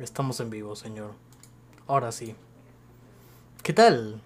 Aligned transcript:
Estamos 0.00 0.40
en 0.40 0.50
vivo, 0.50 0.76
señor. 0.76 1.12
Ahora 1.86 2.12
sí. 2.12 2.34
¿Qué 3.62 3.72
tal? 3.72 4.20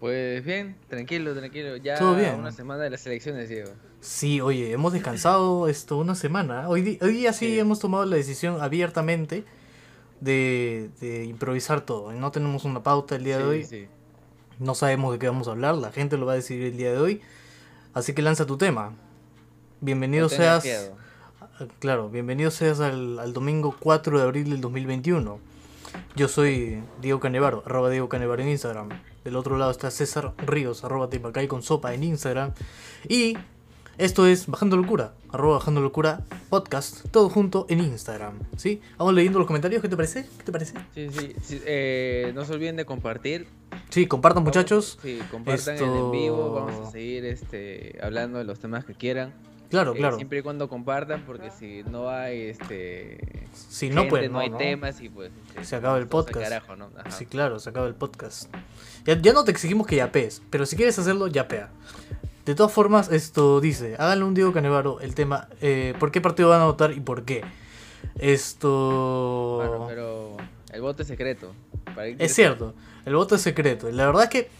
Pues 0.00 0.44
bien, 0.44 0.76
tranquilo, 0.88 1.34
tranquilo. 1.34 1.76
Ya 1.76 1.96
Todo 1.98 2.16
bien. 2.16 2.34
una 2.36 2.52
semana 2.52 2.82
de 2.82 2.90
las 2.90 3.06
elecciones, 3.06 3.48
Diego. 3.48 3.70
Sí, 4.00 4.40
oye, 4.40 4.72
hemos 4.72 4.92
descansado 4.92 5.68
esto 5.68 5.96
una 5.98 6.14
semana. 6.14 6.68
Hoy, 6.68 6.98
hoy 7.00 7.12
día 7.12 7.32
sí, 7.32 7.46
Sí. 7.46 7.58
hemos 7.58 7.78
tomado 7.78 8.04
la 8.04 8.16
decisión 8.16 8.60
abiertamente 8.60 9.44
de, 10.20 10.90
de 11.00 11.24
improvisar 11.24 11.82
todo. 11.82 12.12
No 12.12 12.30
tenemos 12.32 12.64
una 12.64 12.82
pauta 12.82 13.14
el 13.16 13.24
día 13.24 13.38
de 13.38 13.44
hoy. 13.44 13.64
sí. 13.64 13.86
No 14.58 14.74
sabemos 14.76 15.12
de 15.12 15.18
qué 15.18 15.26
vamos 15.26 15.48
a 15.48 15.52
hablar. 15.52 15.74
La 15.76 15.90
gente 15.90 16.16
lo 16.16 16.26
va 16.26 16.32
a 16.32 16.36
decidir 16.36 16.66
el 16.68 16.76
día 16.76 16.92
de 16.92 16.98
hoy. 16.98 17.20
Así 17.94 18.12
que 18.12 18.22
lanza 18.22 18.46
tu 18.46 18.56
tema. 18.56 18.92
Bienvenido 19.80 20.24
No 20.24 20.28
seas. 20.28 20.62
miedo. 20.64 20.96
Claro, 21.78 22.08
bienvenido 22.08 22.50
seas 22.50 22.80
al, 22.80 23.18
al 23.18 23.32
domingo 23.32 23.76
4 23.78 24.18
de 24.18 24.24
abril 24.24 24.50
del 24.50 24.60
2021. 24.60 25.38
Yo 26.16 26.28
soy 26.28 26.82
Diego 27.00 27.20
Canevaro, 27.20 27.62
arroba 27.66 27.90
Diego 27.90 28.08
Canevaro 28.08 28.42
en 28.42 28.48
Instagram. 28.48 28.88
Del 29.24 29.36
otro 29.36 29.58
lado 29.58 29.70
está 29.70 29.90
César 29.90 30.32
Ríos, 30.38 30.84
arroba 30.84 31.08
Tepacay 31.08 31.46
con 31.46 31.62
sopa 31.62 31.94
en 31.94 32.04
Instagram. 32.04 32.52
Y 33.08 33.36
esto 33.98 34.26
es 34.26 34.46
Bajando 34.46 34.76
Locura, 34.76 35.12
arroba 35.30 35.58
Bajando 35.58 35.80
Locura 35.80 36.22
podcast, 36.48 37.06
todo 37.10 37.28
junto 37.28 37.66
en 37.68 37.80
Instagram. 37.80 38.38
¿Sí? 38.56 38.80
Vamos 38.98 39.14
leyendo 39.14 39.38
los 39.38 39.46
comentarios, 39.46 39.82
¿qué 39.82 39.88
te 39.88 39.96
parece? 39.96 40.26
¿Qué 40.38 40.44
te 40.44 40.52
parece? 40.52 40.74
Sí, 40.94 41.08
sí, 41.10 41.34
sí, 41.42 41.62
eh, 41.66 42.32
no 42.34 42.44
se 42.44 42.54
olviden 42.54 42.76
de 42.76 42.84
compartir. 42.84 43.46
Sí, 43.90 44.06
compartan 44.06 44.42
muchachos. 44.42 44.98
Sí, 45.02 45.20
compartan 45.30 45.76
el 45.76 45.82
en 45.82 46.10
vivo. 46.10 46.52
Vamos 46.52 46.88
a 46.88 46.90
seguir 46.90 47.24
este, 47.26 47.98
hablando 48.02 48.38
de 48.38 48.44
los 48.44 48.58
temas 48.58 48.84
que 48.84 48.94
quieran. 48.94 49.32
Claro, 49.72 49.94
Eh, 49.94 49.96
claro. 49.96 50.16
Siempre 50.16 50.40
y 50.40 50.42
cuando 50.42 50.68
compartan, 50.68 51.24
porque 51.26 51.50
si 51.50 51.82
no 51.84 52.10
hay 52.10 52.42
este. 52.42 53.48
Si 53.54 53.88
no, 53.88 54.06
pues 54.06 54.26
no, 54.30 54.34
no, 54.34 54.38
hay 54.40 54.50
¿no? 54.50 54.58
temas 54.58 55.00
y 55.00 55.08
pues. 55.08 55.32
este, 55.48 55.64
Se 55.64 55.76
acaba 55.76 55.96
el 55.96 56.06
podcast. 56.08 56.40
carajo, 56.42 56.76
¿no? 56.76 56.90
Sí, 57.08 57.24
claro, 57.24 57.58
se 57.58 57.70
acaba 57.70 57.86
el 57.86 57.94
podcast. 57.94 58.54
Ya, 59.06 59.18
ya 59.18 59.32
no 59.32 59.44
te 59.44 59.50
exigimos 59.50 59.86
que 59.86 59.96
yapees, 59.96 60.42
pero 60.50 60.66
si 60.66 60.76
quieres 60.76 60.98
hacerlo, 60.98 61.26
yapea. 61.26 61.70
De 62.44 62.54
todas 62.54 62.70
formas, 62.70 63.10
esto 63.10 63.62
dice, 63.62 63.94
háganle 63.98 64.26
un 64.26 64.34
Diego 64.34 64.52
Canevaro 64.52 65.00
el 65.00 65.14
tema, 65.14 65.48
eh, 65.62 65.94
¿por 65.98 66.12
qué 66.12 66.20
partido 66.20 66.50
van 66.50 66.60
a 66.60 66.66
votar 66.66 66.92
y 66.92 67.00
por 67.00 67.24
qué? 67.24 67.42
Esto... 68.18 69.62
Bueno, 69.64 69.86
pero 69.88 70.36
el 70.72 70.82
voto 70.82 71.00
es 71.00 71.08
secreto. 71.08 71.54
¿Para 71.94 72.04
qué 72.08 72.16
Es 72.18 72.34
cierto, 72.34 72.74
el 73.06 73.14
voto 73.14 73.36
es 73.36 73.40
secreto. 73.40 73.88
Y 73.88 73.92
la 73.92 74.04
verdad 74.04 74.24
es 74.24 74.28
que 74.28 74.50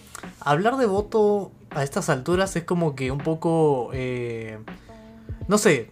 hablar 0.40 0.78
de 0.78 0.86
voto 0.86 1.52
a 1.70 1.82
estas 1.82 2.08
alturas 2.08 2.56
es 2.56 2.64
como 2.64 2.94
que 2.94 3.10
un 3.10 3.18
poco... 3.18 3.90
eh, 3.92 4.58
no 5.48 5.58
sé, 5.58 5.90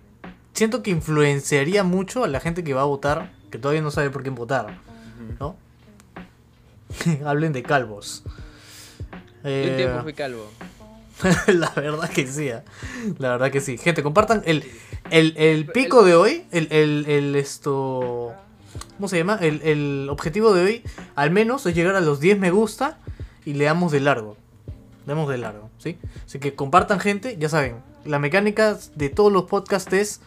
siento 0.52 0.82
que 0.82 0.90
influenciaría 0.90 1.84
mucho 1.84 2.24
a 2.24 2.28
la 2.28 2.40
gente 2.40 2.64
que 2.64 2.74
va 2.74 2.82
a 2.82 2.86
votar, 2.86 3.32
que 3.50 3.58
todavía 3.58 3.82
no 3.82 3.90
sabe 3.90 4.10
por 4.10 4.22
quién 4.22 4.34
votar. 4.34 4.78
¿no? 5.38 5.56
Hablen 7.24 7.52
de 7.52 7.62
calvos. 7.62 8.22
Yo 9.42 9.50
Eh, 9.50 9.68
un 9.70 9.76
tiempo 9.76 10.02
fui 10.02 10.12
calvo. 10.12 10.46
la 11.46 11.70
verdad 11.76 12.08
que 12.10 12.26
sí. 12.26 12.48
¿eh? 12.48 12.62
La 13.18 13.30
verdad 13.30 13.50
que 13.50 13.60
sí. 13.60 13.78
Gente, 13.78 14.02
compartan 14.02 14.42
el, 14.46 14.64
el, 15.10 15.34
el 15.36 15.66
pico 15.66 16.04
de 16.04 16.14
hoy. 16.14 16.44
El, 16.50 17.34
esto. 17.36 18.32
¿Cómo 18.96 19.08
se 19.08 19.18
llama? 19.18 19.38
El, 19.40 19.62
el 19.62 20.08
objetivo 20.10 20.52
de 20.54 20.62
hoy, 20.62 20.82
al 21.16 21.30
menos, 21.30 21.66
es 21.66 21.74
llegar 21.74 21.96
a 21.96 22.00
los 22.00 22.20
10 22.20 22.38
me 22.38 22.50
gusta 22.50 22.98
y 23.44 23.54
le 23.54 23.64
damos 23.64 23.92
de 23.92 24.00
largo. 24.00 24.36
Le 25.06 25.14
damos 25.14 25.28
de 25.28 25.38
largo, 25.38 25.70
¿sí? 25.78 25.98
Así 26.26 26.38
que 26.38 26.54
compartan, 26.54 27.00
gente. 27.00 27.36
Ya 27.38 27.48
saben, 27.48 27.76
la 28.04 28.18
mecánica 28.18 28.78
de 28.94 29.08
todos 29.08 29.32
los 29.32 29.44
podcasts 29.44 29.92
es 29.92 30.20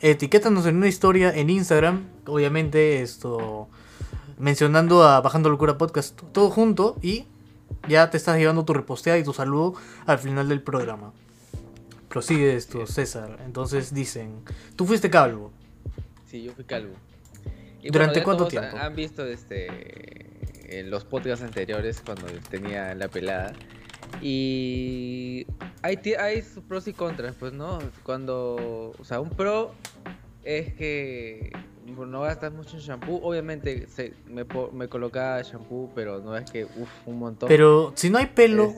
etiquétanos 0.00 0.66
en 0.66 0.76
una 0.76 0.88
historia 0.88 1.30
en 1.30 1.50
Instagram. 1.50 2.06
Obviamente, 2.26 3.02
esto. 3.02 3.68
Mencionando 4.38 5.02
a 5.02 5.20
Bajando 5.20 5.50
Locura 5.50 5.78
Podcast 5.78 6.20
todo 6.32 6.48
junto 6.50 6.96
y 7.02 7.26
ya 7.88 8.08
te 8.10 8.16
estás 8.16 8.38
llevando 8.38 8.64
tu 8.64 8.72
reposteada 8.72 9.18
y 9.18 9.24
tu 9.24 9.32
saludo 9.32 9.74
al 10.06 10.18
final 10.18 10.48
del 10.48 10.62
programa. 10.62 11.12
Prosigue 12.08 12.54
esto, 12.54 12.86
César. 12.86 13.38
Entonces 13.44 13.92
dicen, 13.92 14.42
tú 14.76 14.86
fuiste 14.86 15.10
calvo. 15.10 15.50
Sí, 16.26 16.42
yo 16.42 16.52
fui 16.52 16.64
calvo. 16.64 16.94
Y 17.82 17.90
¿Durante 17.90 18.22
cuánto 18.22 18.46
tiempo? 18.46 18.76
Han 18.76 18.94
visto 18.94 19.24
este 19.24 20.78
en 20.78 20.90
los 20.90 21.04
podcasts 21.04 21.44
anteriores 21.44 22.02
cuando 22.04 22.26
tenía 22.50 22.94
la 22.94 23.08
pelada. 23.08 23.52
Y 24.20 25.46
hay, 25.82 25.98
hay 26.18 26.42
sus 26.42 26.62
pros 26.64 26.86
y 26.88 26.92
contras, 26.92 27.34
pues, 27.38 27.52
¿no? 27.52 27.78
Cuando, 28.02 28.92
o 28.98 29.04
sea, 29.04 29.20
un 29.20 29.30
pro 29.30 29.72
es 30.44 30.74
que 30.74 31.52
no 31.86 32.20
gastas 32.22 32.52
mucho 32.52 32.76
en 32.76 32.82
shampoo. 32.82 33.20
Obviamente 33.22 33.86
se, 33.88 34.12
me, 34.26 34.44
me 34.72 34.88
colocaba 34.88 35.40
shampoo, 35.42 35.90
pero 35.94 36.20
no 36.20 36.36
es 36.36 36.50
que, 36.50 36.64
uff, 36.64 36.90
un 37.06 37.18
montón. 37.18 37.48
Pero 37.48 37.92
si 37.96 38.10
no 38.10 38.18
hay 38.18 38.26
pelo, 38.26 38.64
Es- 38.64 38.76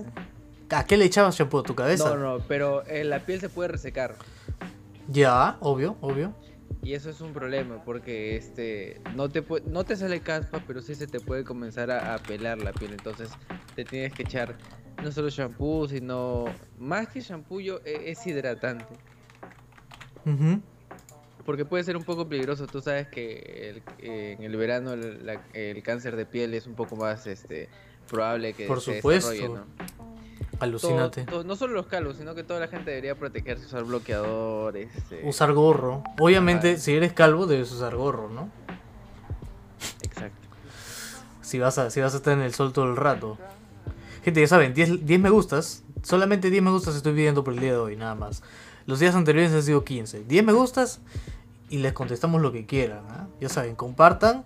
¿a 0.70 0.84
qué 0.84 0.96
le 0.96 1.06
echabas 1.06 1.36
shampoo? 1.36 1.60
¿A 1.60 1.62
tu 1.64 1.74
cabeza? 1.74 2.14
no, 2.14 2.16
no, 2.38 2.44
pero 2.46 2.84
eh, 2.86 3.04
la 3.04 3.20
piel 3.20 3.40
se 3.40 3.48
puede 3.48 3.68
resecar. 3.68 4.14
Ya, 5.08 5.56
obvio, 5.60 5.96
obvio. 6.00 6.32
Y 6.82 6.94
eso 6.94 7.10
es 7.10 7.20
un 7.20 7.32
problema 7.32 7.84
porque 7.84 8.36
este 8.36 9.00
no 9.14 9.28
te 9.28 9.44
no 9.66 9.84
te 9.84 9.96
sale 9.96 10.20
caspa, 10.20 10.62
pero 10.66 10.80
sí 10.80 10.94
se 10.94 11.06
te 11.06 11.20
puede 11.20 11.44
comenzar 11.44 11.90
a, 11.90 12.14
a 12.14 12.18
pelar 12.18 12.58
la 12.58 12.72
piel. 12.72 12.92
Entonces 12.92 13.30
te 13.76 13.84
tienes 13.84 14.14
que 14.14 14.22
echar 14.22 14.56
no 15.02 15.12
solo 15.12 15.28
shampoo, 15.28 15.88
sino 15.88 16.46
más 16.78 17.08
que 17.08 17.20
shampoo 17.20 17.60
yo, 17.60 17.80
e- 17.84 18.10
es 18.10 18.26
hidratante. 18.26 18.94
Porque 21.44 21.64
puede 21.64 21.84
ser 21.84 21.96
un 21.96 22.04
poco 22.04 22.28
peligroso. 22.28 22.66
Tú 22.66 22.80
sabes 22.80 23.08
que 23.08 23.70
el- 23.70 23.82
en 24.04 24.42
el 24.42 24.56
verano 24.56 24.92
el, 24.92 25.24
la- 25.26 25.42
el 25.52 25.82
cáncer 25.82 26.16
de 26.16 26.24
piel 26.26 26.54
es 26.54 26.66
un 26.66 26.74
poco 26.74 26.96
más 26.96 27.26
este 27.26 27.68
probable 28.08 28.52
que 28.54 28.66
Por 28.66 28.80
se 28.80 28.96
supuesto. 28.96 29.30
desarrolle, 29.30 29.54
¿no? 29.54 29.66
Todo- 30.50 30.60
Alucínate. 30.64 31.24
todo- 31.24 31.44
no 31.44 31.56
solo 31.56 31.74
los 31.74 31.86
calvos, 31.86 32.16
sino 32.16 32.34
que 32.34 32.42
toda 32.44 32.60
la 32.60 32.68
gente 32.68 32.90
debería 32.90 33.14
protegerse, 33.14 33.66
usar 33.66 33.84
bloqueador, 33.84 34.76
este, 34.76 35.26
Usar 35.26 35.52
gorro. 35.52 36.02
Obviamente, 36.18 36.78
si 36.78 36.94
eres 36.94 37.12
calvo, 37.12 37.46
debes 37.46 37.70
usar 37.72 37.94
gorro, 37.96 38.28
¿no? 38.28 38.48
Exacto. 40.02 40.48
Si 41.42 41.58
vas 41.58 41.78
a, 41.78 41.90
si 41.90 42.00
vas 42.00 42.14
a 42.14 42.18
estar 42.18 42.34
en 42.34 42.42
el 42.42 42.54
sol 42.54 42.72
todo 42.72 42.84
el 42.86 42.96
rato. 42.96 43.38
Gente, 44.24 44.40
ya 44.40 44.46
saben, 44.48 44.74
10, 44.74 45.04
10 45.06 45.20
me 45.20 45.30
gustas. 45.30 45.82
Solamente 46.02 46.50
10 46.50 46.62
me 46.62 46.70
gustas 46.70 46.94
estoy 46.96 47.14
pidiendo 47.14 47.42
por 47.44 47.54
el 47.54 47.60
día 47.60 47.72
de 47.72 47.78
hoy, 47.78 47.96
nada 47.96 48.14
más. 48.14 48.42
Los 48.86 48.98
días 49.00 49.14
anteriores 49.14 49.52
han 49.52 49.62
sido 49.62 49.84
15. 49.84 50.24
10 50.24 50.44
me 50.44 50.52
gustas 50.52 51.00
y 51.68 51.78
les 51.78 51.92
contestamos 51.92 52.40
lo 52.42 52.52
que 52.52 52.66
quieran. 52.66 53.02
¿ah? 53.08 53.26
Ya 53.40 53.48
saben, 53.48 53.74
compartan. 53.76 54.44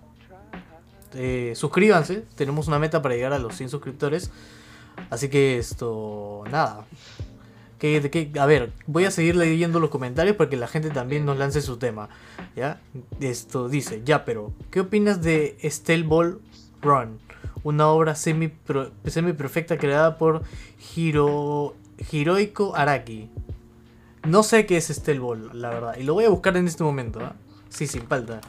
eh, 1.13 1.53
suscríbanse. 1.55 2.25
Tenemos 2.35 2.67
una 2.67 2.77
meta 2.79 3.01
para 3.01 3.15
llegar 3.15 3.33
a 3.33 3.39
los 3.39 3.55
100 3.55 3.69
suscriptores. 3.69 4.31
Así 5.09 5.29
que 5.29 5.57
esto, 5.57 6.43
nada. 6.51 6.85
Que, 7.79 8.09
que- 8.09 8.39
a 8.39 8.45
ver, 8.45 8.71
voy 8.87 9.05
a 9.05 9.11
seguir 9.11 9.35
leyendo 9.35 9.79
los 9.79 9.89
comentarios 9.89 10.35
para 10.37 10.49
que 10.49 10.55
la 10.57 10.67
gente 10.67 10.89
también 10.89 11.25
nos 11.25 11.37
lance 11.37 11.61
su 11.61 11.77
tema. 11.77 12.09
¿Ya? 12.55 12.79
Esto 13.19 13.67
dice, 13.69 14.01
ya, 14.05 14.25
pero, 14.25 14.53
¿qué 14.71 14.79
opinas 14.79 15.21
de 15.21 15.57
Ball 16.05 16.39
Run? 16.81 17.19
Una 17.63 17.87
obra 17.89 18.15
semi, 18.15 18.51
semi 19.05 19.33
perfecta 19.33 19.77
creada 19.77 20.17
por 20.17 20.43
Hiro, 20.95 21.75
Hiroiko 22.11 22.75
Araki. 22.75 23.29
No 24.27 24.43
sé 24.43 24.65
qué 24.65 24.77
es 24.77 24.89
Ball, 25.19 25.49
la 25.61 25.69
verdad. 25.69 25.95
Y 25.99 26.03
lo 26.03 26.13
voy 26.13 26.25
a 26.25 26.29
buscar 26.29 26.55
en 26.57 26.67
este 26.67 26.83
momento. 26.83 27.19
¿ah? 27.21 27.35
Sí, 27.69 27.87
sin 27.87 28.03
falta. 28.07 28.41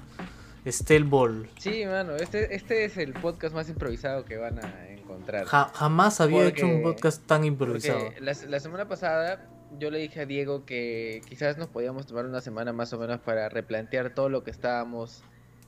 Ball. 1.04 1.48
Sí, 1.58 1.84
mano, 1.86 2.16
este, 2.16 2.54
este 2.54 2.84
es 2.84 2.96
el 2.96 3.12
podcast 3.12 3.54
más 3.54 3.68
improvisado 3.68 4.24
que 4.24 4.36
van 4.36 4.58
a 4.58 4.86
encontrar. 5.06 5.44
Ja- 5.46 5.70
jamás 5.74 6.20
había 6.20 6.38
Porque- 6.44 6.48
hecho 6.60 6.66
un 6.66 6.82
podcast 6.82 7.24
tan 7.26 7.44
improvisado. 7.44 8.10
la, 8.20 8.34
la 8.48 8.60
semana 8.60 8.86
pasada 8.88 9.46
yo 9.78 9.90
le 9.90 9.98
dije 9.98 10.20
a 10.20 10.26
Diego 10.26 10.64
que 10.64 11.20
quizás 11.28 11.58
nos 11.58 11.68
podíamos 11.68 12.06
tomar 12.06 12.24
una 12.26 12.40
semana 12.40 12.72
más 12.72 12.92
o 12.92 12.98
menos 12.98 13.20
para 13.20 13.48
replantear 13.48 14.14
todo 14.14 14.28
lo 14.28 14.42
que 14.44 14.50
estábamos 14.50 15.22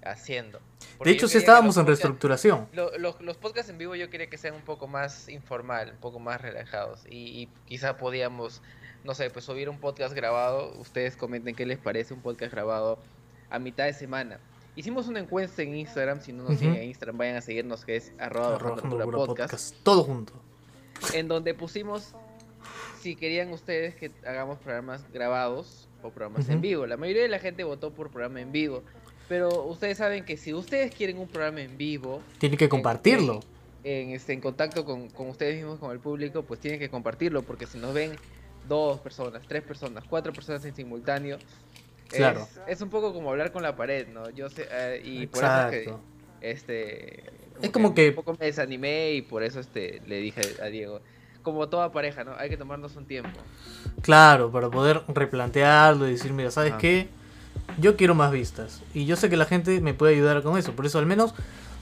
haciendo. 0.05 0.61
Porque 0.97 1.11
De 1.11 1.17
hecho, 1.17 1.29
sí 1.29 1.39
estábamos 1.39 1.75
los 1.75 1.77
en 1.79 1.83
podcasts- 1.87 2.03
reestructuración. 2.05 2.69
lo- 2.73 2.97
lo- 2.99 3.17
los 3.21 3.37
podcasts 3.37 3.71
en 3.71 3.79
vivo 3.79 3.95
yo 3.97 4.09
quería 4.11 4.29
que 4.31 4.39
sean 4.39 4.55
un 4.55 4.63
poco 4.63 4.87
más 4.87 5.29
informal, 5.29 5.91
un 5.95 5.99
poco 5.99 6.19
más 6.21 6.41
relajados. 6.41 7.05
Y, 7.11 7.43
y 7.43 7.49
quizá 7.67 7.97
podíamos, 7.99 8.63
no 9.05 9.15
sé, 9.15 9.29
pues 9.31 9.45
subir 9.45 9.69
un 9.69 9.79
podcast 9.81 10.15
grabado. 10.15 10.73
Ustedes 10.79 11.17
comenten 11.17 11.55
qué 11.57 11.67
les 11.67 11.79
parece 11.79 12.15
un 12.15 12.21
podcast 12.21 12.53
grabado 12.53 12.99
a 13.51 13.59
mitad 13.59 13.85
de 13.87 13.93
semana. 13.93 14.39
Hicimos 14.79 15.09
una 15.09 15.19
encuesta 15.19 15.61
en 15.63 15.75
Instagram, 15.75 16.21
si 16.21 16.33
no 16.33 16.45
nos 16.45 16.57
siguen 16.57 16.77
en 16.77 16.85
Instagram, 16.85 17.19
vayan 17.19 17.35
a 17.35 17.41
seguirnos, 17.41 17.85
que 17.85 17.97
es 17.97 18.13
arroba 18.17 18.55
Arroba 18.55 18.77
podcast, 18.77 19.27
Podcast. 19.27 19.75
Todo 19.83 20.05
junto. 20.05 20.33
en 21.15 21.27
donde 21.27 21.53
pusimos 21.53 22.15
si 23.01 23.17
querían 23.17 23.53
ustedes 23.53 23.97
que 23.97 24.13
hagamos 24.25 24.61
programas 24.61 25.03
grabados 25.13 25.89
o 26.05 26.11
programas 26.11 26.49
en 26.49 26.59
Ujú. 26.59 26.63
vivo. 26.63 26.87
La 26.87 26.97
mayoría 26.97 27.23
de 27.23 27.29
la 27.29 27.41
gente 27.41 27.65
votó 27.65 27.93
por 27.93 28.11
programa 28.11 28.41
en 28.41 28.53
vivo, 28.53 28.85
pero 29.29 29.65
ustedes 29.65 29.99
saben 29.99 30.25
que 30.25 30.37
si 30.37 30.55
ustedes 30.55 30.95
quieren 30.95 31.19
un 31.19 31.27
programa 31.27 31.61
en 31.61 31.77
vivo, 31.77 32.23
Tiene 32.39 32.57
que 32.57 32.69
compartirlo. 32.69 33.41
en, 33.83 34.11
este, 34.11 34.33
en 34.33 34.41
contacto 34.41 34.85
con, 34.85 35.09
con 35.09 35.29
ustedes 35.29 35.57
mismos, 35.57 35.81
con 35.81 35.91
el 35.91 35.99
público, 35.99 36.43
pues 36.45 36.61
tienen 36.61 36.79
que 36.79 36.89
compartirlo, 36.89 37.43
porque 37.43 37.67
si 37.67 37.79
nos 37.79 37.93
ven 37.95 38.13
dos 38.69 39.01
personas, 39.01 39.43
tres 39.49 39.65
personas, 39.65 40.05
cuatro 40.09 40.33
personas 40.33 40.65
en 40.65 40.75
simultáneo, 40.77 41.39
Claro. 42.09 42.49
Es, 42.67 42.77
es 42.77 42.81
un 42.83 42.91
poco 42.91 43.13
como 43.13 43.31
hablar 43.31 43.53
con 43.53 43.63
la 43.63 43.77
pared, 43.77 44.09
¿no? 44.09 44.31
Yo 44.31 44.49
sé, 44.51 44.67
eh, 44.71 45.03
y 45.05 45.27
por 45.27 45.45
eso 45.45 45.69
es 45.69 45.71
que, 45.71 45.95
este... 46.41 47.25
Es 47.63 47.71
como 47.71 47.95
que- 47.95 48.11
Un 48.11 48.15
poco 48.15 48.37
me 48.39 48.47
desanimé 48.47 49.13
y 49.13 49.23
por 49.23 49.43
eso 49.43 49.61
este, 49.61 50.01
le 50.07 50.17
dije 50.21 50.41
a 50.63 50.67
Diego, 50.67 51.01
como 51.43 51.69
toda 51.69 51.91
pareja, 51.93 52.25
¿no? 52.25 52.35
Hay 52.39 52.49
que 52.49 52.57
tomarnos 52.57 52.95
un 52.97 53.07
tiempo. 53.07 53.31
Claro, 54.03 54.51
para 54.53 54.71
poder 54.71 55.03
replantearlo 55.09 56.07
y 56.07 56.13
decir, 56.13 56.33
mira, 56.33 56.51
¿sabes 56.51 56.75
qué? 56.79 57.09
Yo 57.79 57.97
quiero 57.97 58.15
más 58.15 58.31
vistas. 58.33 58.81
Y 58.95 59.07
yo 59.07 59.17
sé 59.17 59.29
que 59.29 59.37
la 59.37 59.45
gente 59.45 59.81
me 59.81 59.93
puede 59.95 60.15
ayudar 60.15 60.43
con 60.43 60.57
eso. 60.59 60.73
Por 60.73 60.87
eso 60.87 60.99
al 60.99 61.07
menos 61.07 61.35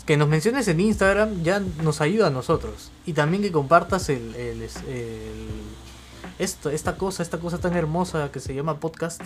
que 0.07 0.17
nos 0.17 0.29
menciones 0.29 0.67
en 0.69 0.81
Instagram 0.81 1.43
ya 1.43 1.61
nos 1.83 2.01
ayuda 2.01 2.29
a 2.29 2.31
nosotros. 2.31 2.91
Y 3.07 3.13
también 3.13 3.43
que 3.43 3.53
compartas 3.53 4.09
el, 4.09 4.35
el- 4.35 4.63
el- 4.63 5.49
esto, 6.39 6.71
esta 6.71 6.97
cosa, 6.97 7.23
esta 7.23 7.39
cosa 7.39 7.59
tan 7.59 7.77
hermosa 7.77 8.31
que 8.33 8.41
se 8.41 8.55
llama 8.55 8.79
podcast 8.81 9.23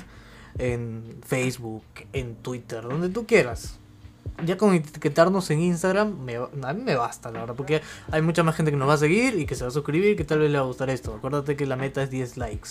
en 0.59 1.17
Facebook, 1.27 1.85
en 2.13 2.37
Twitter, 2.37 2.83
donde 2.83 3.09
tú 3.09 3.27
quieras. 3.27 3.77
Ya 4.45 4.57
con 4.57 4.73
etiquetarnos 4.75 5.51
en 5.51 5.61
Instagram, 5.61 6.19
me, 6.25 6.37
a 6.37 6.73
mí 6.73 6.83
me 6.83 6.95
basta, 6.95 7.31
la 7.31 7.41
verdad, 7.41 7.55
porque 7.57 7.83
hay 8.11 8.23
mucha 8.23 8.43
más 8.43 8.57
gente 8.57 8.71
que 8.71 8.77
nos 8.77 8.89
va 8.89 8.95
a 8.95 8.99
seguir 8.99 9.39
y 9.39 9.45
que 9.45 9.55
se 9.55 9.65
va 9.65 9.69
a 9.69 9.73
suscribir, 9.73 10.17
que 10.17 10.25
tal 10.25 10.39
vez 10.39 10.51
le 10.51 10.57
va 10.59 10.65
a 10.65 10.67
gustar 10.67 10.89
esto. 10.89 11.15
Acuérdate 11.15 11.57
que 11.57 11.67
la 11.67 11.77
meta 11.77 12.03
es 12.03 12.11
10 12.11 12.39
likes, 12.39 12.71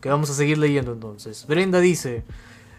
que 0.00 0.08
vamos 0.08 0.30
a 0.30 0.34
seguir 0.34 0.56
leyendo 0.56 0.92
entonces. 0.92 1.44
Brenda 1.46 1.80
dice, 1.80 2.22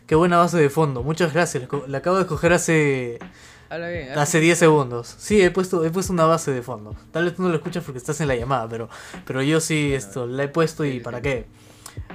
qué 0.07 0.15
buena 0.15 0.37
base 0.37 0.57
de 0.57 0.69
fondo, 0.71 1.03
muchas 1.03 1.33
gracias, 1.33 1.67
la- 1.87 1.97
acabo 1.99 2.15
de 2.15 2.23
escoger 2.23 2.53
hace, 2.53 3.19
bien. 3.69 4.17
hace 4.17 4.39
10 4.39 4.57
segundos. 4.57 5.13
Sí, 5.19 5.39
he 5.41 5.51
puesto, 5.51 5.85
he 5.85 5.91
puesto 5.91 6.11
una 6.11 6.25
base 6.25 6.51
de 6.51 6.63
fondo. 6.63 6.95
Tal 7.11 7.25
vez 7.25 7.35
tú 7.35 7.43
no 7.43 7.49
lo 7.49 7.55
escuchas 7.55 7.83
porque 7.83 7.99
estás 7.99 8.21
en 8.21 8.27
la 8.27 8.35
llamada, 8.35 8.67
pero, 8.67 8.89
pero 9.25 9.43
yo 9.43 9.59
sí 9.59 9.93
esto, 9.93 10.25
la 10.25 10.43
he 10.43 10.47
puesto 10.47 10.83
y 10.83 10.99
para 10.99 11.21
qué. 11.21 11.45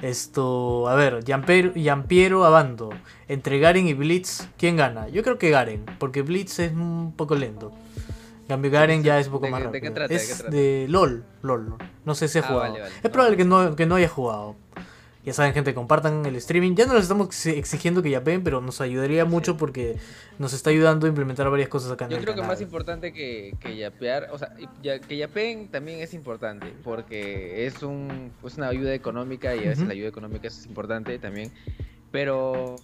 Esto, 0.02 0.88
a 0.88 0.94
ver, 0.94 1.25
Giampiero 1.25 2.44
Abando. 2.44 2.90
Entre 3.28 3.58
Garen 3.58 3.88
y 3.88 3.94
Blitz, 3.94 4.46
¿quién 4.58 4.76
gana? 4.76 5.08
Yo 5.08 5.23
creo 5.23 5.38
que 5.38 5.50
Garen, 5.50 5.84
porque 5.99 6.23
Blitz 6.23 6.58
es 6.61 6.73
un 6.73 7.12
poco 7.17 7.34
lento. 7.34 7.73
En 8.43 8.46
cambio, 8.49 8.70
Garen 8.70 9.02
ya 9.02 9.19
es 9.19 9.26
un 9.26 9.32
poco 9.32 9.46
¿De 9.46 9.50
más 9.52 9.73
de 9.73 9.81
qué 9.81 9.90
trata? 9.90 10.08
¿De 10.08 10.14
es 10.14 10.28
qué 10.28 10.34
trata? 10.34 10.56
de 10.56 10.87
LOL, 10.88 11.25
LOL. 11.43 11.75
No 12.05 12.14
sé 12.14 12.28
si 12.28 12.38
ha 12.38 12.43
Ah, 12.43 12.49
jugado. 12.49 12.76
Es 13.02 13.11
probable 13.11 13.37
que 13.37 13.44
no, 13.44 13.75
que 13.75 13.87
no 13.87 13.96
haya 13.96 14.08
jugado. 14.08 14.55
Ya 15.26 15.32
saben, 15.32 15.52
gente, 15.55 15.75
compartan 15.75 16.25
el 16.25 16.37
streaming. 16.37 16.76
Ya 16.76 16.87
no 16.87 16.94
les 16.94 17.02
estamos 17.02 17.26
exi- 17.28 17.56
exigiendo 17.58 18.00
que 18.00 18.11
yapen, 18.11 18.44
pero 18.44 18.61
nos 18.61 18.81
ayudaría 18.81 19.25
mucho 19.25 19.56
porque 19.56 19.96
nos 20.38 20.52
está 20.52 20.70
ayudando 20.70 21.06
a 21.06 21.08
implementar 21.08 21.50
varias 21.50 21.69
cosas 21.69 21.90
acá 21.90 22.05
en 22.05 22.12
Yo 22.12 22.19
el 22.19 22.23
creo 22.23 22.37
que 22.37 22.43
más 22.43 22.61
importante 22.61 23.12
que, 23.12 23.52
que 23.58 23.76
yapear, 23.76 24.28
o 24.31 24.38
sea, 24.38 24.55
ya- 24.81 25.00
que 25.00 25.17
yapeen 25.17 25.67
también 25.69 25.99
es 25.99 26.14
importante, 26.14 26.69
porque 26.84 27.67
es 27.67 27.82
un 27.82 28.31
es 28.44 28.56
una 28.56 28.69
ayuda 28.69 28.94
económica 28.94 29.56
y 29.56 29.64
a 29.64 29.70
veces 29.70 29.84
la 29.84 29.94
ayuda 29.94 30.08
económica 30.08 30.46
es 30.46 30.64
importante 30.64 31.19
también, 31.19 31.50
pero 32.12 32.76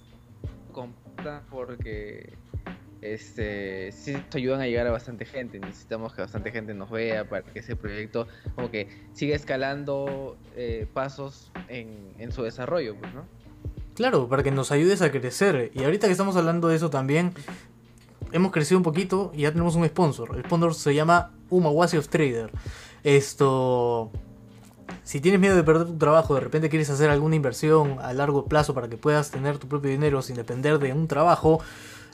compartan 0.72 1.42
porque 1.48 2.34
este 3.02 3.92
sí 3.92 4.12
nos 4.12 4.34
ayudan 4.34 4.60
a 4.60 4.66
llegar 4.66 4.86
a 4.86 4.92
bastante 4.92 5.24
gente, 5.24 5.58
necesitamos 5.58 6.14
que 6.14 6.22
bastante 6.22 6.52
gente 6.52 6.72
nos 6.72 6.90
vea 6.90 7.28
para 7.28 7.42
que 7.42 7.58
ese 7.58 7.76
proyecto 7.76 8.28
como 8.54 8.70
que 8.70 8.88
siga 9.12 9.36
escalando 9.36 10.36
eh, 10.56 10.86
pasos 10.92 11.50
en, 11.68 12.32
su 12.32 12.42
desarrollo, 12.44 12.96
pues, 12.96 13.12
¿no? 13.12 13.24
Claro, 13.94 14.28
para 14.28 14.42
que 14.42 14.50
nos 14.50 14.72
ayudes 14.72 15.02
a 15.02 15.10
crecer. 15.10 15.70
Y 15.74 15.84
ahorita 15.84 16.06
que 16.06 16.12
estamos 16.12 16.36
hablando 16.36 16.68
de 16.68 16.76
eso 16.76 16.88
también, 16.88 17.34
hemos 18.32 18.52
crecido 18.52 18.78
un 18.78 18.84
poquito 18.84 19.32
y 19.34 19.42
ya 19.42 19.50
tenemos 19.50 19.74
un 19.74 19.86
sponsor. 19.86 20.36
El 20.36 20.44
sponsor 20.44 20.74
se 20.74 20.94
llama 20.94 21.32
Umawasi 21.50 21.98
of 21.98 22.08
Trader. 22.08 22.50
Esto. 23.04 24.10
Si 25.04 25.20
tienes 25.20 25.40
miedo 25.40 25.56
de 25.56 25.64
perder 25.64 25.86
tu 25.86 25.98
trabajo, 25.98 26.34
de 26.34 26.40
repente 26.40 26.68
quieres 26.68 26.88
hacer 26.88 27.10
alguna 27.10 27.34
inversión 27.34 27.96
a 28.00 28.12
largo 28.12 28.44
plazo 28.46 28.72
para 28.72 28.88
que 28.88 28.96
puedas 28.96 29.30
tener 29.30 29.58
tu 29.58 29.66
propio 29.66 29.90
dinero 29.90 30.22
sin 30.22 30.36
depender 30.36 30.78
de 30.78 30.92
un 30.92 31.08
trabajo, 31.08 31.60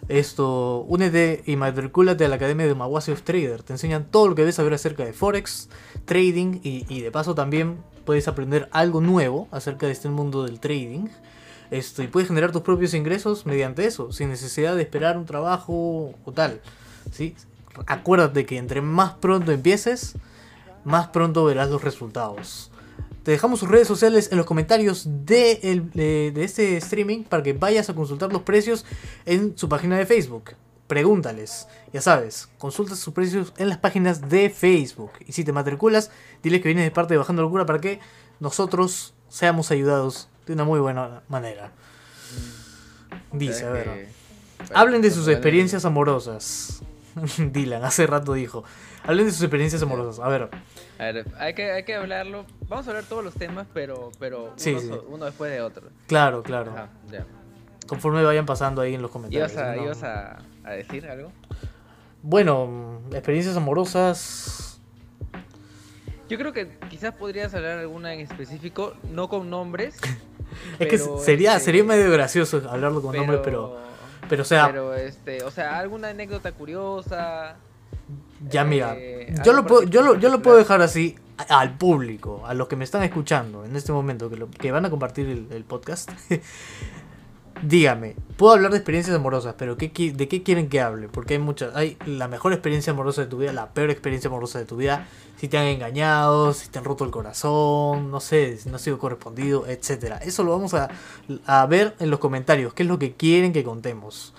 esto, 0.08 0.84
únete 0.88 1.42
y 1.46 1.56
matricúlate 1.56 2.24
a 2.24 2.28
la 2.28 2.36
Academia 2.36 2.66
de 2.66 2.72
Umawasi 2.72 3.12
of 3.12 3.22
Trader. 3.22 3.62
Te 3.62 3.72
enseñan 3.72 4.06
todo 4.10 4.28
lo 4.28 4.34
que 4.34 4.42
debes 4.42 4.54
saber 4.54 4.72
acerca 4.72 5.04
de 5.04 5.12
Forex, 5.12 5.68
trading 6.04 6.60
y, 6.62 6.86
y 6.88 7.00
de 7.00 7.10
paso 7.10 7.34
también 7.34 7.78
puedes 8.04 8.26
aprender 8.26 8.68
algo 8.72 9.02
nuevo 9.02 9.48
acerca 9.50 9.86
de 9.86 9.92
este 9.92 10.08
mundo 10.08 10.44
del 10.44 10.60
trading. 10.60 11.08
Esto, 11.70 12.02
y 12.02 12.06
puedes 12.06 12.28
generar 12.28 12.52
tus 12.52 12.62
propios 12.62 12.94
ingresos 12.94 13.44
mediante 13.44 13.84
eso, 13.84 14.12
sin 14.12 14.30
necesidad 14.30 14.74
de 14.74 14.82
esperar 14.82 15.18
un 15.18 15.26
trabajo 15.26 16.14
o 16.24 16.32
tal. 16.32 16.62
¿sí? 17.12 17.34
Acuérdate 17.86 18.46
que 18.46 18.56
entre 18.56 18.80
más 18.80 19.12
pronto 19.14 19.52
empieces, 19.52 20.14
más 20.84 21.08
pronto 21.08 21.44
verás 21.44 21.68
los 21.68 21.84
resultados. 21.84 22.70
Te 23.28 23.32
dejamos 23.32 23.60
sus 23.60 23.68
redes 23.68 23.86
sociales 23.86 24.30
en 24.32 24.38
los 24.38 24.46
comentarios 24.46 25.06
de, 25.26 25.60
el- 25.62 25.90
de, 25.90 26.32
de 26.34 26.44
este 26.44 26.78
streaming 26.78 27.24
para 27.24 27.42
que 27.42 27.52
vayas 27.52 27.90
a 27.90 27.94
consultar 27.94 28.32
los 28.32 28.40
precios 28.40 28.86
en 29.26 29.52
su 29.58 29.68
página 29.68 29.98
de 29.98 30.06
Facebook. 30.06 30.52
Pregúntales, 30.86 31.68
ya 31.92 32.00
sabes, 32.00 32.48
consulta 32.56 32.96
sus 32.96 33.12
precios 33.12 33.52
en 33.58 33.68
las 33.68 33.76
páginas 33.76 34.30
de 34.30 34.48
Facebook. 34.48 35.10
Y 35.26 35.32
si 35.32 35.44
te 35.44 35.52
matriculas, 35.52 36.10
dile 36.42 36.62
que 36.62 36.68
vienes 36.68 36.86
de 36.86 36.90
parte 36.90 37.12
de 37.12 37.18
Bajando 37.18 37.42
Locura 37.42 37.66
para 37.66 37.82
que 37.82 38.00
nosotros 38.40 39.12
seamos 39.28 39.70
ayudados 39.70 40.30
de 40.46 40.54
una 40.54 40.64
muy 40.64 40.80
buena 40.80 41.20
manera. 41.28 41.72
Dice, 43.30 43.66
a 43.66 43.68
¿Sabes 43.68 43.86
ver. 43.86 44.08
Hablen 44.72 45.02
de 45.02 45.10
sus 45.10 45.28
experiencias 45.28 45.84
amorosas. 45.84 46.80
Dylan, 47.38 47.84
hace 47.84 48.06
rato 48.06 48.32
dijo. 48.32 48.64
Hablen 49.04 49.26
de 49.26 49.32
sus 49.32 49.42
experiencias 49.42 49.82
amorosas. 49.82 50.24
A 50.24 50.28
ver, 50.28 50.48
A 50.98 51.04
ver, 51.04 51.26
hay 51.38 51.54
que, 51.54 51.70
hay 51.70 51.84
que 51.84 51.94
hablarlo. 51.94 52.44
Vamos 52.68 52.86
a 52.86 52.90
hablar 52.90 53.04
todos 53.04 53.22
los 53.24 53.34
temas, 53.34 53.66
pero, 53.72 54.10
pero 54.18 54.52
Sí, 54.56 54.70
uno, 54.72 54.80
sí. 54.80 54.88
so- 54.88 55.06
uno 55.08 55.24
después 55.26 55.50
de 55.52 55.60
otro. 55.60 55.88
claro, 56.06 56.42
claro. 56.42 56.72
Ajá, 56.72 56.88
ya. 57.10 57.24
Conforme 57.86 58.22
vayan 58.24 58.44
pasando 58.46 58.82
ahí 58.82 58.94
en 58.94 59.02
los 59.02 59.10
comentarios. 59.10 59.52
¿Ibas, 59.52 59.64
a, 59.66 59.74
¿no? 59.76 59.84
ibas 59.84 60.02
a, 60.02 60.38
a 60.64 60.70
decir 60.72 61.06
algo? 61.08 61.30
Bueno, 62.22 63.00
experiencias 63.12 63.56
amorosas. 63.56 64.80
Yo 66.28 66.36
creo 66.36 66.52
que 66.52 66.76
quizás 66.90 67.14
podrías 67.14 67.54
hablar 67.54 67.78
alguna 67.78 68.12
en 68.12 68.20
específico, 68.20 68.94
no 69.10 69.28
con 69.28 69.48
nombres. 69.50 69.96
Es 70.78 70.88
que 70.88 70.98
sería, 70.98 71.52
este, 71.52 71.66
sería 71.66 71.84
medio 71.84 72.10
gracioso 72.10 72.62
hablarlo 72.70 73.02
con 73.02 73.14
nombres, 73.14 73.40
pero, 73.44 73.76
pero 74.30 74.42
o 74.42 74.44
sea, 74.46 74.66
pero, 74.66 74.94
este, 74.94 75.44
o 75.44 75.50
sea, 75.50 75.78
alguna 75.78 76.08
anécdota 76.08 76.52
curiosa. 76.52 77.56
Ya 78.48 78.64
mira, 78.64 78.94
eh, 78.96 79.34
yo 79.44 79.52
lo 79.52 79.66
puedo, 79.66 79.82
yo 79.84 80.02
lo, 80.02 80.16
yo 80.18 80.28
lo 80.28 80.40
puedo 80.42 80.56
dejar 80.56 80.82
así 80.82 81.16
al 81.48 81.76
público, 81.78 82.42
a 82.46 82.54
los 82.54 82.68
que 82.68 82.76
me 82.76 82.84
están 82.84 83.02
escuchando 83.04 83.64
en 83.64 83.76
este 83.76 83.92
momento, 83.92 84.28
que, 84.30 84.36
lo- 84.36 84.50
que 84.50 84.72
van 84.72 84.84
a 84.84 84.90
compartir 84.90 85.26
el, 85.28 85.46
el 85.50 85.64
podcast. 85.64 86.10
Dígame, 87.60 88.14
puedo 88.36 88.52
hablar 88.54 88.70
de 88.70 88.76
experiencias 88.76 89.16
amorosas, 89.16 89.56
pero 89.58 89.76
¿qué, 89.76 89.88
¿de 90.14 90.28
qué 90.28 90.44
quieren 90.44 90.68
que 90.68 90.80
hable? 90.80 91.08
Porque 91.08 91.34
hay 91.34 91.40
muchas, 91.40 91.74
hay 91.74 91.96
la 92.06 92.28
mejor 92.28 92.52
experiencia 92.52 92.92
amorosa 92.92 93.22
de 93.22 93.26
tu 93.26 93.38
vida, 93.38 93.52
la 93.52 93.70
peor 93.70 93.90
experiencia 93.90 94.28
amorosa 94.28 94.60
de 94.60 94.64
tu 94.64 94.76
vida, 94.76 95.08
si 95.38 95.48
te 95.48 95.58
han 95.58 95.64
engañado, 95.66 96.52
si 96.52 96.68
te 96.68 96.78
han 96.78 96.84
roto 96.84 97.04
el 97.04 97.10
corazón, 97.10 98.12
no 98.12 98.20
sé, 98.20 98.58
si 98.58 98.68
no 98.68 98.76
has 98.76 98.82
sido 98.82 98.98
correspondido, 99.00 99.66
etcétera. 99.66 100.18
Eso 100.18 100.44
lo 100.44 100.52
vamos 100.52 100.72
a, 100.74 100.88
a 101.46 101.66
ver 101.66 101.96
en 101.98 102.10
los 102.10 102.20
comentarios, 102.20 102.74
qué 102.74 102.84
es 102.84 102.88
lo 102.88 103.00
que 103.00 103.14
quieren 103.14 103.52
que 103.52 103.64
contemos. 103.64 104.34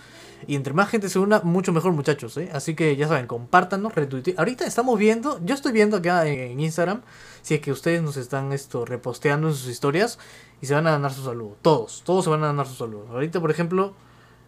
Y 0.47 0.55
entre 0.55 0.73
más 0.73 0.89
gente 0.89 1.09
se 1.09 1.19
una, 1.19 1.41
mucho 1.41 1.71
mejor, 1.71 1.91
muchachos. 1.93 2.37
¿eh? 2.37 2.49
Así 2.53 2.75
que 2.75 2.95
ya 2.95 3.07
saben, 3.07 3.27
compártanos, 3.27 3.93
retuiteen. 3.95 4.37
Ahorita 4.39 4.65
estamos 4.65 4.97
viendo, 4.97 5.39
yo 5.43 5.53
estoy 5.53 5.71
viendo 5.71 5.97
acá 5.97 6.25
en, 6.27 6.59
Instagram, 6.59 7.01
si 7.41 7.55
es 7.55 7.61
que 7.61 7.71
ustedes 7.71 8.01
nos 8.01 8.17
están 8.17 8.53
esto 8.53 8.85
reposteando 8.85 9.49
en 9.49 9.53
sus 9.53 9.67
historias 9.67 10.19
y 10.61 10.65
se 10.65 10.73
van 10.73 10.87
a 10.87 10.91
ganar 10.91 11.13
su 11.13 11.23
saludo. 11.23 11.57
Todos, 11.61 12.03
todos 12.05 12.23
se 12.23 12.29
van 12.29 12.43
a 12.43 12.47
ganar 12.47 12.67
su 12.67 12.75
saludo. 12.75 13.07
Ahorita, 13.11 13.39
por 13.39 13.51
ejemplo, 13.51 13.93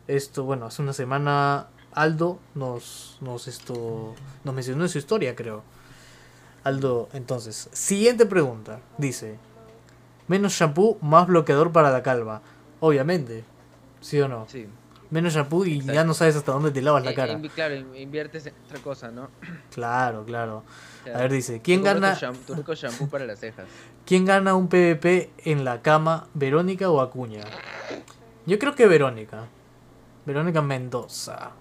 esto, 0.07 0.43
bueno, 0.43 0.65
hace 0.65 0.81
una 0.81 0.93
semana 0.93 1.67
Aldo 1.93 2.39
nos, 2.55 3.17
nos, 3.21 3.47
esto, 3.47 4.15
nos 4.43 4.55
mencionó 4.55 4.83
en 4.83 4.89
su 4.89 4.97
historia, 4.97 5.35
creo. 5.35 5.63
Aldo, 6.63 7.09
entonces, 7.13 7.69
siguiente 7.73 8.25
pregunta. 8.25 8.79
Dice, 8.97 9.37
menos 10.27 10.53
shampoo, 10.53 10.97
más 11.01 11.27
bloqueador 11.27 11.71
para 11.71 11.91
la 11.91 12.03
calva. 12.03 12.41
Obviamente, 12.79 13.43
¿sí 13.99 14.19
o 14.21 14.27
no? 14.27 14.45
Sí. 14.47 14.67
Menos 15.11 15.33
shampoo 15.33 15.65
y 15.65 15.81
ya 15.81 16.05
no 16.05 16.13
sabes 16.13 16.37
hasta 16.37 16.53
dónde 16.53 16.71
te 16.71 16.81
lavas 16.81 17.03
la 17.03 17.11
Eh, 17.11 17.15
cara. 17.15 17.37
claro, 17.53 17.75
in- 17.75 17.95
inviertes 17.95 18.45
en 18.47 18.53
otra 18.65 18.79
cosa, 18.79 19.11
¿no? 19.11 19.29
Claro, 19.71 20.23
claro. 20.25 20.63
A 21.13 21.17
ver, 21.19 21.31
dice, 21.31 21.61
¿quién 21.61 21.83
gana, 21.83 22.17
Tu, 22.47 22.55
rico 22.55 22.73
shampoo 22.73 23.07
para 23.09 23.25
las 23.25 23.39
cejas. 23.39 23.67
¿quién 24.05 24.25
gana 24.25 24.55
un 24.55 24.67
PvP 24.69 25.29
en 25.45 25.65
la 25.65 25.81
cama, 25.81 26.27
Verónica 26.33 26.89
o 26.89 27.01
Acuña? 27.01 27.43
Yo 28.45 28.57
creo 28.57 28.73
que 28.73 28.87
Verónica. 28.87 29.47
Verónica 30.25 30.61
Mendoza. 30.61 31.51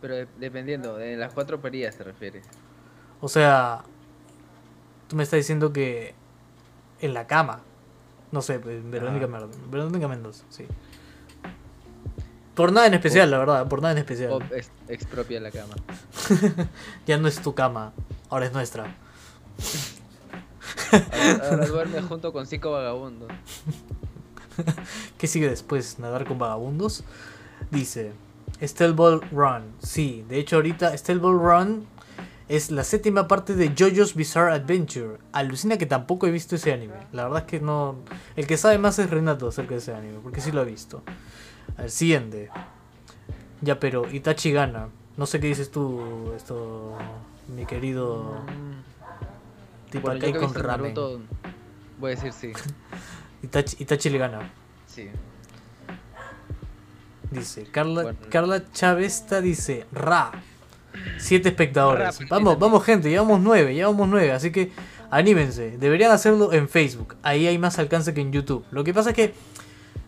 Pero 0.00 0.16
de- 0.16 0.28
dependiendo, 0.38 0.96
de 0.96 1.16
las 1.16 1.32
cuatro 1.34 1.60
perillas 1.60 1.96
te 1.96 2.04
refieres. 2.04 2.46
O 3.20 3.28
sea, 3.28 3.82
tú 5.08 5.16
me 5.16 5.22
estás 5.22 5.38
diciendo 5.38 5.72
que 5.72 6.14
en 7.00 7.12
la 7.14 7.26
cama. 7.26 7.60
No 8.34 8.42
sé, 8.42 8.58
pues, 8.58 8.82
Verónica. 8.90 9.28
Mer- 9.28 9.46
Verónica 9.70 10.08
Mendoza, 10.08 10.44
sí. 10.50 10.64
Por 12.56 12.72
nada 12.72 12.88
en 12.88 12.94
especial, 12.94 13.30
la 13.30 13.38
verdad, 13.38 13.68
por 13.68 13.80
nada 13.80 13.92
en 13.92 13.98
especial. 13.98 14.32
O 14.32 14.40
ex- 14.54 14.70
expropia 14.88 15.40
la 15.40 15.52
cama. 15.52 15.74
Ya 17.06 17.16
no 17.16 17.28
es 17.28 17.40
tu 17.40 17.54
cama, 17.54 17.92
ahora 18.30 18.46
es 18.46 18.52
nuestra. 18.52 18.92
Ahora, 20.92 21.48
ahora 21.50 21.66
duerme 21.68 22.02
junto 22.02 22.32
con 22.32 22.46
cinco 22.48 22.72
vagabundos. 22.72 23.30
¿Qué 25.18 25.28
sigue 25.28 25.48
después? 25.48 26.00
¿Nadar 26.00 26.24
con 26.26 26.38
vagabundos? 26.38 27.04
Dice, 27.70 28.12
Steel 28.62 28.94
Ball 28.94 29.20
Run. 29.30 29.62
Sí, 29.80 30.24
de 30.28 30.38
hecho 30.40 30.56
ahorita 30.56 30.96
Steel 30.98 31.20
Ball 31.20 31.38
Run 31.38 31.86
es 32.48 32.70
la 32.70 32.84
séptima 32.84 33.26
parte 33.26 33.54
de 33.54 33.72
JoJo's 33.74 34.14
Bizarre 34.14 34.52
Adventure. 34.52 35.18
Alucina 35.32 35.78
que 35.78 35.86
tampoco 35.86 36.26
he 36.26 36.30
visto 36.30 36.56
ese 36.56 36.72
anime. 36.72 36.94
La 37.12 37.24
verdad 37.24 37.40
es 37.40 37.46
que 37.46 37.60
no... 37.60 37.96
El 38.36 38.46
que 38.46 38.56
sabe 38.56 38.78
más 38.78 38.98
es 38.98 39.08
Renato 39.08 39.48
acerca 39.48 39.70
de 39.70 39.78
ese 39.78 39.94
anime, 39.94 40.18
porque 40.22 40.40
sí 40.40 40.52
lo 40.52 40.60
ha 40.60 40.64
visto. 40.64 41.02
A 41.76 41.82
ver, 41.82 41.90
siguiente. 41.90 42.50
Ya, 43.62 43.80
pero 43.80 44.10
Itachi 44.12 44.52
gana. 44.52 44.88
No 45.16 45.26
sé 45.26 45.40
qué 45.40 45.46
dices 45.46 45.70
tú, 45.70 46.32
esto, 46.36 46.96
mi 47.48 47.64
querido... 47.64 48.42
Tipo 49.90 50.08
Bueno, 50.08 50.26
acá 50.26 50.38
con 50.38 50.54
ramen. 50.54 50.94
Naruto, 50.94 51.20
voy 52.00 52.12
a 52.12 52.14
decir 52.16 52.32
sí. 52.32 52.52
Itachi, 53.42 53.76
Itachi 53.78 54.10
le 54.10 54.18
gana. 54.18 54.50
Sí. 54.86 55.08
Dice, 57.30 57.64
Carla, 57.70 58.02
Bueno. 58.02 58.18
Carla 58.28 58.70
Chavesta 58.72 59.40
dice, 59.40 59.86
Ra. 59.92 60.32
Siete 61.18 61.48
espectadores. 61.50 62.18
Vamos, 62.28 62.52
tiene- 62.54 62.60
vamos 62.60 62.84
gente, 62.84 63.10
llevamos 63.10 63.40
nueve, 63.40 63.74
llevamos 63.74 64.08
nueve, 64.08 64.32
así 64.32 64.50
que 64.52 64.72
anímense. 65.10 65.76
Deberían 65.78 66.10
hacerlo 66.12 66.52
en 66.52 66.68
Facebook. 66.68 67.16
Ahí 67.22 67.46
hay 67.46 67.58
más 67.58 67.78
alcance 67.78 68.14
que 68.14 68.20
en 68.20 68.32
YouTube. 68.32 68.64
Lo 68.70 68.84
que 68.84 68.92
pasa 68.94 69.10
es 69.10 69.16
que 69.16 69.34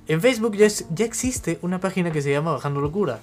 en 0.09 0.21
Facebook 0.21 0.57
ya, 0.57 0.67
es- 0.67 0.87
ya 0.91 1.05
existe 1.05 1.59
una 1.63 1.81
página 1.81 2.11
que 2.13 2.23
se 2.23 2.31
llama 2.31 2.53
Bajando 2.53 2.81
Locura. 2.81 3.19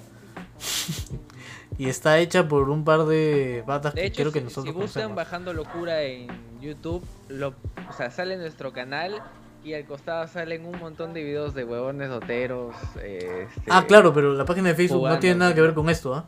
y 1.78 1.88
está 1.88 2.18
hecha 2.18 2.46
por 2.48 2.70
un 2.70 2.84
par 2.84 3.04
de 3.06 3.64
batas 3.66 3.94
De 3.94 4.02
que 4.02 4.06
hecho, 4.08 4.22
creo 4.22 4.32
que 4.32 4.38
si, 4.40 4.44
nosotros 4.44 4.74
si 4.74 4.80
buscan 4.80 5.02
conocemos. 5.04 5.16
Bajando 5.16 5.52
Locura 5.52 6.02
en 6.02 6.28
YouTube, 6.60 7.04
lo, 7.28 7.48
o 7.88 7.92
sea, 7.96 8.10
sale 8.10 8.36
nuestro 8.36 8.72
canal 8.72 9.20
y 9.64 9.74
al 9.74 9.84
costado 9.86 10.28
salen 10.28 10.66
un 10.66 10.78
montón 10.78 11.14
de 11.14 11.24
videos 11.24 11.54
de 11.54 11.64
huevones 11.64 12.08
doteros. 12.10 12.74
eh, 13.00 13.48
este- 13.56 13.70
Ah, 13.70 13.84
claro, 13.86 14.12
pero 14.14 14.34
la 14.34 14.44
página 14.44 14.68
de 14.68 14.74
Facebook 14.74 15.08
no 15.08 15.18
tiene 15.18 15.36
nada 15.36 15.54
que 15.54 15.60
ver 15.62 15.74
con 15.74 15.88
esto, 15.90 16.14
¿ah? 16.14 16.24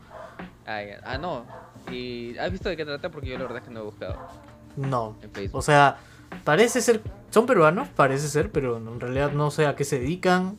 Ah, 0.67 0.83
ya. 0.83 0.99
Ah, 1.05 1.17
no. 1.17 1.45
¿Y 1.91 2.37
has 2.37 2.51
visto 2.51 2.67
de 2.69 2.75
qué 2.77 2.85
trata? 2.85 3.09
Porque 3.09 3.29
yo 3.29 3.37
la 3.37 3.43
verdad 3.45 3.59
es 3.59 3.63
que 3.67 3.73
no 3.73 3.79
he 3.79 3.83
buscado 3.83 4.17
No. 4.75 5.15
en 5.21 5.31
Facebook. 5.31 5.57
O 5.57 5.61
sea, 5.61 5.97
parece 6.43 6.81
ser. 6.81 7.01
Son 7.31 7.45
peruanos, 7.45 7.87
parece 7.89 8.27
ser, 8.27 8.51
pero 8.51 8.77
en 8.77 8.99
realidad 8.99 9.31
no 9.31 9.49
sé 9.51 9.65
a 9.65 9.75
qué 9.75 9.83
se 9.85 9.99
dedican. 9.99 10.57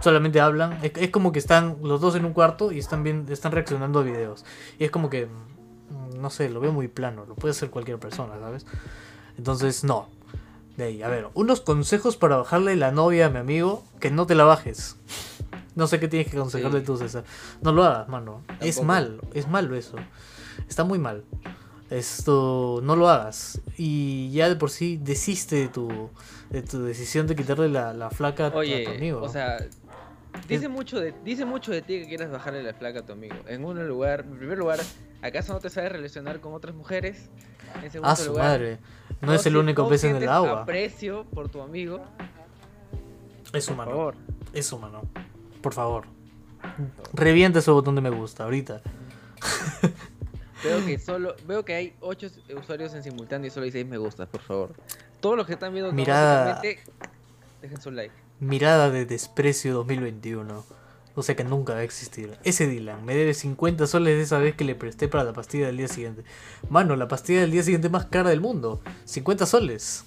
Solamente 0.00 0.40
hablan. 0.40 0.78
Es, 0.82 0.92
es 0.96 1.10
como 1.10 1.30
que 1.32 1.38
están 1.38 1.76
los 1.82 2.00
dos 2.00 2.16
en 2.16 2.24
un 2.24 2.32
cuarto 2.32 2.72
y 2.72 2.78
están 2.80 3.02
bien, 3.04 3.26
están 3.30 3.52
reaccionando 3.52 4.00
a 4.00 4.02
videos. 4.02 4.44
Y 4.78 4.84
es 4.84 4.90
como 4.90 5.08
que. 5.10 5.26
mm, 5.26 6.20
No 6.20 6.30
sé, 6.30 6.48
lo 6.50 6.58
veo 6.60 6.72
muy 6.72 6.88
plano. 6.88 7.24
Lo 7.26 7.34
puede 7.36 7.52
hacer 7.52 7.70
cualquier 7.70 7.98
persona, 7.98 8.34
¿sabes? 8.40 8.66
Entonces, 9.38 9.84
no. 9.84 10.08
De 10.76 10.84
ahí, 10.84 11.02
a 11.04 11.08
ver, 11.08 11.28
unos 11.34 11.60
consejos 11.60 12.16
para 12.16 12.36
bajarle 12.36 12.74
la 12.74 12.90
novia 12.90 13.26
a 13.26 13.30
mi 13.30 13.38
amigo. 13.38 13.84
Que 14.00 14.10
no 14.10 14.26
te 14.26 14.34
la 14.34 14.42
bajes. 14.44 14.96
No 15.74 15.86
sé 15.86 15.98
qué 16.00 16.08
tienes 16.08 16.30
que 16.30 16.36
aconsejarle 16.36 16.80
Sí. 16.80 16.86
tú, 16.86 16.96
César. 16.96 17.24
No 17.62 17.72
lo 17.72 17.84
hagas, 17.84 18.08
mano. 18.08 18.42
Es 18.60 18.76
Tampoco. 18.76 18.84
mal, 18.84 19.20
es 19.34 19.48
malo 19.48 19.74
eso. 19.76 19.96
Está 20.68 20.84
muy 20.84 20.98
mal. 20.98 21.24
Esto, 21.90 22.80
no 22.82 22.96
lo 22.96 23.08
hagas. 23.08 23.60
Y 23.76 24.30
ya 24.32 24.48
de 24.48 24.56
por 24.56 24.70
sí 24.70 24.98
desiste 25.02 25.56
de 25.56 25.68
tu, 25.68 26.10
de 26.50 26.62
tu 26.62 26.82
decisión 26.82 27.26
de 27.26 27.36
quitarle 27.36 27.68
la, 27.68 27.92
la 27.92 28.10
flaca 28.10 28.46
a 28.46 28.50
tu- 28.50 28.58
a 28.58 28.62
tu 28.62 28.68
Oye, 28.68 28.86
amigo. 28.86 29.20
o 29.22 29.28
sea, 29.28 29.58
dice 30.48 30.68
mucho 30.68 30.98
de 30.98 31.14
dice 31.24 31.44
mucho 31.44 31.70
de 31.72 31.82
ti 31.82 32.00
que 32.00 32.06
quieras 32.08 32.30
bajarle 32.30 32.62
la 32.62 32.72
flaca 32.74 33.00
a 33.00 33.02
tu 33.06 33.12
amigo. 33.12 33.36
En 33.48 33.64
un 33.64 33.86
lugar, 33.86 34.20
en 34.28 34.36
primer 34.38 34.58
lugar, 34.58 34.80
¿acaso 35.22 35.52
no 35.52 35.60
te 35.60 35.70
sabes 35.70 35.92
relacionar 35.92 36.40
con 36.40 36.54
otras 36.54 36.74
mujeres? 36.74 37.28
En 37.82 37.90
segundo 37.90 38.08
ah, 38.12 38.16
su 38.16 38.30
lugar, 38.30 38.44
madre. 38.60 38.78
No, 39.20 39.32
es 39.34 39.44
el 39.46 39.56
único 39.56 39.88
pez 39.88 40.04
en 40.04 40.16
el 40.16 40.28
agua. 40.28 40.62
aprecio 40.62 41.24
por 41.26 41.48
tu 41.48 41.60
amigo, 41.60 42.02
Es 43.52 43.66
por 43.66 43.74
humano. 43.74 43.90
favor. 43.90 44.14
Es 44.52 44.72
humano. 44.72 45.02
Por 45.64 45.72
favor. 45.72 46.04
Revienta 47.14 47.60
ese 47.60 47.70
botón 47.70 47.94
de 47.94 48.02
me 48.02 48.10
gusta 48.10 48.44
ahorita. 48.44 48.82
Veo 50.62 50.84
que 50.84 50.98
solo 50.98 51.34
veo 51.46 51.64
que 51.64 51.74
hay 51.74 51.96
8 52.00 52.28
usuarios 52.60 52.92
en 52.92 53.02
simultáneo 53.02 53.48
y 53.48 53.50
solo 53.50 53.64
hay 53.64 53.72
6 53.72 53.86
me 53.86 53.96
gustas, 53.96 54.28
por 54.28 54.42
favor. 54.42 54.74
Todos 55.20 55.38
los 55.38 55.46
que 55.46 55.54
están 55.54 55.72
viendo 55.72 55.90
Mirada. 55.90 56.60
dejen 57.62 57.80
su 57.80 57.90
like. 57.90 58.14
Mirada 58.40 58.90
de 58.90 59.06
desprecio 59.06 59.72
2021. 59.72 60.66
O 61.14 61.22
sea 61.22 61.34
que 61.34 61.44
nunca 61.44 61.72
va 61.72 61.78
a 61.78 61.82
existir. 61.82 62.36
Ese 62.44 62.66
Dylan 62.66 63.02
me 63.02 63.14
debe 63.14 63.32
50 63.32 63.86
soles 63.86 64.18
de 64.18 64.22
esa 64.22 64.36
vez 64.36 64.54
que 64.54 64.64
le 64.64 64.74
presté 64.74 65.08
para 65.08 65.24
la 65.24 65.32
pastilla 65.32 65.68
del 65.68 65.78
día 65.78 65.88
siguiente. 65.88 66.24
Mano, 66.68 66.94
la 66.94 67.08
pastilla 67.08 67.40
del 67.40 67.52
día 67.52 67.62
siguiente 67.62 67.88
más 67.88 68.04
cara 68.04 68.28
del 68.28 68.42
mundo. 68.42 68.82
50 69.06 69.46
soles. 69.46 70.04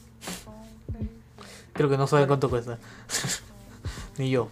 Creo 1.74 1.90
que 1.90 1.98
no 1.98 2.06
saben 2.06 2.28
cuánto 2.28 2.48
cuesta. 2.48 2.78
Ni 4.20 4.30
yo. 4.30 4.52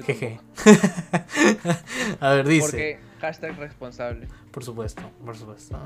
Yo 0.00 0.06
Jeje. 0.06 0.40
a 2.20 2.30
ver, 2.30 2.48
dice. 2.48 2.62
Porque 2.62 3.00
hashtag 3.20 3.58
responsable. 3.58 4.28
Por 4.50 4.64
supuesto, 4.64 5.02
por 5.24 5.36
supuesto. 5.36 5.78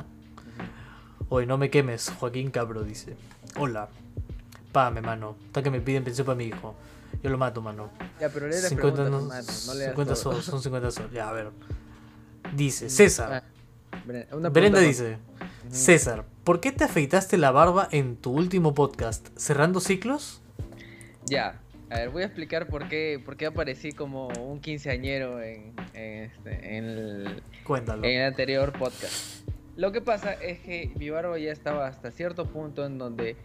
Hoy 1.28 1.46
no 1.46 1.58
me 1.58 1.70
quemes, 1.70 2.10
Joaquín 2.10 2.50
Cabro 2.50 2.82
dice. 2.84 3.16
Hola. 3.58 3.88
Págame, 4.72 5.00
mano. 5.00 5.36
Está 5.46 5.62
que 5.62 5.70
me 5.70 5.80
piden 5.80 6.04
pensión 6.04 6.26
para 6.26 6.36
mi 6.36 6.44
hijo. 6.44 6.74
Yo 7.22 7.30
lo 7.30 7.38
mato, 7.38 7.62
mano. 7.62 7.90
Ya, 8.20 8.28
pero 8.28 8.46
lee 8.46 8.54
las 8.54 8.68
50, 8.68 9.02
preguntas, 9.02 9.10
no, 9.10 9.18
hermano, 9.18 9.52
no 9.66 9.74
leas 9.74 9.90
50 9.90 10.14
todo. 10.14 10.16
soles, 10.16 10.44
son 10.44 10.62
50 10.62 10.90
soles. 10.90 11.12
Ya, 11.12 11.28
a 11.28 11.32
ver. 11.32 11.50
Dice, 12.54 12.90
César. 12.90 13.32
Ah, 13.32 14.36
una 14.36 14.48
Brenda 14.50 14.80
dice. 14.80 15.18
César, 15.70 16.24
¿por 16.44 16.60
qué 16.60 16.72
te 16.72 16.84
afeitaste 16.84 17.38
la 17.38 17.50
barba 17.50 17.88
en 17.90 18.16
tu 18.16 18.32
último 18.32 18.74
podcast? 18.74 19.28
¿Cerrando 19.36 19.80
ciclos? 19.80 20.42
Ya, 21.26 21.60
a 21.90 21.96
ver, 21.98 22.10
voy 22.10 22.22
a 22.22 22.26
explicar 22.26 22.66
por 22.68 22.88
qué, 22.88 23.20
por 23.24 23.36
qué 23.36 23.46
aparecí 23.46 23.92
como 23.92 24.28
un 24.28 24.60
quinceañero 24.60 25.40
en, 25.42 25.74
en, 25.94 26.24
este, 26.24 26.76
en 26.76 26.84
el, 26.84 27.42
Cuéntalo. 27.64 28.04
en 28.04 28.20
el 28.20 28.26
anterior 28.26 28.72
podcast. 28.72 29.46
Lo 29.76 29.92
que 29.92 30.00
pasa 30.00 30.32
es 30.34 30.60
que 30.60 30.92
mi 30.96 31.10
barba 31.10 31.38
ya 31.38 31.50
estaba 31.52 31.86
hasta 31.86 32.10
cierto 32.10 32.46
punto 32.46 32.86
en 32.86 32.96
donde 32.98 33.36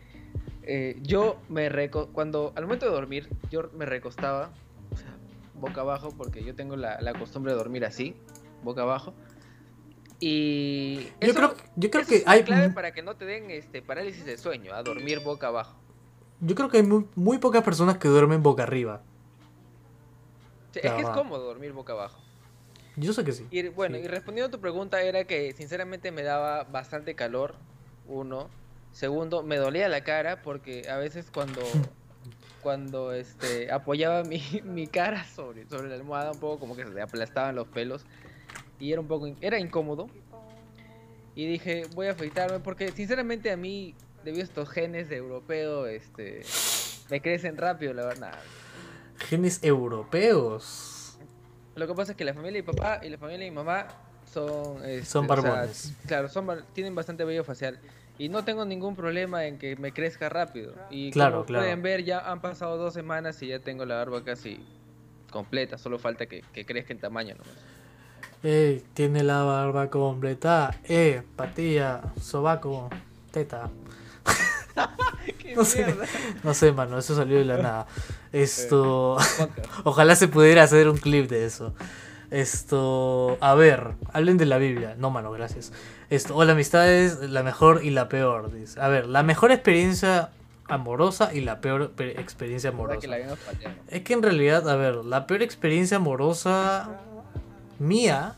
eh, 0.63 0.98
yo 1.01 1.39
me 1.50 1.69
reco 1.69 2.10
cuando 2.13 2.53
al 2.55 2.63
momento 2.65 2.86
de 2.86 2.91
dormir 2.91 3.27
yo 3.50 3.69
me 3.75 3.86
recostaba 3.86 4.51
o 4.91 4.96
sea, 4.98 5.15
boca 5.55 5.81
abajo 5.81 6.13
porque 6.15 6.43
yo 6.43 6.53
tengo 6.55 6.75
la, 6.75 7.01
la 7.01 7.13
costumbre 7.13 7.51
de 7.53 7.58
dormir 7.58 7.84
así, 7.86 8.15
boca 8.63 8.81
abajo. 8.84 9.13
Y 10.19 10.96
Yo 11.22 11.29
eso- 11.29 11.34
creo, 11.36 11.55
yo 11.75 11.89
creo 11.89 12.01
eso 12.01 12.10
que 12.10 12.15
es 12.17 12.27
hay, 12.27 12.43
clave 12.43 12.69
para 12.72 12.91
que 12.91 13.01
no 13.01 13.15
te 13.15 13.25
den 13.25 13.50
este 13.51 13.81
parálisis 13.81 14.25
de 14.25 14.38
sueño, 14.38 14.74
a 14.74 14.84
dormir 14.84 15.19
boca 15.22 15.48
abajo. 15.48 15.79
Yo 16.41 16.55
creo 16.55 16.69
que 16.69 16.77
hay 16.77 16.84
muy, 16.84 17.05
muy 17.15 17.38
pocas 17.38 17.63
personas 17.63 17.98
que 17.98 18.08
duermen 18.08 18.41
boca 18.43 18.63
arriba. 18.63 19.01
Sí, 20.74 20.79
es 20.84 20.91
que 20.91 21.01
es 21.01 21.10
cómodo 21.10 21.46
dormir 21.46 21.74
boca 21.74 21.93
abajo. 21.93 22.19
Yo 22.96 23.13
sé 23.13 23.24
que 23.24 23.31
sí. 23.31 23.48
Y 23.50 23.69
bueno, 23.69 23.98
Sí. 23.98 24.03
y 24.03 24.08
respondiendo 24.08 24.48
a 24.50 24.51
tu 24.51 24.60
pregunta 24.60 25.01
era 25.01 25.24
que 25.24 25.53
sinceramente 25.53 26.12
me 26.12 26.22
daba 26.24 26.63
bastante 26.65 27.15
calor, 27.15 27.55
uno. 28.08 28.50
Segundo, 28.91 29.43
me 29.43 29.58
dolía 29.58 29.88
la 29.89 30.03
cara 30.03 30.41
porque 30.41 30.89
a 30.89 30.98
veces 30.98 31.29
cuando 31.34 31.62
cuando 32.62 33.13
este 33.13 33.72
apoyaba 33.72 34.24
mi, 34.24 34.41
mi 34.65 34.88
cara 34.88 35.24
sobre, 35.25 35.67
sobre 35.69 35.88
la 35.89 35.96
almohada 35.96 36.31
un 36.31 36.39
poco 36.39 36.60
como 36.60 36.75
que 36.75 36.84
se 36.84 36.89
le 36.89 37.01
aplastaban 37.01 37.55
los 37.55 37.67
pelos 37.69 38.05
y 38.79 38.91
era 38.91 39.00
un 39.01 39.08
poco 39.08 39.27
era 39.41 39.60
incómodo. 39.60 40.08
Y 41.36 41.46
dije, 41.48 41.84
voy 41.96 42.08
a 42.08 42.12
afeitarme 42.12 42.60
porque 42.60 42.91
sinceramente 42.91 43.50
a 43.50 43.55
mí 43.55 43.96
debido 44.29 44.43
a 44.43 44.45
estos 44.45 44.69
genes 44.69 45.09
de 45.09 45.17
europeo 45.17 45.86
este 45.88 46.41
me 47.09 47.21
crecen 47.21 47.57
rápido, 47.57 47.93
la 47.93 48.05
verdad. 48.05 48.33
Genes 49.17 49.63
europeos. 49.63 51.17
Lo 51.75 51.88
que 51.88 51.93
pasa 51.93 52.12
es 52.12 52.17
que 52.17 52.24
la 52.25 52.33
familia 52.33 52.62
de 52.62 52.67
mi 52.67 52.74
papá 52.74 53.00
y 53.03 53.09
la 53.09 53.17
familia 53.17 53.45
de 53.45 53.50
mi 53.51 53.55
mamá 53.55 53.88
son... 54.31 54.83
este, 54.86 55.05
Son 55.05 55.25
o 55.25 55.27
sea, 55.36 55.36
barbones. 55.51 55.93
claro, 56.07 56.29
son 56.29 56.48
tienen 56.74 56.93
bastante 56.95 57.24
vello 57.25 57.43
facial. 57.43 57.79
Y 58.17 58.27
no 58.29 58.43
tengo 58.43 58.65
ningún 58.65 58.95
problema 58.95 59.45
en 59.45 59.57
que 59.57 59.75
me 59.77 59.93
crezca 59.93 60.27
rápido. 60.29 60.74
Y 60.89 61.09
Claro, 61.12 61.36
como 61.38 61.45
claro. 61.45 61.63
pueden 61.63 61.81
ver, 61.81 62.03
ya 62.03 62.19
han 62.19 62.41
pasado 62.41 62.77
dos 62.77 62.93
semanas 62.93 63.41
y 63.41 63.48
ya 63.48 63.59
tengo 63.59 63.86
la 63.86 63.95
barba 63.95 64.24
casi 64.24 64.59
completa. 65.31 65.77
Solo 65.77 66.00
falta 66.00 66.25
que, 66.25 66.43
que 66.53 66.65
crezca 66.65 66.91
en 66.93 67.00
tamaño 67.00 67.36
nomás. 67.36 67.53
Eh, 68.43 68.83
tiene 68.93 69.24
la 69.24 69.43
barba 69.43 69.89
completa. 69.89 70.77
Eh, 70.83 71.24
patilla, 71.38 72.01
sobaco, 72.21 72.89
teta. 73.31 73.69
¡Qué 75.39 75.55
No 75.55 75.63
sé. 75.65 75.83
mierda! 75.86 76.05
No 76.43 76.53
sé, 76.53 76.71
mano, 76.71 76.98
eso 76.98 77.15
salió 77.15 77.38
de 77.38 77.45
la 77.45 77.57
nada. 77.57 77.88
Esto. 78.31 79.17
Podcast. 79.38 79.65
Ojalá 79.86 80.15
se 80.15 80.27
pudiera 80.27 80.63
hacer 80.63 80.88
un 80.89 80.98
clip 80.98 81.29
de 81.29 81.45
eso. 81.45 81.74
Esto. 82.31 83.38
A 83.41 83.55
ver, 83.55 83.91
hablen 84.13 84.38
de 84.38 84.45
la 84.45 84.57
Biblia. 84.57 84.95
No, 84.98 85.09
mano, 85.09 85.31
gracias. 85.31 85.71
Esto. 86.09 86.36
O 86.36 86.43
la 86.45 86.53
amistad 86.53 86.88
es 86.91 87.19
la 87.29 87.43
mejor 87.43 87.83
y 87.83 87.89
la 87.89 88.07
peor. 88.09 88.51
Dice. 88.53 88.79
A 88.79 88.88
ver, 88.88 89.07
la 89.07 89.24
mejor 89.24 89.51
experiencia 89.51 90.29
amorosa 90.67 91.33
y 91.33 91.41
la 91.41 91.59
peor 91.62 91.89
pe- 91.91 92.19
experiencia 92.21 92.69
amorosa. 92.69 93.07
Es 93.88 94.03
que 94.03 94.13
en 94.13 94.21
realidad, 94.21 94.69
a 94.69 94.75
ver, 94.75 94.95
la 95.03 95.25
peor 95.25 95.41
experiencia 95.41 95.98
amorosa 95.98 96.89
mía 97.79 98.36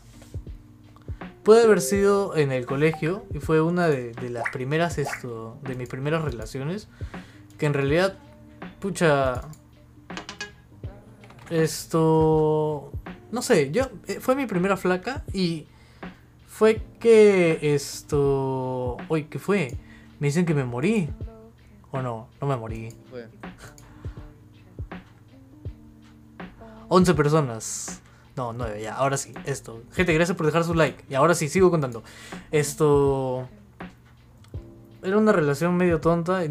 puede 1.42 1.64
haber 1.64 1.80
sido 1.80 2.36
en 2.36 2.52
el 2.52 2.66
colegio 2.66 3.24
y 3.32 3.38
fue 3.38 3.60
una 3.60 3.88
de, 3.88 4.12
de 4.12 4.30
las 4.30 4.48
primeras, 4.50 4.98
esto, 4.98 5.58
de 5.62 5.74
mis 5.74 5.88
primeras 5.88 6.22
relaciones, 6.22 6.88
que 7.58 7.66
en 7.66 7.74
realidad, 7.74 8.18
pucha, 8.80 9.42
esto, 11.50 12.92
no 13.30 13.42
sé, 13.42 13.70
yo, 13.70 13.90
eh, 14.06 14.20
fue 14.20 14.34
mi 14.34 14.46
primera 14.46 14.76
flaca 14.76 15.24
y 15.32 15.66
fue 16.46 16.82
que 17.00 17.74
esto, 17.74 18.96
uy, 19.08 19.24
¿qué 19.24 19.38
fue? 19.38 19.76
Me 20.20 20.28
dicen 20.28 20.46
que 20.46 20.54
me 20.54 20.64
morí. 20.64 21.08
¿O 21.90 22.00
no? 22.00 22.28
No 22.40 22.46
me 22.46 22.56
morí. 22.56 22.88
Fue. 23.10 23.28
11 26.88 27.14
personas. 27.14 28.00
No, 28.42 28.52
9, 28.52 28.82
ya, 28.82 28.94
ahora 28.96 29.16
sí, 29.16 29.32
esto. 29.44 29.82
Gente, 29.92 30.12
gracias 30.14 30.36
por 30.36 30.46
dejar 30.46 30.64
su 30.64 30.74
like. 30.74 31.04
Y 31.08 31.14
ahora 31.14 31.34
sí, 31.34 31.48
sigo 31.48 31.70
contando. 31.70 32.02
Esto... 32.50 33.48
Era 35.02 35.18
una 35.18 35.32
relación 35.32 35.76
medio 35.76 36.00
tonta. 36.00 36.42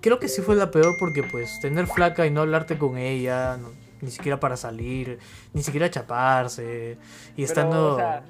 Creo 0.00 0.18
que 0.18 0.28
sí 0.28 0.40
fue 0.42 0.56
la 0.56 0.70
peor 0.70 0.96
porque 0.98 1.22
pues 1.22 1.60
tener 1.60 1.86
flaca 1.86 2.26
y 2.26 2.30
no 2.30 2.40
hablarte 2.40 2.78
con 2.78 2.96
ella, 2.96 3.56
no- 3.58 3.68
ni 4.00 4.10
siquiera 4.10 4.40
para 4.40 4.56
salir, 4.56 5.18
ni 5.52 5.62
siquiera 5.62 5.90
chaparse. 5.90 6.96
Y 7.36 7.42
estando... 7.42 7.70
Pero, 7.70 7.92
o 7.94 7.96
sea, 7.96 8.22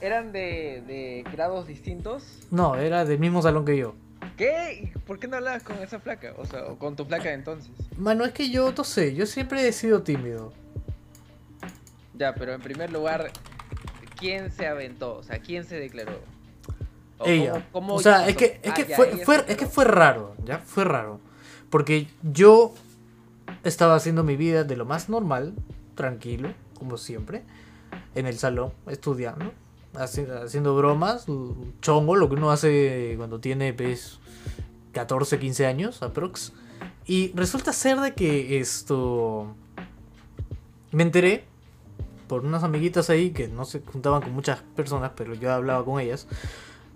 ¿eran 0.00 0.32
de, 0.32 0.82
de 0.86 1.24
grados 1.32 1.66
distintos? 1.68 2.24
No, 2.50 2.74
era 2.74 3.04
del 3.04 3.20
mismo 3.20 3.40
salón 3.40 3.64
que 3.64 3.76
yo. 3.76 3.94
¿Qué? 4.36 4.90
¿Y 4.92 4.98
¿Por 4.98 5.20
qué 5.20 5.28
no 5.28 5.36
hablabas 5.36 5.62
con 5.62 5.76
esa 5.78 6.00
flaca? 6.00 6.34
O 6.38 6.44
sea, 6.46 6.64
o 6.64 6.76
con 6.76 6.96
tu 6.96 7.04
flaca 7.04 7.32
entonces. 7.32 7.70
Mano, 7.96 8.24
es 8.24 8.32
que 8.32 8.50
yo, 8.50 8.72
no 8.76 8.82
sé, 8.82 9.14
yo 9.14 9.26
siempre 9.26 9.68
he 9.68 9.72
sido 9.72 10.02
tímido. 10.02 10.52
Ya, 12.16 12.34
pero 12.34 12.52
en 12.54 12.60
primer 12.60 12.92
lugar, 12.92 13.30
¿quién 14.18 14.50
se 14.52 14.66
aventó? 14.66 15.16
O 15.16 15.22
sea, 15.22 15.38
¿quién 15.40 15.64
se 15.64 15.76
declaró? 15.78 16.20
O 17.18 17.26
ella. 17.26 17.52
cómo- 17.52 17.64
cómo 17.72 17.94
o 17.94 18.00
sea, 18.00 18.28
es 18.28 18.36
que, 18.36 18.60
es 18.62 18.70
Ah, 18.70 18.74
que, 18.74 18.86
ya, 18.86 18.96
fue, 18.96 19.06
fue- 19.24 19.44
es 19.48 19.56
que 19.56 19.66
fue 19.66 19.84
raro, 19.84 20.34
¿ya? 20.44 20.58
Fue 20.58 20.84
raro. 20.84 21.20
Porque 21.70 22.08
yo 22.22 22.74
estaba 23.62 23.94
haciendo 23.96 24.22
mi 24.24 24.36
vida 24.36 24.64
de 24.64 24.76
lo 24.76 24.84
más 24.84 25.08
normal, 25.08 25.54
tranquilo, 25.94 26.50
como 26.78 26.96
siempre, 26.98 27.42
en 28.14 28.26
el 28.26 28.36
salón, 28.38 28.72
estudiando, 28.88 29.52
haci- 29.94 30.28
haciendo 30.44 30.76
bromas, 30.76 31.26
chongo, 31.80 32.16
lo 32.16 32.28
que 32.28 32.34
uno 32.36 32.50
hace 32.50 33.14
cuando 33.16 33.40
tiene, 33.40 33.72
pues, 33.72 34.18
14, 34.92 35.38
15 35.38 35.66
años, 35.66 36.02
aprox. 36.02 36.52
Y 37.06 37.32
resulta 37.34 37.72
ser 37.72 37.98
de 38.00 38.14
que 38.14 38.58
esto... 38.60 39.54
Me 40.92 41.02
enteré 41.02 41.44
por 42.26 42.44
unas 42.44 42.62
amiguitas 42.64 43.10
ahí 43.10 43.30
que 43.30 43.48
no 43.48 43.64
se 43.64 43.80
juntaban 43.80 44.22
con 44.22 44.32
muchas 44.32 44.62
personas, 44.76 45.12
pero 45.16 45.34
yo 45.34 45.52
hablaba 45.52 45.84
con 45.84 46.00
ellas. 46.00 46.26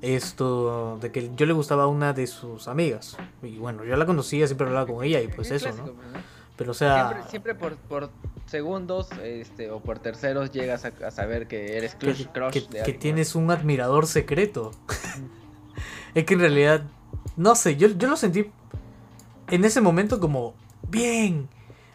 Esto 0.01 0.99
de 1.01 1.11
que 1.11 1.31
yo 1.35 1.45
le 1.45 1.53
gustaba 1.53 1.85
a 1.85 1.87
una 1.89 2.13
de 2.13 2.27
sus 2.29 2.69
amigas. 2.69 3.17
Y 3.43 3.59
bueno, 3.59 3.85
yo 3.85 3.97
la 3.97 4.07
conocía, 4.07 4.47
siempre 4.47 4.67
hablaba 4.69 4.87
con 4.87 5.05
ella 5.05 5.21
y 5.21 5.29
pues 5.29 5.51
Es 5.51 5.63
eso, 5.63 5.75
clásico, 5.75 5.97
¿no? 5.97 6.19
¿no? 6.19 6.25
Pero 6.57 6.71
o 6.71 6.75
sea, 6.75 7.09
Siempre, 7.09 7.31
siempre 7.31 7.55
por, 7.55 7.77
por 7.77 8.11
segundos 8.47 9.09
este, 9.23 9.71
o 9.71 9.81
por 9.81 9.99
terceros 9.99 10.51
llegas 10.53 10.85
a, 10.85 10.93
a 11.07 11.11
saber 11.11 11.47
que 11.49 11.77
eres 11.77 11.95
que, 11.95 12.07
crush, 12.07 12.27
crush 12.33 12.53
que- 12.53 12.79
de 12.79 12.83
que 12.85 12.93
tienes 12.93 13.35
un 13.35 13.51
admirador 13.51 14.07
secreto. 14.07 14.71
es 16.15 16.25
que 16.25 16.35
en 16.35 16.41
realidad, 16.41 16.83
no 17.37 17.55
sé, 17.55 17.77
yo, 17.77 17.89
yo 17.89 18.09
lo 18.09 18.17
sentí 18.17 18.51
en 19.49 19.65
ese 19.65 19.81
momento 19.81 20.21
como, 20.21 20.55
bien, 20.89 21.49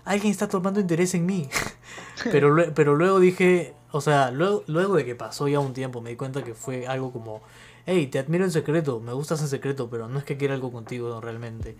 alguien 0.05 0.31
está 0.31 0.47
tomando 0.47 0.79
interés 0.79 1.13
en 1.15 1.25
mí. 1.25 1.49
pero, 2.31 2.49
lue- 2.55 2.71
pero 2.73 2.95
luego 2.95 3.19
dije, 3.19 3.73
o 3.91 4.01
sea, 4.01 4.31
luego, 4.31 4.63
luego 4.67 4.95
de 4.95 5.05
que 5.05 5.15
pasó 5.15 5.47
ya 5.47 5.59
un 5.59 5.73
tiempo, 5.73 6.01
me 6.01 6.09
di 6.11 6.15
cuenta 6.15 6.43
que 6.43 6.53
fue 6.53 6.87
algo 6.87 7.11
como, 7.11 7.41
hey, 7.85 8.07
te 8.07 8.19
admiro 8.19 8.43
en 8.45 8.51
secreto, 8.51 8.99
me 8.99 9.13
gustas 9.13 9.41
en 9.41 9.47
secreto, 9.47 9.89
pero 9.89 10.07
no 10.07 10.17
es 10.19 10.25
que 10.25 10.37
quiera 10.37 10.53
algo 10.53 10.71
contigo 10.71 11.19
realmente. 11.21 11.75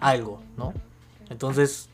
Algo, 0.00 0.42
¿no? 0.56 0.72
Entonces, 1.28 1.88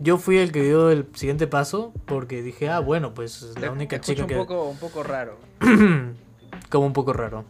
yo 0.00 0.18
fui 0.18 0.38
el 0.38 0.52
que 0.52 0.62
dio 0.62 0.90
el 0.90 1.06
siguiente 1.14 1.46
paso 1.46 1.92
porque 2.06 2.42
dije, 2.42 2.68
ah, 2.68 2.80
bueno, 2.80 3.14
pues 3.14 3.42
es 3.42 3.54
Te- 3.54 3.60
la 3.60 3.66
te 3.68 3.72
única 3.72 3.96
escucho 3.96 4.12
chica 4.12 4.22
un 4.24 4.28
que... 4.28 4.36
poco, 4.36 4.64
un 4.68 4.78
poco 4.78 5.02
raro. 5.02 5.36
como 6.70 6.86
un 6.86 6.92
poco 6.92 7.12
raro. 7.12 7.44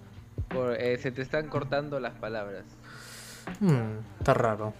Por, 0.48 0.74
eh, 0.80 0.98
se 0.98 1.11
te 1.12 1.22
están 1.22 1.48
cortando 1.48 1.98
las 2.00 2.12
palabras. 2.14 2.64
Hmm, 3.61 3.98
está 4.18 4.35
raro. 4.35 4.74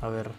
A 0.00 0.08
ver. 0.08 0.30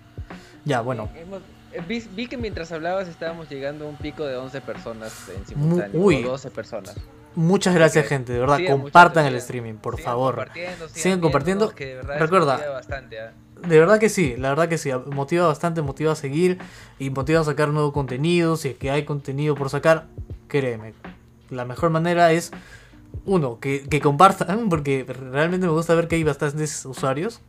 Ya, 0.66 0.82
bueno. 0.82 1.10
Hemos- 1.16 1.42
eh, 1.42 1.59
vi, 1.88 2.00
vi 2.16 2.28
que 2.28 2.38
mientras 2.38 2.72
hablabas 2.72 3.08
estábamos 3.08 3.50
llegando 3.50 3.86
a 3.86 3.90
un 3.90 3.96
pico 3.96 4.26
de 4.26 4.36
11 4.38 4.62
personas 4.62 5.14
en 5.36 5.46
simultáneo. 5.46 6.00
uy. 6.02 6.24
O 6.26 6.30
12 6.32 6.52
personas. 6.52 6.96
Muchas 7.36 7.76
gracias, 7.76 8.08
gente. 8.08 8.34
De 8.34 8.40
verdad, 8.40 8.58
sigan, 8.58 8.80
compartan 8.82 9.26
el 9.26 9.36
streaming, 9.36 9.76
por 9.76 9.96
Sigan 9.96 10.12
favor. 10.12 10.36
compartiendo, 10.36 10.88
sigan, 10.88 11.04
Sigan 11.04 11.20
compartiendo. 11.22 11.66
viéndonos, 11.68 11.76
que 11.78 11.86
de 11.86 11.96
verdad 11.96 12.20
Recuerda. 12.20 12.70
bastante, 12.72 13.20
¿ah? 13.20 13.32
De 13.68 13.80
verdad 13.80 14.00
que 14.00 14.10
sí, 14.10 14.36
la 14.38 14.50
verdad 14.50 14.68
que 14.70 14.78
sí. 14.78 14.90
Motiva 15.12 15.46
bastante, 15.48 15.82
motiva 15.82 16.14
a 16.14 16.16
seguir 16.16 16.58
y 16.98 17.10
motiva 17.12 17.42
a 17.42 17.44
sacar 17.44 17.70
nuevo 17.70 17.94
contenido. 17.94 18.56
Si 18.58 18.70
es 18.70 18.78
que 18.78 18.90
hay 18.90 19.04
contenido 19.06 19.54
por 19.56 19.70
sacar, 19.70 20.08
créeme. 20.48 20.94
La 21.50 21.66
mejor 21.66 21.90
manera 21.92 22.32
es, 22.32 22.52
uno, 23.26 23.60
que, 23.60 23.84
que 23.88 24.00
compartan, 24.02 24.70
porque 24.70 25.06
realmente 25.08 25.68
me 25.68 25.74
gusta 25.74 25.94
ver 25.94 26.08
que 26.08 26.16
hay 26.16 26.24
bastantes 26.24 26.86
usuarios. 26.86 27.42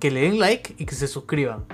Que 0.00 0.10
le 0.10 0.22
den 0.22 0.38
like 0.38 0.74
y 0.78 0.84
que 0.84 0.94
se 0.94 1.06
suscriban. 1.06 1.64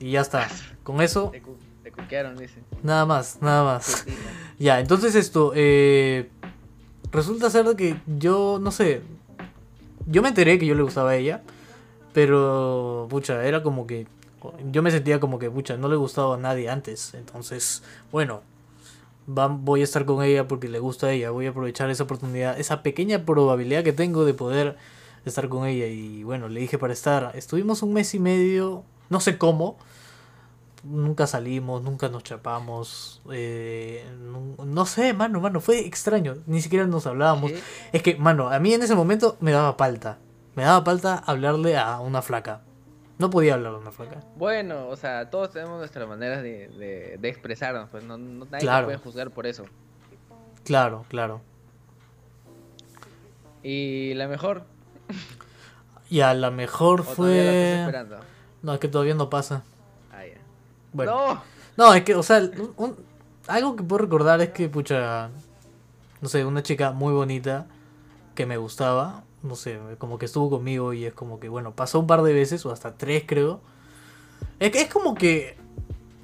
Y 0.00 0.12
ya 0.12 0.20
está. 0.20 0.48
Con 0.82 1.00
eso, 1.00 1.30
Te, 1.30 1.42
cu- 1.42 1.56
te 1.82 1.92
cuquearon, 1.92 2.36
dice. 2.36 2.60
nada 2.82 3.04
más, 3.06 3.38
nada 3.40 3.64
más. 3.64 3.84
Sí, 3.84 4.10
sí, 4.10 4.16
Ya, 4.58 4.80
entonces 4.80 5.14
esto, 5.14 5.52
eh, 5.54 6.30
resulta 7.12 7.48
ser 7.50 7.64
que 7.76 7.96
yo, 8.06 8.58
no 8.60 8.70
sé, 8.72 9.02
yo 10.06 10.22
me 10.22 10.28
enteré 10.28 10.58
que 10.58 10.66
yo 10.66 10.74
le 10.74 10.82
gustaba 10.82 11.10
a 11.10 11.16
ella, 11.16 11.42
pero, 12.12 13.06
pucha, 13.10 13.44
era 13.44 13.62
como 13.62 13.86
que, 13.86 14.06
yo 14.72 14.82
me 14.82 14.90
sentía 14.90 15.20
como 15.20 15.38
que, 15.38 15.50
pucha, 15.50 15.76
no 15.76 15.88
le 15.88 15.96
gustaba 15.96 16.34
a 16.34 16.38
nadie 16.38 16.68
antes, 16.70 17.14
entonces, 17.14 17.82
bueno, 18.10 18.40
va- 19.28 19.46
voy 19.48 19.82
a 19.82 19.84
estar 19.84 20.04
con 20.04 20.24
ella 20.24 20.48
porque 20.48 20.68
le 20.68 20.78
gusta 20.80 21.08
a 21.08 21.12
ella, 21.12 21.30
voy 21.30 21.46
a 21.46 21.50
aprovechar 21.50 21.90
esa 21.90 22.04
oportunidad, 22.04 22.58
esa 22.58 22.82
pequeña 22.82 23.24
probabilidad 23.24 23.84
que 23.84 23.92
tengo 23.92 24.24
de 24.24 24.34
poder 24.34 24.76
estar 25.24 25.48
con 25.48 25.66
ella, 25.66 25.86
y 25.86 26.22
bueno, 26.24 26.48
le 26.48 26.60
dije 26.60 26.78
para 26.78 26.92
estar, 26.92 27.32
estuvimos 27.34 27.82
un 27.82 27.92
mes 27.92 28.14
y 28.14 28.18
medio, 28.18 28.82
no 29.10 29.20
sé 29.20 29.38
cómo, 29.38 29.78
nunca 30.84 31.26
salimos, 31.26 31.82
nunca 31.82 32.08
nos 32.08 32.22
chapamos. 32.22 33.22
eh, 33.32 34.04
no, 34.20 34.64
no 34.64 34.86
sé, 34.86 35.12
mano, 35.14 35.40
mano, 35.40 35.60
fue 35.60 35.80
extraño. 35.86 36.36
Ni 36.46 36.60
siquiera 36.62 36.86
nos 36.86 37.06
hablábamos. 37.06 37.52
¿Qué? 37.52 37.60
Es 37.92 38.02
que, 38.02 38.16
mano, 38.16 38.48
a 38.48 38.58
mí 38.58 38.72
en 38.74 38.82
ese 38.82 38.94
momento 38.94 39.36
me 39.40 39.50
daba 39.52 39.76
palta. 39.76 40.18
Me 40.54 40.64
daba 40.64 40.82
palta 40.84 41.16
hablarle 41.26 41.76
a 41.76 42.00
una 42.00 42.20
flaca. 42.22 42.62
No 43.18 43.30
podía 43.30 43.54
hablarle 43.54 43.78
a 43.78 43.80
una 43.80 43.90
flaca. 43.92 44.20
Bueno, 44.36 44.86
o 44.88 44.96
sea, 44.96 45.28
todos 45.30 45.50
tenemos 45.52 45.78
nuestras 45.78 46.08
maneras 46.08 46.42
de, 46.42 46.68
de, 46.68 47.16
de 47.18 47.28
expresarnos, 47.28 47.88
pues 47.90 48.04
no, 48.04 48.16
no 48.16 48.44
nadie 48.44 48.60
Claro. 48.60 48.86
puede 48.86 48.98
juzgar 48.98 49.30
por 49.30 49.46
eso. 49.46 49.64
Claro, 50.64 51.04
claro. 51.08 51.40
Y 53.62 54.14
la 54.14 54.28
mejor, 54.28 54.62
Y 56.10 56.20
a 56.20 56.32
la 56.34 56.50
mejor 56.50 57.00
o 57.00 57.04
todavía 57.04 57.42
la 57.44 57.50
estás 57.52 57.56
fue. 57.56 57.80
esperando. 57.82 58.16
No, 58.62 58.74
es 58.74 58.80
que 58.80 58.88
todavía 58.88 59.14
no 59.14 59.30
pasa. 59.30 59.62
Ah, 60.12 60.24
ya. 60.26 60.38
Bueno. 60.92 61.34
No, 61.34 61.42
No, 61.76 61.94
es 61.94 62.02
que, 62.02 62.14
o 62.16 62.22
sea, 62.24 62.40
un- 62.76 62.96
algo 63.46 63.76
que 63.76 63.84
puedo 63.84 64.02
recordar 64.02 64.40
es 64.40 64.50
que, 64.50 64.68
pucha, 64.68 65.30
no 66.20 66.28
sé, 66.28 66.44
una 66.44 66.62
chica 66.62 66.90
muy 66.92 67.12
bonita 67.12 67.66
que 68.34 68.46
me 68.46 68.56
gustaba, 68.56 69.22
no 69.44 69.54
sé, 69.54 69.78
como 69.98 70.18
que 70.18 70.26
estuvo 70.26 70.50
conmigo 70.50 70.92
y 70.92 71.04
es 71.04 71.14
como 71.14 71.38
que, 71.38 71.48
bueno, 71.48 71.72
pasó 71.76 72.00
un 72.00 72.08
par 72.08 72.22
de 72.22 72.32
veces, 72.32 72.66
o 72.66 72.72
hasta 72.72 72.96
tres 72.96 73.22
creo. 73.26 73.60
Es, 74.58 74.74
es 74.74 74.88
como 74.88 75.14
que 75.14 75.56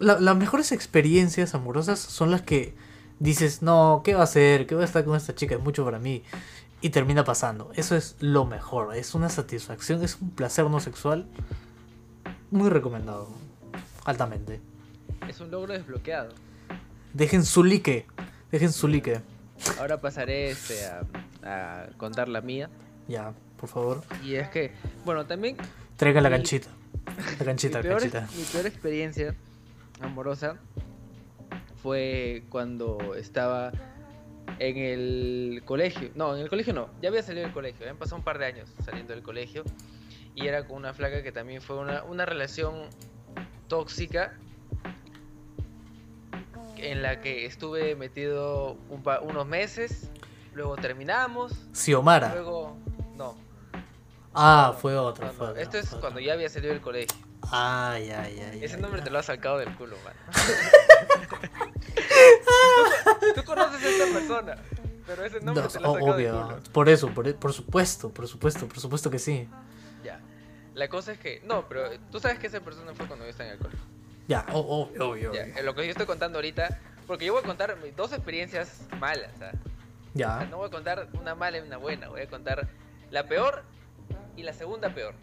la- 0.01 0.19
las 0.21 0.37
mejores 0.37 0.73
experiencias 0.73 1.55
amorosas 1.55 2.01
son 2.01 2.33
las 2.33 2.43
que 2.43 2.75
dices, 3.21 3.63
no, 3.63 4.03
¿qué 4.05 4.15
va 4.15 4.23
a 4.23 4.25
hacer? 4.25 4.67
¿Qué 4.67 4.75
voy 4.75 4.83
a 4.83 4.87
estar 4.87 5.05
con 5.05 5.15
esta 5.17 5.35
chica? 5.37 5.55
Es 5.55 5.61
mucho 5.63 5.85
para 5.85 6.01
mí. 6.01 6.25
Y 6.81 6.91
termina 6.91 7.25
pasando. 7.25 7.71
Eso 7.77 7.95
es 7.97 8.17
lo 8.19 8.45
mejor. 8.45 8.95
Es 8.97 9.15
una 9.15 9.29
satisfacción, 9.29 10.03
es 10.03 10.19
un 10.21 10.31
placer 10.31 10.69
no 10.69 10.81
sexual. 10.81 11.27
Muy 12.51 12.69
recomendado. 12.71 13.29
Altamente. 14.05 14.61
es 15.29 15.41
un 15.41 15.51
logro 15.51 15.73
desbloqueado. 15.73 16.31
Dejen 17.13 17.45
su 17.45 17.65
like. 17.65 18.07
Dejen 18.51 18.73
su 18.73 18.89
like. 18.89 19.21
Ahora 19.79 20.01
pasaré 20.01 20.51
este, 20.51 20.85
a, 20.87 21.03
a 21.43 21.87
contar 21.97 22.29
la 22.29 22.41
mía. 22.41 22.69
Ya, 23.09 23.33
por 23.59 23.69
favor. 23.69 24.03
Y 24.23 24.35
es 24.35 24.49
que, 24.49 24.73
bueno, 25.05 25.27
también 25.27 25.57
Traigan 25.97 26.23
la 26.23 26.31
canchita. 26.31 26.69
La 27.39 27.45
canchita, 27.45 27.79
mi, 27.79 27.85
la 27.85 27.89
peor, 27.97 28.11
canchita. 28.11 28.29
mi 28.37 28.43
peor 28.45 28.67
experiencia 28.67 29.35
amorosa 30.01 30.57
fue 31.83 32.45
cuando 32.49 33.15
estaba 33.15 33.73
en 34.59 34.77
el 34.79 35.63
colegio. 35.65 36.11
No, 36.15 36.35
en 36.35 36.43
el 36.43 36.49
colegio 36.49 36.73
no. 36.73 36.89
Ya 37.01 37.09
había 37.11 37.23
salido 37.23 37.45
del 37.45 37.53
colegio. 37.55 37.81
Habían 37.83 37.97
pasado 37.97 38.17
un 38.17 38.25
par 38.25 38.39
de 38.39 38.47
años 38.47 38.69
saliendo 38.85 39.13
del 39.15 39.23
colegio. 39.23 39.65
Y 40.35 40.47
era 40.49 40.67
con 40.67 40.77
una 40.79 40.93
flaca 40.95 41.23
que 41.23 41.31
también 41.33 41.63
fue 41.63 41.77
una, 41.77 42.03
una 42.05 42.25
relación 42.27 42.89
tóxica 43.69 44.35
en 46.77 47.03
la 47.03 47.21
que 47.21 47.47
estuve 47.47 47.95
metido 47.97 48.77
un 48.91 49.03
pa- 49.03 49.21
unos 49.21 49.47
meses 49.47 50.11
luego 50.55 50.77
terminamos, 50.77 51.53
Xiomara. 51.73 52.33
luego... 52.35 52.77
No, 53.17 53.37
Ah, 54.37 54.73
no, 54.75 54.79
fue 54.81 54.97
otra. 54.97 55.27
no, 55.27 55.33
no, 55.33 55.39
fue 55.39 55.49
otra, 55.51 55.63
Esto 55.63 55.79
es 55.79 55.89
fue 55.89 56.01
cuando 56.01 56.19
otra. 56.19 56.27
ya 56.27 56.33
había 56.35 56.49
salido 56.49 56.73
del 56.73 56.83
colegio. 56.83 57.17
Ay, 57.53 58.11
ay, 58.11 58.41
ay. 58.51 58.65
Ese 58.65 58.75
ay, 58.77 58.83
nombre 58.83 59.01
te 59.03 59.11
lo 59.11 59.19
has 59.21 59.27
sacado 59.27 59.59
del 59.59 59.73
culo, 59.77 59.97
man. 60.05 60.15
tú, 61.29 61.37
tú 63.37 63.45
conoces 63.45 63.83
a 63.85 63.89
esta 63.89 64.13
persona, 64.19 64.57
pero 65.07 65.25
ese 65.25 65.41
nombre 65.41 65.47
No, 65.47 65.55
te 65.55 65.61
lo 65.61 65.67
has 65.67 65.73
sacado 65.73 65.95
del 65.95 66.03
culo. 66.33 66.59
Por 66.73 66.89
eso, 66.89 67.09
por, 67.11 67.35
por 67.37 67.53
supuesto, 67.53 68.11
por 68.11 68.27
supuesto, 68.27 68.67
por 68.67 68.81
supuesto 68.81 69.11
que 69.11 69.19
sí. 69.19 69.49
Ya. 70.05 70.21
La 70.75 70.89
cosa 70.89 71.13
es 71.13 71.19
que, 71.19 71.41
no, 71.45 71.69
pero 71.69 71.89
tú 72.11 72.21
sabes 72.21 72.39
que 72.39 72.49
esa 72.49 72.61
persona 72.61 72.93
fue 72.95 73.07
cuando 73.07 73.25
yo 73.25 73.31
estaba 73.31 73.49
en 73.49 73.55
el 73.55 73.59
colegio. 73.61 73.85
Ya, 74.29 74.45
o- 74.53 74.83
obvio, 74.83 75.11
obvio. 75.11 75.33
Ya, 75.35 75.43
obvio. 75.45 75.63
lo 75.63 75.75
que 75.75 75.85
yo 75.85 75.91
estoy 75.91 76.07
contando 76.07 76.39
ahorita, 76.39 76.81
porque 77.07 77.27
yo 77.27 77.33
voy 77.35 77.43
a 77.43 77.47
contar 77.47 77.77
dos 77.97 78.13
experiencias 78.13 78.87
malas. 78.99 79.31
O 79.35 79.39
sea, 79.39 79.53
Ya. 80.15 80.47
no 80.51 80.57
voy 80.59 80.69
a 80.69 80.71
contar 80.71 81.09
una 81.19 81.35
mala 81.35 81.59
y 81.59 81.61
una 81.61 81.77
buena, 81.77 82.09
voy 82.09 82.23
a 82.23 82.29
contar 82.29 82.69
la 83.11 83.25
peor 83.27 83.63
y 84.37 84.43
la 84.43 84.53
segunda 84.53 84.93
peor. 84.95 85.15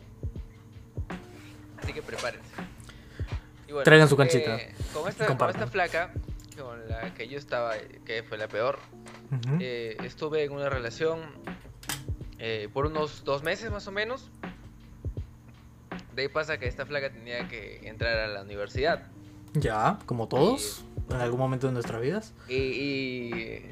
Así 1.82 1.94
que 1.94 2.02
prepárense. 2.02 2.48
Y 3.68 3.72
bueno, 3.72 3.84
Traigan 3.84 4.08
su 4.08 4.16
canchita. 4.18 4.56
eh, 4.58 4.74
con, 4.94 5.08
esta, 5.10 5.36
con 5.38 5.50
esta 5.50 5.68
flaca, 5.68 6.12
con 6.58 6.88
la 6.88 7.14
que 7.14 7.28
yo 7.28 7.38
estaba, 7.38 7.74
que 8.06 8.24
fue 8.24 8.38
la 8.38 8.48
peor, 8.48 8.80
eh, 9.60 9.98
estuve 10.04 10.44
en 10.44 10.52
una 10.52 10.70
relación 10.70 11.20
eh, 12.38 12.70
por 12.74 12.86
unos 12.86 13.24
dos 13.24 13.44
meses 13.44 13.72
más 13.72 13.88
o 13.88 13.92
menos. 13.92 14.30
De 16.16 16.24
ahí 16.24 16.28
pasa 16.28 16.58
que 16.58 16.68
esta 16.68 16.86
flaca 16.86 17.10
tenía 17.12 17.48
que 17.48 17.88
entrar 17.88 18.18
a 18.18 18.28
la 18.28 18.42
universidad. 18.42 19.08
Ya, 19.54 20.00
como 20.06 20.28
todos, 20.28 20.84
en 21.10 21.18
algún 21.18 21.40
momento 21.40 21.68
de 21.68 21.74
nuestras 21.74 22.02
vidas. 22.02 22.34
Y, 22.48 22.56
y 22.56 23.66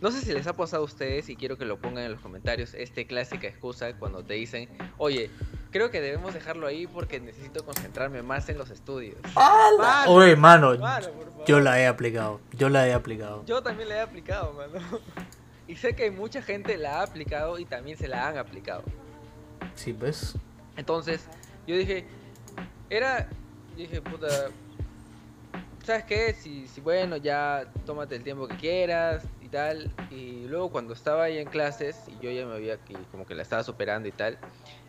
no 0.00 0.10
sé 0.10 0.20
si 0.20 0.32
les 0.32 0.46
ha 0.46 0.52
pasado 0.54 0.82
a 0.82 0.84
ustedes 0.84 1.28
y 1.28 1.36
quiero 1.36 1.56
que 1.56 1.64
lo 1.64 1.78
pongan 1.78 2.04
en 2.04 2.12
los 2.12 2.20
comentarios, 2.20 2.74
este 2.74 3.06
clásica 3.06 3.46
excusa 3.46 3.94
cuando 3.94 4.22
te 4.22 4.34
dicen, 4.34 4.68
oye, 4.98 5.30
creo 5.70 5.90
que 5.90 6.00
debemos 6.00 6.34
dejarlo 6.34 6.66
ahí 6.66 6.86
porque 6.86 7.18
necesito 7.20 7.64
concentrarme 7.64 8.22
más 8.22 8.48
en 8.48 8.58
los 8.58 8.70
estudios. 8.70 9.16
Mano, 9.34 10.12
Oye, 10.12 10.36
mano, 10.36 10.74
yo 11.46 11.60
la 11.60 11.80
he 11.80 11.86
aplicado. 11.86 12.40
Yo 12.52 12.68
la 12.68 12.86
he 12.86 12.92
aplicado. 12.92 13.44
Yo 13.46 13.62
también 13.62 13.88
la 13.88 13.96
he 13.96 14.00
aplicado, 14.00 14.52
mano. 14.52 14.84
Y 15.68 15.76
sé 15.76 15.96
que 15.96 16.10
mucha 16.10 16.42
gente 16.42 16.76
la 16.76 17.00
ha 17.00 17.02
aplicado 17.02 17.58
y 17.58 17.64
también 17.64 17.98
se 17.98 18.06
la 18.06 18.28
han 18.28 18.38
aplicado. 18.38 18.84
Sí, 19.74 19.92
¿ves? 19.92 20.36
Entonces, 20.76 21.26
yo 21.66 21.76
dije, 21.76 22.06
era, 22.90 23.28
dije, 23.76 24.00
puta, 24.00 24.48
¿sabes 25.84 26.04
qué? 26.04 26.32
Si, 26.34 26.66
si 26.68 26.80
bueno, 26.80 27.16
ya 27.16 27.70
tómate 27.84 28.16
el 28.16 28.22
tiempo 28.22 28.46
que 28.48 28.56
quieras 28.56 29.24
y 29.40 29.48
tal. 29.48 29.92
Y 30.10 30.46
luego 30.48 30.70
cuando 30.70 30.94
estaba 30.94 31.24
ahí 31.24 31.38
en 31.38 31.48
clases 31.48 31.96
y 32.08 32.18
yo 32.24 32.30
ya 32.30 32.46
me 32.46 32.54
había 32.54 32.76
que 32.78 32.94
como 33.10 33.26
que 33.26 33.34
la 33.34 33.42
estaba 33.42 33.62
superando 33.62 34.08
y 34.08 34.12
tal, 34.12 34.38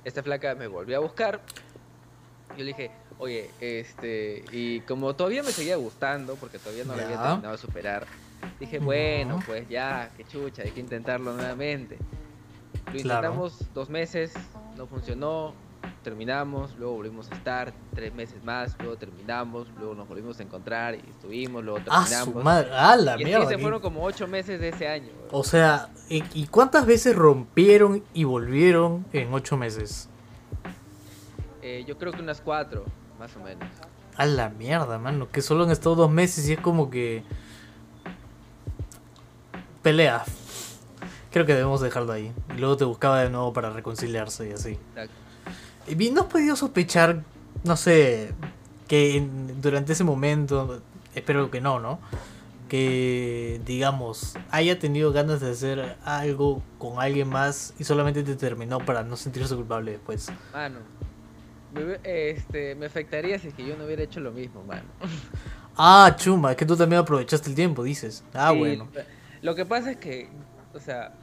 esta 0.04 0.24
flaca 0.24 0.56
me 0.56 0.68
volvió 0.68 0.98
a 0.98 1.00
buscar. 1.00 1.42
Yo 2.52 2.64
le 2.64 2.66
dije, 2.66 2.92
oye, 3.20 3.52
este, 3.60 4.44
y 4.52 4.80
como 4.82 5.16
todavía 5.16 5.44
me 5.44 5.52
seguía 5.52 5.76
gustando, 5.76 6.36
porque 6.36 6.58
todavía 6.60 6.86
no 6.86 6.96
la 6.96 7.04
había 7.04 7.22
terminado 7.22 7.52
de 7.52 7.58
superar, 7.58 8.08
dije, 8.60 8.80
No. 8.80 8.86
bueno, 8.86 9.44
pues 9.46 9.68
ya, 9.70 10.10
qué 10.18 10.24
chucha, 10.24 10.64
hay 10.64 10.72
que 10.72 10.80
intentarlo 10.80 11.34
nuevamente. 11.34 11.98
Lo 12.88 12.92
Claro. 12.94 12.98
intentamos 13.02 13.74
dos 13.74 13.90
meses, 13.90 14.34
no 14.76 14.88
funcionó, 14.88 15.54
terminamos, 16.04 16.76
luego 16.78 16.94
volvimos 16.96 17.30
a 17.32 17.36
estar 17.36 17.74
tres 17.94 18.14
meses 18.14 18.44
más, 18.44 18.76
luego 18.80 18.98
terminamos, 18.98 19.68
luego 19.78 19.94
nos 19.96 20.08
volvimos 20.08 20.40
a 20.40 20.44
encontrar 20.44 20.96
y 20.96 21.00
estuvimos, 21.10 21.64
luego 21.64 21.80
Ah, 21.90 22.04
su 22.06 22.10
terminamos. 22.10 22.44
madre. 22.44 22.70
Ah, 22.74 22.96
la 22.96 23.12
y 23.12 23.16
así 23.16 23.24
mierda. 23.26 23.48
se 23.48 23.56
¿qué- 23.56 23.62
fueron 23.62 23.82
como 23.82 24.04
ocho 24.04 24.28
meses 24.28 24.60
de 24.60 24.70
ese 24.70 24.88
año. 24.88 25.10
O 25.32 25.44
sea, 25.44 25.90
¿y, 26.10 26.24
y 26.34 26.48
cuántas 26.48 26.86
veces 26.86 27.16
rompieron 27.16 28.04
y 28.14 28.24
volvieron 28.24 29.06
en 29.14 29.34
ocho 29.34 29.58
meses? 29.58 30.10
Eh, 31.62 31.84
yo 31.88 31.98
creo 31.98 32.14
que 32.14 32.22
unas 32.22 32.40
cuatro, 32.42 32.86
más 33.20 33.36
o 33.36 33.40
menos. 33.42 33.68
A 34.16 34.26
la 34.26 34.50
mierda, 34.50 34.98
mano. 34.98 35.30
Que 35.30 35.42
solo 35.42 35.66
han 35.66 35.72
estado 35.72 35.96
dos 35.96 36.10
meses 36.12 36.48
y 36.50 36.54
es 36.54 36.60
como 36.60 36.90
que. 36.90 37.24
Pelea. 39.84 40.24
Creo 41.32 41.46
que 41.46 41.54
debemos 41.54 41.82
dejarlo 41.82 42.14
ahí. 42.14 42.32
Y 42.56 42.58
luego 42.60 42.78
te 42.78 42.86
buscaba 42.86 43.22
de 43.22 43.30
nuevo 43.30 43.54
para 43.54 43.70
reconciliarse 43.70 44.50
y 44.50 44.54
así. 44.54 44.72
Exacto. 44.96 45.14
¿No 46.12 46.22
has 46.22 46.28
podido 46.28 46.56
sospechar, 46.56 47.24
no 47.64 47.78
sé, 47.78 48.32
que 48.88 49.18
en- 49.18 49.62
durante 49.62 49.94
ese 49.94 50.04
momento, 50.04 50.82
espero 51.16 51.50
que 51.52 51.62
no, 51.62 51.80
¿no? 51.80 52.00
Que, 52.70 53.62
digamos, 53.66 54.36
haya 54.52 54.78
tenido 54.78 55.14
ganas 55.14 55.40
de 55.40 55.52
hacer 55.52 55.96
algo 56.04 56.62
con 56.78 57.00
alguien 57.00 57.30
más 57.30 57.74
y 57.80 57.86
solamente 57.86 58.24
te 58.24 58.36
terminó 58.36 58.80
para 58.80 59.04
no 59.04 59.16
sentirse 59.16 59.56
culpable 59.56 59.92
después. 59.94 60.30
Mano, 60.52 60.80
me, 61.74 61.98
este, 62.04 62.76
me 62.76 62.86
afectaría 62.88 63.40
si 63.40 63.48
es 63.50 63.54
que 63.54 63.66
yo 63.66 63.78
no 63.78 63.86
hubiera 63.86 64.04
hecho 64.04 64.20
lo 64.20 64.32
mismo, 64.32 64.64
mano. 64.64 64.84
Ah, 65.78 66.14
chuma, 66.18 66.52
es 66.52 66.58
que 66.58 66.66
tú 66.66 66.76
también 66.76 67.02
aprovechaste 67.02 67.50
el 67.50 67.56
tiempo, 67.56 67.84
dices. 67.84 68.24
Ah, 68.34 68.50
Sí, 68.52 68.58
bueno. 68.58 68.88
Lo 69.42 69.54
que 69.56 69.66
pasa 69.66 69.92
es 69.92 69.98
que, 69.98 70.28
o 70.74 70.80
sea, 70.80 71.14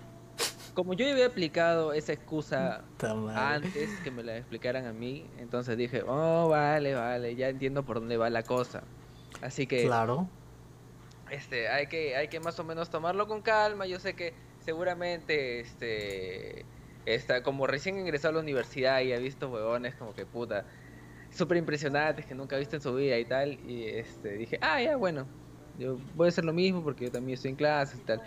como 0.75 0.95
yo 0.95 1.07
ya 1.07 1.13
había 1.13 1.27
aplicado 1.27 1.93
esa 1.95 2.13
excusa 2.13 2.93
madre. 3.01 3.33
antes 3.33 4.01
que 4.01 4.11
me 4.13 4.23
la 4.25 4.37
explicaran 4.39 4.87
a 4.87 4.93
mí, 4.95 5.33
entonces 5.37 5.77
dije, 5.79 6.03
oh, 6.07 6.49
vale, 6.49 6.95
vale, 6.95 7.37
ya 7.37 7.49
entiendo 7.51 7.85
por 7.85 8.01
dónde 8.01 8.17
va 8.19 8.31
la 8.31 8.45
cosa. 8.47 8.93
Así 9.41 9.67
que, 9.69 9.85
Claro. 9.85 10.37
este, 11.29 11.69
hay 11.69 11.89
que, 11.89 12.17
hay 12.17 12.29
que 12.29 12.41
más 12.41 12.59
o 12.59 12.65
menos 12.65 12.91
tomarlo 12.91 13.27
con 13.27 13.43
calma. 13.43 13.87
Yo 13.87 13.99
sé 13.99 14.17
que 14.17 14.37
seguramente, 14.59 15.61
este, 15.61 16.71
está, 17.05 17.43
como 17.43 17.67
recién 17.67 17.99
ingresó 17.99 18.29
a 18.29 18.33
la 18.33 18.41
universidad 18.41 19.01
y 19.03 19.13
ha 19.13 19.19
visto 19.19 19.51
huevones 19.51 19.97
como 19.97 20.15
que 20.15 20.27
puta, 20.27 20.67
súper 21.31 21.59
impresionantes 21.59 22.27
que 22.27 22.35
nunca 22.35 22.57
ha 22.57 22.59
visto 22.61 22.77
en 22.77 22.83
su 22.83 22.95
vida 22.95 23.19
y 23.19 23.27
tal. 23.27 23.61
Y 23.61 23.89
este, 23.89 24.37
dije, 24.37 24.59
ah, 24.63 24.83
ya, 24.83 24.97
bueno, 24.97 25.33
yo 25.75 25.99
voy 26.15 26.27
a 26.27 26.31
hacer 26.31 26.45
lo 26.45 26.53
mismo 26.55 26.83
porque 26.85 27.05
yo 27.07 27.13
también 27.13 27.35
estoy 27.35 27.51
en 27.53 27.57
clases 27.57 28.01
y 28.01 28.05
tal. 28.05 28.23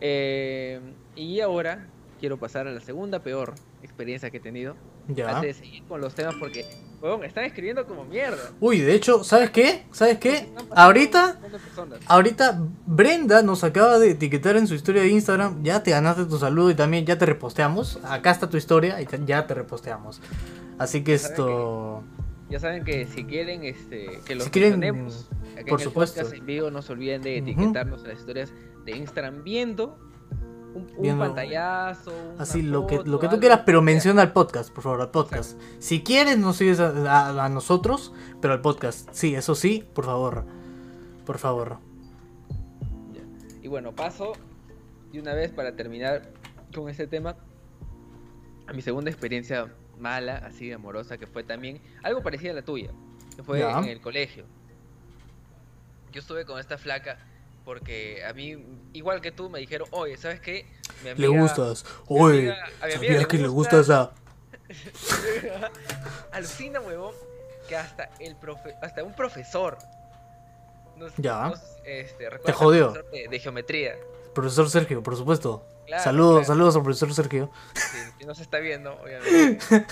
Eh, 0.00 0.80
y 1.14 1.40
ahora 1.40 1.86
quiero 2.20 2.38
pasar 2.38 2.66
a 2.66 2.70
la 2.72 2.80
segunda 2.80 3.22
peor 3.22 3.54
experiencia 3.82 4.30
que 4.30 4.38
he 4.38 4.40
tenido. 4.40 4.76
Ya. 5.08 5.36
Antes 5.36 5.56
de 5.58 5.64
seguir 5.64 5.84
con 5.84 6.00
los 6.00 6.14
temas 6.16 6.34
porque, 6.40 6.64
huevón, 7.00 7.24
están 7.24 7.44
escribiendo 7.44 7.86
como 7.86 8.04
mierda. 8.04 8.50
Uy, 8.60 8.80
de 8.80 8.94
hecho, 8.94 9.22
¿sabes 9.22 9.50
qué? 9.50 9.84
¿Sabes 9.92 10.18
qué? 10.18 10.48
Ahorita, 10.70 11.38
ahorita 12.06 12.58
Brenda 12.86 13.40
nos 13.42 13.62
acaba 13.62 14.00
de 14.00 14.10
etiquetar 14.10 14.56
en 14.56 14.66
su 14.66 14.74
historia 14.74 15.02
de 15.02 15.08
Instagram. 15.08 15.62
Ya 15.62 15.82
te 15.84 15.92
ganaste 15.92 16.24
tu 16.24 16.38
saludo 16.38 16.70
y 16.70 16.74
también 16.74 17.06
ya 17.06 17.16
te 17.18 17.24
reposteamos. 17.26 18.00
Acá 18.04 18.32
está 18.32 18.50
tu 18.50 18.56
historia 18.56 19.00
y 19.00 19.06
te- 19.06 19.20
ya 19.24 19.46
te 19.46 19.54
reposteamos. 19.54 20.20
Así 20.78 21.04
que 21.04 21.16
¿Saben 21.18 21.32
esto... 21.32 22.02
Ya 22.48 22.60
saben 22.60 22.84
que 22.84 23.06
si 23.06 23.24
quieren 23.24 23.64
este, 23.64 24.20
que 24.24 24.34
los 24.36 24.44
Si 24.44 24.50
quieren, 24.50 24.82
acá 24.82 24.94
por 25.68 25.80
en 25.80 25.84
supuesto. 25.84 26.20
en 26.32 26.46
vivo, 26.46 26.70
no 26.70 26.80
se 26.82 26.92
olviden 26.92 27.22
de 27.22 27.38
etiquetarnos 27.38 28.02
en 28.02 28.08
las 28.10 28.18
historias 28.18 28.52
de 28.86 28.96
Instagram 28.96 29.44
viendo 29.44 29.98
un, 30.74 30.86
un 30.96 31.02
Viendo- 31.02 31.24
pantallazo. 31.24 32.12
Así, 32.38 32.62
lo 32.62 32.86
que, 32.86 33.02
lo 33.04 33.18
que 33.18 33.28
tú 33.28 33.38
quieras, 33.40 33.62
pero 33.66 33.82
menciona 33.82 34.22
al 34.22 34.32
podcast, 34.32 34.70
por 34.72 34.82
favor, 34.84 35.00
al 35.02 35.10
podcast. 35.10 35.60
Si 35.78 36.02
quieres, 36.02 36.38
nos 36.38 36.56
sigues 36.56 36.80
a, 36.80 36.88
a- 36.90 37.44
a 37.44 37.48
nosotros, 37.48 38.12
pero 38.40 38.54
al 38.54 38.60
podcast. 38.62 39.08
Sí, 39.12 39.34
eso 39.34 39.54
sí, 39.54 39.84
por 39.94 40.04
favor. 40.06 40.44
Por 41.26 41.38
favor. 41.38 41.78
Ya. 43.12 43.22
Y 43.62 43.68
bueno, 43.68 43.92
paso 43.94 44.32
de 45.12 45.20
una 45.20 45.34
vez 45.34 45.50
para 45.50 45.76
terminar 45.76 46.30
con 46.74 46.88
este 46.88 47.06
tema 47.06 47.36
a 48.66 48.72
mi 48.72 48.82
segunda 48.82 49.10
experiencia 49.10 49.72
mala, 49.98 50.36
así 50.38 50.70
amorosa, 50.72 51.16
que 51.16 51.26
fue 51.26 51.42
también 51.42 51.80
algo 52.02 52.22
parecido 52.22 52.52
a 52.52 52.54
la 52.56 52.62
tuya, 52.62 52.90
que 53.34 53.42
fue 53.42 53.60
Ya. 53.60 53.78
en 53.78 53.84
el 53.86 54.00
colegio. 54.00 54.44
Yo 56.12 56.20
estuve 56.20 56.44
con 56.44 56.58
esta 56.58 56.76
flaca 56.78 57.18
porque 57.66 58.24
a 58.24 58.32
mí, 58.32 58.56
igual 58.94 59.20
que 59.20 59.30
tú, 59.32 59.50
me 59.50 59.58
dijeron, 59.58 59.86
oye, 59.90 60.16
¿sabes 60.16 60.40
qué? 60.40 60.64
Mi 61.02 61.12
Le 61.14 61.26
amiga- 61.26 61.42
gustas. 61.42 61.84
Oye, 62.06 62.38
amiga- 62.52 62.64
amiga 62.80 62.94
¿sabías 62.96 63.26
que 63.26 63.36
le 63.38 63.48
gusta- 63.48 63.76
gustas 63.78 63.90
a... 63.90 64.12
Alucina, 66.32 66.80
huevón, 66.80 67.14
que 67.68 67.76
hasta 67.76 68.08
el 68.20 68.36
profe 68.36 68.74
hasta 68.82 69.02
un 69.04 69.14
profesor 69.14 69.76
nos, 70.96 71.12
Ya. 71.16 71.48
nos, 71.48 71.60
este, 71.84 72.26
al 72.28 72.52
jodió. 72.52 72.92
De, 73.12 73.28
de 73.28 73.38
geometría. 73.38 73.96
Profesor 74.34 74.70
Sergio, 74.70 75.02
por 75.02 75.16
supuesto. 75.16 75.66
Claro, 75.86 76.02
saludos, 76.04 76.32
claro. 76.38 76.46
saludos 76.46 76.76
al 76.76 76.82
profesor 76.82 77.14
Sergio. 77.14 77.50
Sí, 77.74 78.24
no 78.26 78.34
se 78.34 78.42
está 78.42 78.58
viendo, 78.58 78.92
obviamente. 79.00 79.58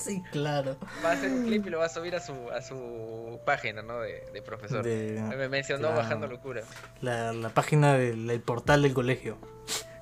Sí, 0.00 0.22
claro. 0.32 0.76
Va 1.04 1.10
a 1.10 1.12
hacer 1.12 1.30
un 1.30 1.44
clip 1.44 1.66
y 1.66 1.70
lo 1.70 1.78
va 1.78 1.86
a 1.86 1.88
subir 1.88 2.14
a 2.16 2.20
su, 2.20 2.32
a 2.50 2.62
su 2.62 3.38
página, 3.44 3.82
¿no? 3.82 4.00
De, 4.00 4.24
de 4.32 4.42
profesor. 4.42 4.82
De- 4.84 5.20
Me 5.36 5.48
mencionó 5.48 5.88
claro. 5.88 5.96
bajando 5.96 6.26
locura. 6.26 6.62
la, 7.02 7.32
la 7.32 7.48
página 7.50 7.94
del 7.94 8.28
el 8.30 8.40
portal 8.40 8.82
del 8.82 8.94
colegio. 8.94 9.36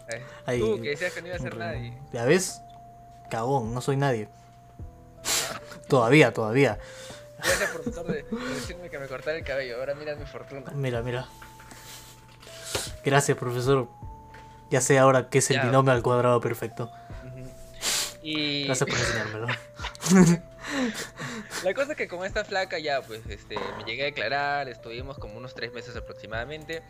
Eh, 0.09 0.23
Ahí, 0.47 0.61
Tú 0.61 0.81
que 0.81 0.91
decías 0.91 1.13
que 1.13 1.21
no 1.21 1.27
iba 1.29 1.37
a 1.37 1.41
ser 1.41 1.57
nadie. 1.57 1.99
¿Ya 2.13 2.25
ves? 2.25 2.61
Cagón, 3.31 3.75
no 3.75 3.81
soy 3.81 3.97
nadie. 3.97 4.29
Todavía, 5.89 6.33
todavía. 6.33 6.79
Gracias, 7.39 7.71
profesor, 7.71 8.07
de, 8.07 8.23
de 8.25 8.55
decirme 8.55 8.89
que 8.91 8.99
me 8.99 9.07
cortara 9.07 9.37
el 9.37 9.45
cabello. 9.45 9.77
Ahora 9.79 9.95
mira 9.95 10.15
mi 10.17 10.25
fortuna. 10.27 10.71
Mira, 10.75 11.03
mira. 11.03 11.27
Gracias, 13.05 13.37
profesor. 13.39 13.89
Ya 14.71 14.81
sé 14.81 14.99
ahora 14.99 15.29
qué 15.31 15.39
es 15.39 15.51
el 15.51 15.57
Ya. 15.57 15.65
binomio 15.65 15.93
al 15.93 16.03
cuadrado 16.03 16.41
perfecto. 16.41 16.91
Y 18.31 18.65
Gracias 18.67 18.91
por 18.91 18.99
enseñármelo. 18.99 19.47
la 21.65 21.73
cosa 21.75 21.93
es 21.93 21.97
que 21.99 22.09
con 22.09 22.27
esta 22.27 22.45
flaca 22.45 22.79
ya, 22.79 23.01
pues, 23.01 23.23
este, 23.29 23.57
me 23.79 23.85
llegué 23.85 24.03
a 24.03 24.07
declarar, 24.07 24.69
estuvimos 24.69 25.19
como 25.19 25.39
unos 25.39 25.55
tres 25.55 25.73
meses 25.73 25.97
aproximadamente. 25.97 26.83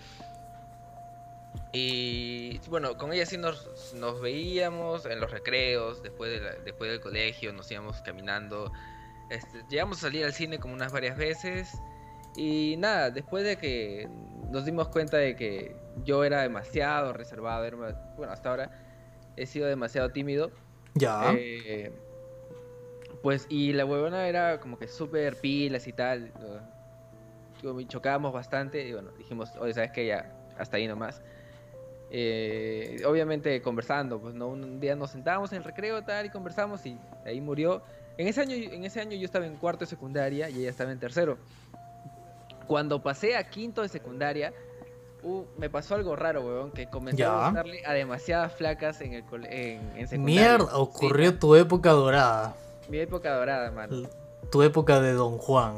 Y 1.73 2.59
bueno, 2.69 2.97
con 2.97 3.13
ella 3.13 3.25
sí 3.25 3.37
nos, 3.37 3.95
nos 3.95 4.21
veíamos 4.21 5.07
en 5.07 5.21
los 5.21 5.31
recreos, 5.31 6.03
después, 6.03 6.31
de 6.33 6.41
la- 6.41 6.55
después 6.65 6.91
del 6.91 7.01
colegio, 7.01 7.53
nos 7.53 7.71
íbamos 7.71 8.01
caminando. 8.03 8.73
Este, 9.31 9.63
llegamos 9.71 9.99
a 9.99 10.01
salir 10.03 10.25
al 10.25 10.33
cine 10.33 10.59
como 10.59 10.75
unas 10.75 10.91
varias 10.93 11.17
veces. 11.17 11.71
Y 12.37 12.77
nada, 12.79 13.11
después 13.11 13.45
de 13.45 13.59
que 13.59 14.09
nos 14.51 14.65
dimos 14.65 14.89
cuenta 14.89 15.19
de 15.19 15.37
que 15.37 15.77
yo 16.05 16.25
era 16.25 16.43
demasiado 16.43 17.13
reservado, 17.13 17.65
era 17.65 17.77
bueno, 18.17 18.33
hasta 18.33 18.51
ahora 18.51 18.71
he 19.37 19.47
sido 19.47 19.69
demasiado 19.69 20.11
tímido. 20.11 20.51
Ya. 20.99 21.33
Eh, 21.37 21.93
pues, 23.23 23.47
y 23.49 23.73
la 23.73 23.85
huevona 23.85 24.29
era 24.29 24.61
como 24.61 24.79
que 24.79 24.89
súper 24.89 25.37
pilas 25.37 25.87
y 25.87 25.93
tal. 25.93 26.33
Chocábamos 27.89 28.33
bastante 28.33 28.87
y 28.87 28.93
bueno, 28.93 29.11
dijimos, 29.19 29.51
oye, 29.59 29.75
¿sabes 29.75 29.91
qué? 29.93 30.07
Ya, 30.07 30.33
hasta 30.59 30.77
ahí 30.77 30.87
nomás. 30.87 31.23
Eh, 32.11 33.03
obviamente 33.05 33.61
conversando, 33.61 34.19
pues 34.19 34.35
no, 34.35 34.49
un 34.49 34.81
día 34.81 34.97
nos 34.97 35.11
sentábamos 35.11 35.53
en 35.53 35.59
el 35.59 35.65
recreo 35.65 36.03
tal 36.05 36.25
y 36.27 36.31
conversamos 36.31 36.85
y 36.87 36.99
ahí 37.25 37.41
murió. 37.41 37.83
En 38.17 38.27
ese 38.27 38.41
año, 38.41 38.55
en 38.55 38.85
ese 38.85 39.01
año 39.01 39.17
yo 39.17 39.25
estaba 39.25 39.47
en 39.47 39.57
cuarto 39.57 39.81
de 39.81 39.87
secundaria 39.87 40.49
y 40.49 40.61
ella 40.61 40.71
estaba 40.71 40.91
en 40.91 40.99
tercero. 40.99 41.39
Cuando 42.67 43.03
pasé 43.03 43.37
a 43.37 43.49
quinto 43.49 43.83
de 43.83 43.89
secundaria, 43.89 44.53
uh, 45.23 45.45
me 45.59 45.69
pasó 45.71 45.95
algo 45.95 46.17
raro, 46.17 46.43
weón, 46.47 46.71
que 46.73 46.89
comencé 46.89 47.19
Ya. 47.19 47.41
a 47.43 47.47
gustarle 47.47 47.85
a 47.87 47.93
demasiadas 47.93 48.53
flacas 48.55 49.01
en 49.01 49.15
el 49.15 49.25
en, 49.47 49.81
en 49.97 50.09
secundaria. 50.09 50.41
Mierda, 50.59 50.65
Sí, 50.67 50.71
ocurrió 50.75 51.39
tu 51.39 51.55
época 51.57 51.91
dorada. 51.91 52.55
mi 52.89 52.99
época 52.99 53.35
dorada, 53.35 53.71
mano. 53.71 54.09
Tu 54.51 54.63
época 54.63 55.01
de 55.01 55.13
Don 55.13 55.39
Juan. 55.39 55.75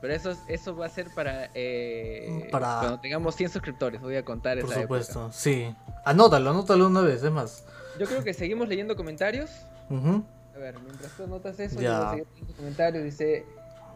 Pero 0.00 0.14
eso, 0.14 0.30
es- 0.30 0.38
eso 0.48 0.74
va 0.76 0.86
a 0.86 0.88
ser 0.88 1.08
para, 1.14 1.50
eh, 1.54 2.48
Para- 2.50 2.78
cuando 2.80 3.00
tengamos 3.00 3.34
100 3.34 3.50
suscriptores. 3.50 4.00
Voy 4.00 4.16
a 4.16 4.24
contar 4.24 4.58
Por 4.60 4.70
esa 4.70 4.82
supuesto, 4.82 5.30
sí. 5.32 5.74
Anótalo, 6.04 6.50
anótalo 6.50 6.86
una 6.86 7.02
vez, 7.02 7.22
es 7.22 7.30
más. 7.30 7.64
Yo 7.98 8.06
creo 8.06 8.24
que 8.24 8.32
seguimos 8.32 8.66
leyendo 8.68 8.96
comentarios. 8.96 9.50
Ujú. 9.90 10.24
A 10.54 10.58
ver, 10.58 10.78
mientras 10.80 11.12
tú 11.16 11.24
anotas 11.24 11.58
eso, 11.60 11.80
yo 11.80 11.90
voy 11.94 12.06
a 12.06 12.10
seguir 12.10 12.26
leyendo 12.32 12.54
comentarios. 12.56 13.04
Dice, 13.04 13.44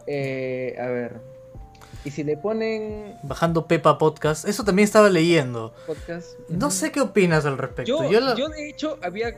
eh, 0.05 0.75
a 0.79 0.85
ver. 0.87 1.34
Y 2.05 2.11
si 2.11 2.23
le 2.23 2.37
ponen 2.37 3.17
Bajando 3.23 3.67
Pepa 3.67 3.97
Podcast. 3.97 4.47
Eso 4.47 4.63
también 4.63 4.85
estaba 4.85 5.09
leyendo. 5.09 5.73
podcast. 5.87 6.27
No 6.49 6.69
sé 6.71 6.91
qué 6.91 7.01
opinas 7.01 7.45
al 7.45 7.57
respecto. 7.57 7.89
Yo, 7.89 8.09
Yo 8.11 8.19
la- 8.21 8.35
yo 8.35 8.47
de 8.47 8.69
hecho 8.69 8.97
había 9.03 9.29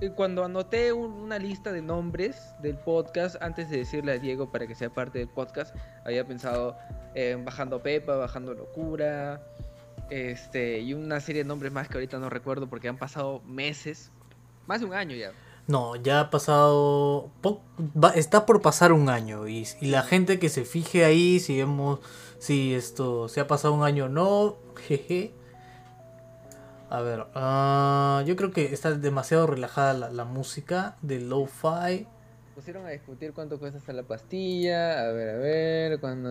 eh, 0.00 0.10
cuando 0.16 0.44
anoté 0.44 0.92
un- 0.92 1.12
una 1.12 1.38
lista 1.38 1.70
de 1.72 1.80
nombres 1.80 2.36
del 2.60 2.76
podcast 2.76 3.36
antes 3.40 3.70
de 3.70 3.76
decirle 3.78 4.12
a 4.12 4.18
Diego 4.18 4.50
para 4.50 4.66
que 4.66 4.74
sea 4.74 4.90
parte 4.90 5.20
del 5.20 5.28
podcast, 5.28 5.76
había 6.04 6.26
pensado 6.26 6.76
en 7.14 7.44
bajando 7.44 7.80
Pepa, 7.82 8.16
bajando 8.16 8.52
Locura, 8.52 9.40
este 10.10 10.80
y 10.80 10.94
una 10.94 11.20
serie 11.20 11.42
de 11.44 11.48
nombres 11.48 11.72
más 11.72 11.88
que 11.88 11.94
ahorita 11.94 12.18
no 12.18 12.28
recuerdo 12.30 12.68
porque 12.68 12.88
han 12.88 12.96
pasado 12.98 13.40
meses, 13.46 14.10
más 14.66 14.80
de 14.80 14.86
un 14.86 14.94
año 14.94 15.14
ya. 15.14 15.30
No, 15.68 15.96
ya 15.96 16.20
ha 16.20 16.30
pasado. 16.30 17.30
está 18.14 18.46
por 18.46 18.62
pasar 18.62 18.92
un 18.92 19.08
año. 19.08 19.48
Y, 19.48 19.66
la 19.80 20.02
gente 20.02 20.38
que 20.38 20.48
se 20.48 20.64
fije 20.64 21.04
ahí, 21.04 21.40
si 21.40 21.58
vemos. 21.58 22.00
Si 22.38 22.74
esto. 22.74 23.28
Se 23.28 23.40
ha 23.40 23.46
pasado 23.46 23.74
un 23.74 23.84
año 23.84 24.06
o 24.06 24.08
no. 24.08 24.56
Jeje. 24.86 25.34
A 26.90 27.00
ver. 27.00 27.26
ah, 27.34 28.22
yo 28.26 28.36
creo 28.36 28.50
que 28.50 28.74
está 28.74 28.92
demasiado 28.92 29.46
relajada 29.46 30.10
la, 30.10 30.24
música 30.24 30.96
de 31.00 31.20
lo-fi. 31.20 32.06
Pusieron 32.54 32.84
a 32.84 32.90
discutir 32.90 33.32
cuánto 33.32 33.58
cuesta 33.58 33.78
hasta 33.78 33.94
la 33.94 34.02
pastilla, 34.02 35.08
a 35.08 35.12
ver, 35.12 35.30
a 35.30 35.38
ver, 35.38 36.00
cuando... 36.00 36.28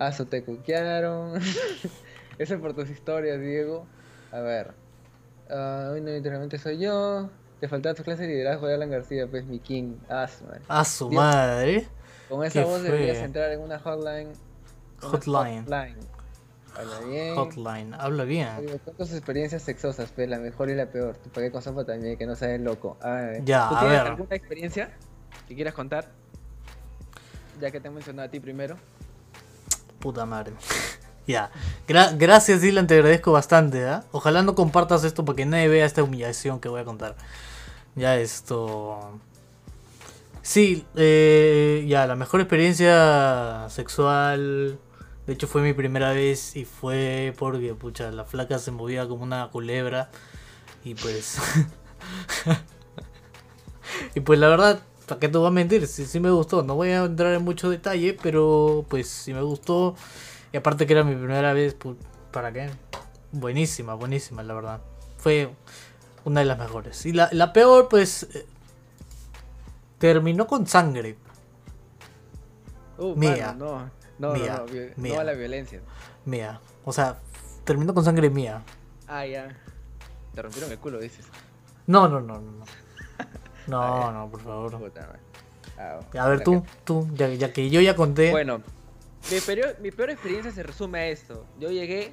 Ah, 0.00 0.08
eso 0.08 0.26
te 0.26 0.42
cuquearon. 0.42 1.40
Ese 2.38 2.58
por 2.58 2.74
tus 2.74 2.90
historias, 2.90 3.40
Diego. 3.40 3.86
A 4.32 4.40
ver. 4.40 4.87
Ah, 5.50 5.90
hoy 5.92 6.00
no 6.00 6.10
literalmente 6.10 6.58
soy 6.58 6.78
yo. 6.78 7.28
Te 7.60 7.68
faltaba 7.68 7.94
tu 7.94 8.04
clase 8.04 8.22
de 8.22 8.28
liderazgo 8.28 8.66
de 8.66 8.74
Alan 8.74 8.90
García, 8.90 9.26
pues 9.26 9.44
mi 9.44 9.58
king. 9.58 9.96
Ah, 10.08 10.28
su 10.28 10.44
madre. 10.44 10.60
A 10.68 10.84
su 10.84 11.08
Dios. 11.08 11.20
madre. 11.22 11.88
Con 12.28 12.44
esa 12.44 12.64
voz 12.64 12.82
deberías 12.82 13.16
fue. 13.16 13.26
entrar 13.26 13.50
en 13.52 13.60
una 13.60 13.78
hotline. 13.78 14.28
Hotline. 15.00 15.64
hotline. 15.64 15.96
Habla 16.76 17.00
bien. 17.00 17.34
Hotline. 17.34 17.94
Habla 17.94 18.24
bien. 18.24 18.48
Cuentas 18.84 18.96
tus 18.96 19.12
experiencias 19.12 19.62
sexosas, 19.62 20.12
pues 20.14 20.28
la 20.28 20.38
mejor 20.38 20.70
y 20.70 20.76
la 20.76 20.86
peor. 20.86 21.16
Te 21.16 21.30
pagué 21.30 21.50
con 21.50 21.62
sopa 21.62 21.84
también, 21.84 22.16
que 22.16 22.26
no 22.26 22.36
sabes 22.36 22.60
loco. 22.60 22.96
A 23.00 23.10
ver. 23.12 23.44
Ya, 23.44 23.68
¿Tú 23.68 23.74
a 23.76 23.80
tienes 23.80 23.98
ver. 23.98 24.06
alguna 24.12 24.36
experiencia 24.36 24.90
que 25.48 25.54
quieras 25.56 25.74
contar? 25.74 26.08
Ya 27.60 27.70
que 27.72 27.80
te 27.80 27.88
he 27.88 27.90
mencionado 27.90 28.28
a 28.28 28.30
ti 28.30 28.38
primero. 28.38 28.76
Puta 29.98 30.24
madre. 30.24 30.52
Ya. 31.28 31.50
Gra- 31.86 32.16
gracias, 32.18 32.60
Dylan. 32.62 32.86
Te 32.86 32.94
agradezco 32.94 33.32
bastante. 33.32 33.86
¿ah? 33.86 34.04
Ojalá 34.12 34.42
no 34.42 34.54
compartas 34.54 35.04
esto 35.04 35.24
para 35.24 35.36
que 35.36 35.46
nadie 35.46 35.68
vea 35.68 35.86
esta 35.86 36.02
humillación 36.02 36.60
que 36.60 36.68
voy 36.68 36.80
a 36.80 36.84
contar. 36.84 37.16
Ya 37.96 38.16
esto. 38.18 39.20
Sí, 40.42 40.86
eh, 40.96 41.84
ya, 41.88 42.06
la 42.06 42.16
mejor 42.16 42.40
experiencia 42.40 43.66
sexual. 43.68 44.78
De 45.26 45.32
hecho, 45.34 45.46
fue 45.46 45.60
mi 45.62 45.74
primera 45.74 46.12
vez 46.12 46.56
y 46.56 46.64
fue 46.64 47.34
porque, 47.38 47.74
pucha, 47.74 48.10
la 48.10 48.24
flaca 48.24 48.58
se 48.58 48.70
movía 48.70 49.06
como 49.08 49.24
una 49.24 49.48
culebra. 49.48 50.10
Y 50.84 50.94
pues. 50.94 51.38
y 54.14 54.20
pues, 54.20 54.38
la 54.38 54.48
verdad, 54.48 54.80
¿para 55.06 55.18
qué 55.20 55.28
te 55.28 55.38
voy 55.38 55.48
a 55.48 55.50
mentir? 55.50 55.86
Sí, 55.86 56.06
sí 56.06 56.20
me 56.20 56.30
gustó. 56.30 56.62
No 56.62 56.74
voy 56.74 56.90
a 56.90 57.04
entrar 57.04 57.32
en 57.34 57.42
mucho 57.44 57.70
detalle, 57.70 58.16
pero 58.22 58.84
pues 58.88 59.08
sí 59.08 59.32
me 59.34 59.42
gustó. 59.42 59.94
Y 60.52 60.56
aparte 60.56 60.86
que 60.86 60.92
era 60.92 61.04
mi 61.04 61.14
primera 61.14 61.52
vez, 61.52 61.76
¿para 62.32 62.52
qué? 62.52 62.70
Buenísima, 63.32 63.94
buenísima, 63.94 64.42
la 64.42 64.54
verdad. 64.54 64.80
Fue 65.18 65.50
una 66.24 66.40
de 66.40 66.46
las 66.46 66.58
mejores. 66.58 67.04
Y 67.06 67.12
la, 67.12 67.28
la 67.32 67.52
peor, 67.52 67.88
pues. 67.88 68.24
eh, 68.34 68.46
terminó 69.98 70.46
con 70.46 70.66
sangre. 70.66 71.16
Uh, 72.96 73.14
Mía. 73.14 73.48
mano, 73.48 73.90
no, 74.18 74.28
no, 74.28 74.34
Mía. 74.34 74.56
no, 74.58 74.66
no, 74.66 74.72
Mía. 74.96 75.14
no 75.14 75.20
a 75.20 75.24
la 75.24 75.32
violencia. 75.32 75.80
Mía. 76.24 76.60
O 76.84 76.92
sea, 76.92 77.18
terminó 77.64 77.94
con 77.94 78.04
sangre 78.04 78.30
mía. 78.30 78.62
Ah, 79.06 79.26
ya. 79.26 79.48
Te 80.34 80.42
rompieron 80.42 80.70
el 80.72 80.78
culo, 80.78 80.98
dices. 80.98 81.26
No, 81.86 82.08
no, 82.08 82.20
no, 82.20 82.40
no. 82.40 82.50
No, 82.50 82.66
no, 83.66 84.12
no 84.12 84.30
por 84.30 84.42
favor. 84.42 84.78
Puta. 84.78 85.08
Ah, 85.78 86.00
A 86.18 86.28
ver, 86.28 86.42
tú, 86.42 86.64
tú, 86.84 87.08
ya, 87.14 87.28
ya 87.28 87.52
que 87.52 87.70
yo 87.70 87.80
ya 87.80 87.94
conté. 87.94 88.30
Bueno, 88.30 88.62
mi 89.30 89.40
peor, 89.40 89.76
mi 89.80 89.90
peor 89.90 90.10
experiencia 90.10 90.52
se 90.52 90.62
resume 90.62 90.98
a 91.00 91.06
esto. 91.08 91.46
Yo 91.58 91.70
llegué 91.70 92.12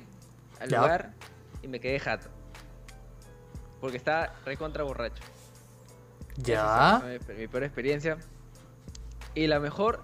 al 0.60 0.70
Ya. 0.70 0.82
lugar 0.82 1.14
y 1.62 1.68
me 1.68 1.80
quedé 1.80 2.00
jato. 2.00 2.30
Porque 3.82 3.98
estaba 3.98 4.34
recontra 4.46 4.84
borracho. 4.84 5.24
ya. 6.38 6.98
Esa 6.98 7.20
fue 7.26 7.36
mi, 7.36 7.48
peor 7.48 7.64
experiencia. 7.64 8.18
Y 9.36 9.48
la 9.48 9.60
mejor, 9.60 10.02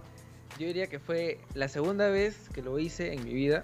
yo 0.60 0.68
diría 0.68 0.88
que 0.88 1.00
fue 1.00 1.40
la 1.54 1.68
segunda 1.68 2.08
vez 2.10 2.38
que 2.54 2.62
lo 2.62 2.78
hice 2.80 3.14
en 3.14 3.24
mi 3.24 3.34
vida. 3.34 3.64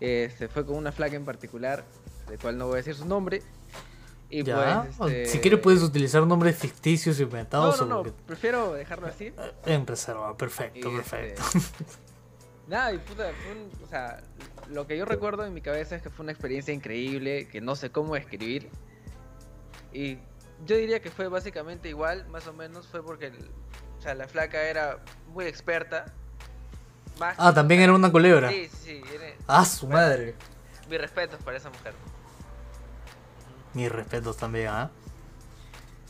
Este, 0.00 0.48
fue 0.48 0.64
con 0.66 0.76
una 0.76 0.92
flaca 0.92 1.16
en 1.16 1.24
particular, 1.24 1.84
de 2.28 2.38
cual 2.38 2.58
no 2.58 2.66
voy 2.66 2.74
a 2.74 2.76
decir 2.78 2.94
su 2.94 3.04
nombre. 3.04 3.42
Y 4.30 4.42
Ya. 4.42 4.86
pues, 4.98 5.12
este, 5.12 5.26
Si 5.26 5.38
quieres, 5.38 5.60
puedes 5.60 5.82
utilizar 5.82 6.26
nombres 6.26 6.56
ficticios 6.56 7.18
No, 7.18 7.24
inventados. 7.24 7.78
no, 7.78 7.84
o 7.84 7.88
no, 7.88 7.96
lo 7.98 8.02
que- 8.04 8.12
prefiero 8.26 8.72
dejarlo 8.72 9.06
así. 9.06 9.32
En 9.66 9.86
reserva, 9.86 10.36
perfecto, 10.36 10.90
Y, 10.90 10.96
perfecto. 10.96 11.42
este, 11.54 11.84
Nada, 12.66 12.92
y 12.92 12.98
puta, 12.98 13.30
fue 13.42 13.52
un- 13.52 13.70
o 13.84 13.88
sea, 13.88 14.22
lo 14.70 14.86
que 14.86 14.96
yo 14.96 15.04
recuerdo 15.04 15.44
en 15.44 15.52
mi 15.52 15.60
cabeza 15.60 15.96
es 15.96 16.02
que 16.02 16.10
fue 16.10 16.22
una 16.24 16.32
experiencia 16.32 16.72
increíble, 16.72 17.46
que 17.48 17.60
no 17.60 17.76
sé 17.76 17.90
cómo 17.90 18.16
escribir. 18.16 18.70
Y 19.92 20.18
yo 20.64 20.76
diría 20.76 21.00
que 21.00 21.10
fue 21.10 21.28
básicamente 21.28 21.88
igual, 21.88 22.26
más 22.28 22.46
o 22.46 22.52
menos, 22.52 22.86
fue 22.86 23.04
porque 23.04 23.26
el- 23.26 23.50
o 23.98 24.02
sea, 24.02 24.14
la 24.14 24.26
flaca 24.26 24.62
era 24.62 24.98
muy 25.28 25.44
experta. 25.46 26.06
Más 27.18 27.36
Ah, 27.38 27.52
también 27.52 27.80
era 27.82 27.92
una 27.92 28.10
culebra. 28.10 28.48
Sí, 28.50 28.68
sí, 28.68 29.02
sí. 29.06 29.14
era- 29.14 29.34
Ah, 29.46 29.64
su 29.64 29.86
madre. 29.86 30.34
Mis 30.88 31.00
respetos 31.00 31.42
para 31.42 31.56
esa 31.58 31.70
mujer. 31.70 31.94
Mis 33.74 33.90
respetos 33.90 34.36
también, 34.36 34.68
¿ah? 34.68 34.90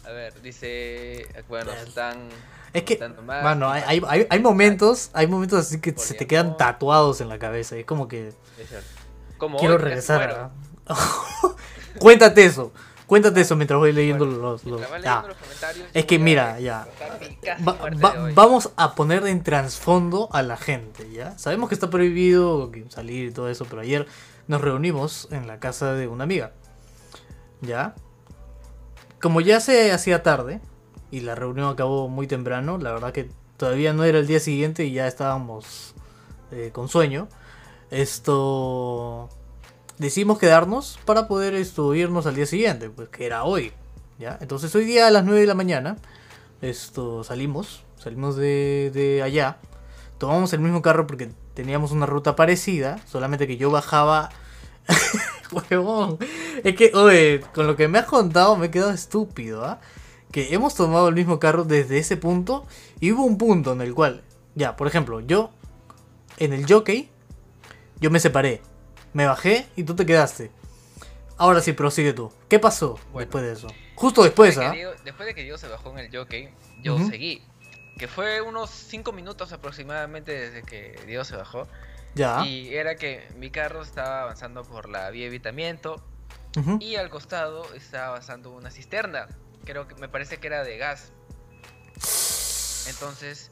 A 0.05 0.11
ver, 0.11 0.41
dice. 0.43 1.27
Bueno, 1.49 1.73
están. 1.73 2.29
Es 2.75 2.83
que, 2.83 2.99
mano, 3.25 3.71
hay, 3.71 4.03
hay, 4.07 4.27
hay- 4.29 4.41
momentos, 4.41 5.11
hay 5.15 5.27
momentos 5.29 5.61
así 5.61 5.81
que 5.81 5.95
se 5.97 6.13
te 6.15 6.27
quedan 6.27 6.57
tatuados 6.57 7.21
en 7.21 7.29
la 7.29 7.39
cabeza. 7.39 7.77
Es 7.77 7.87
como 7.87 8.09
que. 8.09 8.33
Como 9.39 9.59
quiero 9.59 9.75
hoy, 9.77 9.81
regresar. 9.81 10.51
Cuéntate 11.99 12.45
eso. 12.45 12.73
Cuéntate 13.07 13.43
eso 13.43 13.55
mientras 13.55 13.79
voy 13.79 13.93
leyendo 13.93 14.25
Bueno, 14.27 14.41
los... 14.43 14.63
comentarios, 14.63 15.87
Es 15.93 16.07
que 16.07 16.19
mira, 16.19 16.59
ya. 16.59 16.89
Va- 17.67 17.77
va- 18.03 18.31
vamos 18.35 18.71
a 18.77 18.95
poner 18.95 19.27
en 19.27 19.43
trasfondo 19.43 20.29
a 20.33 20.43
la 20.43 20.57
gente, 20.57 21.11
¿ya? 21.13 21.37
Sabemos 21.39 21.69
que 21.69 21.75
está 21.75 21.91
prohibido 21.91 22.73
salir 22.89 23.29
y 23.29 23.31
todo 23.33 23.51
eso, 23.51 23.67
pero 23.67 23.83
ayer 23.83 24.07
nos 24.49 24.63
reunimos 24.63 25.29
en 25.31 25.47
la 25.47 25.61
casa 25.61 25.93
de 25.93 26.09
una 26.09 26.25
amiga, 26.25 26.53
¿ya? 27.61 27.95
Como 29.21 29.41
ya 29.43 29.61
se 29.61 29.93
hacía 29.93 30.23
tarde 30.23 30.61
y 31.15 31.21
la 31.21 31.37
reunión 31.37 31.69
acabó 31.69 32.09
muy 32.09 32.27
temprano, 32.27 32.77
la 32.77 32.93
verdad 32.93 33.13
que 33.13 33.31
todavía 33.57 33.93
no 33.93 34.03
era 34.03 34.19
el 34.19 34.27
día 34.27 34.41
siguiente 34.41 34.85
y 34.85 34.93
ya 34.95 35.07
estábamos 35.07 35.95
eh, 36.51 36.71
con 36.73 36.89
sueño, 36.89 37.29
esto... 37.93 39.29
Decidimos 39.97 40.41
quedarnos 40.41 40.99
para 41.05 41.29
poder 41.29 41.55
irnos 41.95 42.27
al 42.27 42.35
día 42.35 42.47
siguiente, 42.47 42.91
pues 42.91 43.11
que 43.11 43.27
era 43.27 43.45
hoy, 43.45 43.73
¿ya? 44.19 44.37
Entonces 44.41 44.75
hoy 44.75 44.85
día 44.85 45.07
a 45.07 45.13
las 45.13 45.25
9 45.25 45.43
de 45.43 45.47
la 45.47 45.55
mañana 45.55 45.99
esto 46.63 47.23
salimos, 47.23 47.85
salimos 47.97 48.35
de, 48.35 48.91
de 48.93 49.23
allá, 49.23 49.59
tomamos 50.19 50.53
el 50.53 50.59
mismo 50.59 50.83
carro 50.83 51.07
porque 51.07 51.31
teníamos 51.55 51.93
una 51.93 52.07
ruta 52.07 52.35
parecida, 52.35 52.99
solamente 53.07 53.47
que 53.47 53.57
yo 53.57 53.71
bajaba... 53.71 54.31
Huevón, 55.71 56.19
es 56.65 56.75
que, 56.75 56.91
oye, 56.93 57.41
con 57.55 57.69
lo 57.69 57.77
que 57.77 57.87
me 57.87 57.99
has 58.01 58.07
contado 58.07 58.57
me 58.57 58.67
he 58.67 58.71
quedado 58.73 58.91
estúpido, 58.91 59.65
¿ah? 59.65 59.79
Que 60.35 60.53
hemos 60.53 60.75
tomado 60.75 61.07
el 61.09 61.15
mismo 61.15 61.39
carro 61.39 61.63
desde 61.63 61.97
ese 61.99 62.17
punto 62.17 62.67
y 62.99 63.13
hubo 63.13 63.23
un 63.23 63.39
punto 63.39 63.73
en 63.73 63.81
el 63.81 63.95
cual, 63.95 64.25
ya, 64.57 64.75
por 64.75 64.89
ejemplo, 64.89 65.21
yo 65.21 65.51
en 66.39 66.53
el 66.53 66.67
jockey, 66.69 67.09
yo 68.01 68.11
me 68.11 68.19
separé, 68.19 68.61
me 69.13 69.27
bajé 69.27 69.69
y 69.77 69.85
tú 69.85 69.95
te 69.95 70.05
quedaste. 70.05 70.51
Ahora 71.37 71.61
sí, 71.61 71.73
prosigue 71.73 72.13
tú. 72.15 72.33
¿Qué 72.49 72.59
pasó 72.59 72.99
Bueno. 73.13 73.19
después 73.27 73.45
de 73.45 73.53
eso? 73.53 73.69
Justo 73.95 74.25
después, 74.25 74.57
Después 74.57 74.69
¿ah? 74.87 74.91
de 74.97 75.05
después 75.05 75.27
de 75.29 75.37
que 75.37 75.43
Diego 75.43 75.57
se 75.57 75.69
bajó 75.69 75.93
en 75.93 75.99
el 76.01 76.17
jockey, 76.17 76.49
yo 76.83 76.97
Ujú. 76.97 77.11
seguí. 77.11 77.41
Que 77.97 78.09
fue 78.09 78.41
unos 78.41 78.71
5 78.71 79.13
minutos 79.13 79.53
aproximadamente 79.53 80.33
desde 80.33 80.63
que 80.65 81.01
Diego 81.07 81.23
se 81.23 81.37
bajó. 81.37 81.69
Ya. 82.17 82.45
Y 82.45 82.75
era 82.75 82.97
que 82.97 83.23
mi 83.39 83.51
carro 83.53 83.83
estaba 83.83 84.23
avanzando 84.23 84.65
por 84.65 84.89
la 84.89 85.09
vía 85.11 85.23
de 85.23 85.29
evitamiento 85.29 86.03
Ujú. 86.59 86.79
y 86.81 86.97
al 86.97 87.09
costado 87.09 87.73
estaba 87.75 88.09
avanzando 88.09 88.51
una 88.51 88.73
cisterna. 88.73 89.29
Creo 89.65 89.87
que 89.89 89.95
me 89.97 90.09
parece 90.09 90.39
que 90.39 90.47
era 90.47 90.63
de 90.65 90.77
gas. 90.79 91.13
Entonces, 92.89 93.51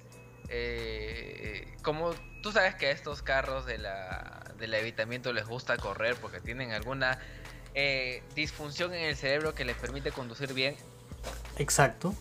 eh, 0.48 1.74
como 1.82 2.10
tú 2.42 2.52
sabes 2.52 2.74
que 2.74 2.86
a 2.86 2.90
estos 2.90 3.22
carros 3.22 3.64
de 3.66 3.78
la, 3.78 4.52
del 4.58 4.74
evitamiento 4.74 5.32
les 5.32 5.46
gusta 5.46 5.76
correr 5.78 6.16
porque 6.16 6.40
tienen 6.40 6.72
alguna 6.72 7.18
eh, 7.74 8.22
disfunción 8.34 8.92
en 8.92 9.04
el 9.04 9.16
cerebro 9.16 9.54
que 9.54 9.64
les 9.64 9.76
permite 9.76 10.12
conducir 10.12 10.52
bien, 10.52 10.76
Exacto. 11.56 12.14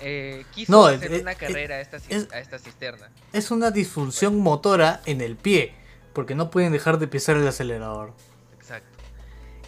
eh, 0.00 0.44
quiso 0.54 0.72
No, 0.72 0.86
hacer 0.86 1.12
es- 1.12 1.22
una 1.22 1.34
carrera 1.34 1.76
a 1.76 1.80
esta, 1.80 1.96
es- 1.96 2.30
a 2.32 2.38
esta 2.38 2.58
cisterna. 2.58 3.10
Es 3.32 3.50
una 3.50 3.70
disfunción 3.70 4.38
motora 4.40 5.00
en 5.06 5.22
el 5.22 5.36
pie, 5.36 5.74
porque 6.12 6.34
no 6.34 6.50
pueden 6.50 6.72
dejar 6.72 6.98
de 6.98 7.06
pisar 7.08 7.36
el 7.36 7.48
acelerador. 7.48 8.12
Exacto. 8.54 8.98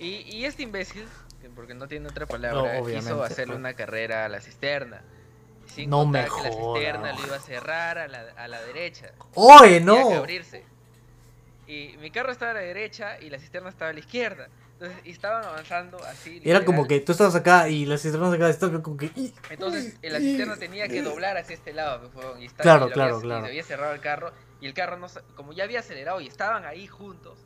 Y, 0.00 0.16
y 0.36 0.44
este 0.44 0.62
imbécil, 0.64 1.06
porque 1.54 1.74
no 1.74 1.86
tiene 1.88 2.08
otra 2.08 2.26
palabra, 2.26 2.80
No, 2.80 2.86
quiso 2.86 3.22
hacerle 3.22 3.54
una 3.56 3.74
carrera 3.74 4.24
a 4.24 4.28
la 4.28 4.40
cisterna. 4.40 5.02
Sin 5.66 5.90
No 5.90 6.04
me 6.06 6.24
que 6.24 6.30
la 6.30 6.52
cisterna 6.52 7.12
lo 7.12 7.26
iba 7.26 7.36
a 7.36 7.40
cerrar 7.40 7.98
a 7.98 8.06
la, 8.08 8.20
a 8.36 8.48
la 8.48 8.60
derecha. 8.62 9.12
¡Oye, 9.34 9.80
Tenía 9.80 9.94
que 9.94 10.10
no! 10.10 10.14
abrirse. 10.16 10.64
Y 11.66 11.96
mi 11.98 12.10
carro 12.10 12.30
estaba 12.32 12.50
a 12.50 12.54
la 12.54 12.60
derecha 12.60 13.18
y 13.20 13.30
la 13.30 13.38
cisterna 13.38 13.70
estaba 13.70 13.90
a 13.90 13.94
la 13.94 14.00
izquierda. 14.00 14.48
Entonces, 14.74 14.98
y 15.06 15.10
estaban 15.12 15.44
avanzando 15.44 15.96
así. 16.04 16.30
Era 16.30 16.38
literal. 16.60 16.64
como 16.64 16.86
que 16.86 17.00
tú 17.00 17.12
estabas 17.12 17.34
acá 17.36 17.68
y 17.68 17.86
las 17.86 18.02
cisternas 18.02 18.34
acá 18.34 18.48
estaban 18.50 18.82
como 18.82 18.96
que... 18.96 19.10
Entonces, 19.48 19.96
la 20.02 20.18
cisterna 20.18 20.56
tenía 20.56 20.88
que 20.88 21.00
doblar 21.00 21.36
hacia 21.38 21.54
este 21.54 21.72
lado, 21.72 22.10
y, 22.40 22.44
estaba- 22.46 22.62
Claro, 22.62 22.88
y 22.88 22.92
claro, 22.92 23.16
había, 23.16 23.22
claro. 23.22 23.40
y 23.40 23.46
se 23.46 23.50
había 23.50 23.62
cerrado 23.64 23.94
el 23.94 24.00
carro, 24.00 24.32
y 24.60 24.66
el 24.66 24.74
carro, 24.74 24.96
no, 24.98 25.06
como 25.36 25.52
ya 25.52 25.64
había 25.64 25.78
acelerado 25.80 26.20
y 26.20 26.26
estaban 26.26 26.64
ahí 26.66 26.86
juntos, 26.88 27.38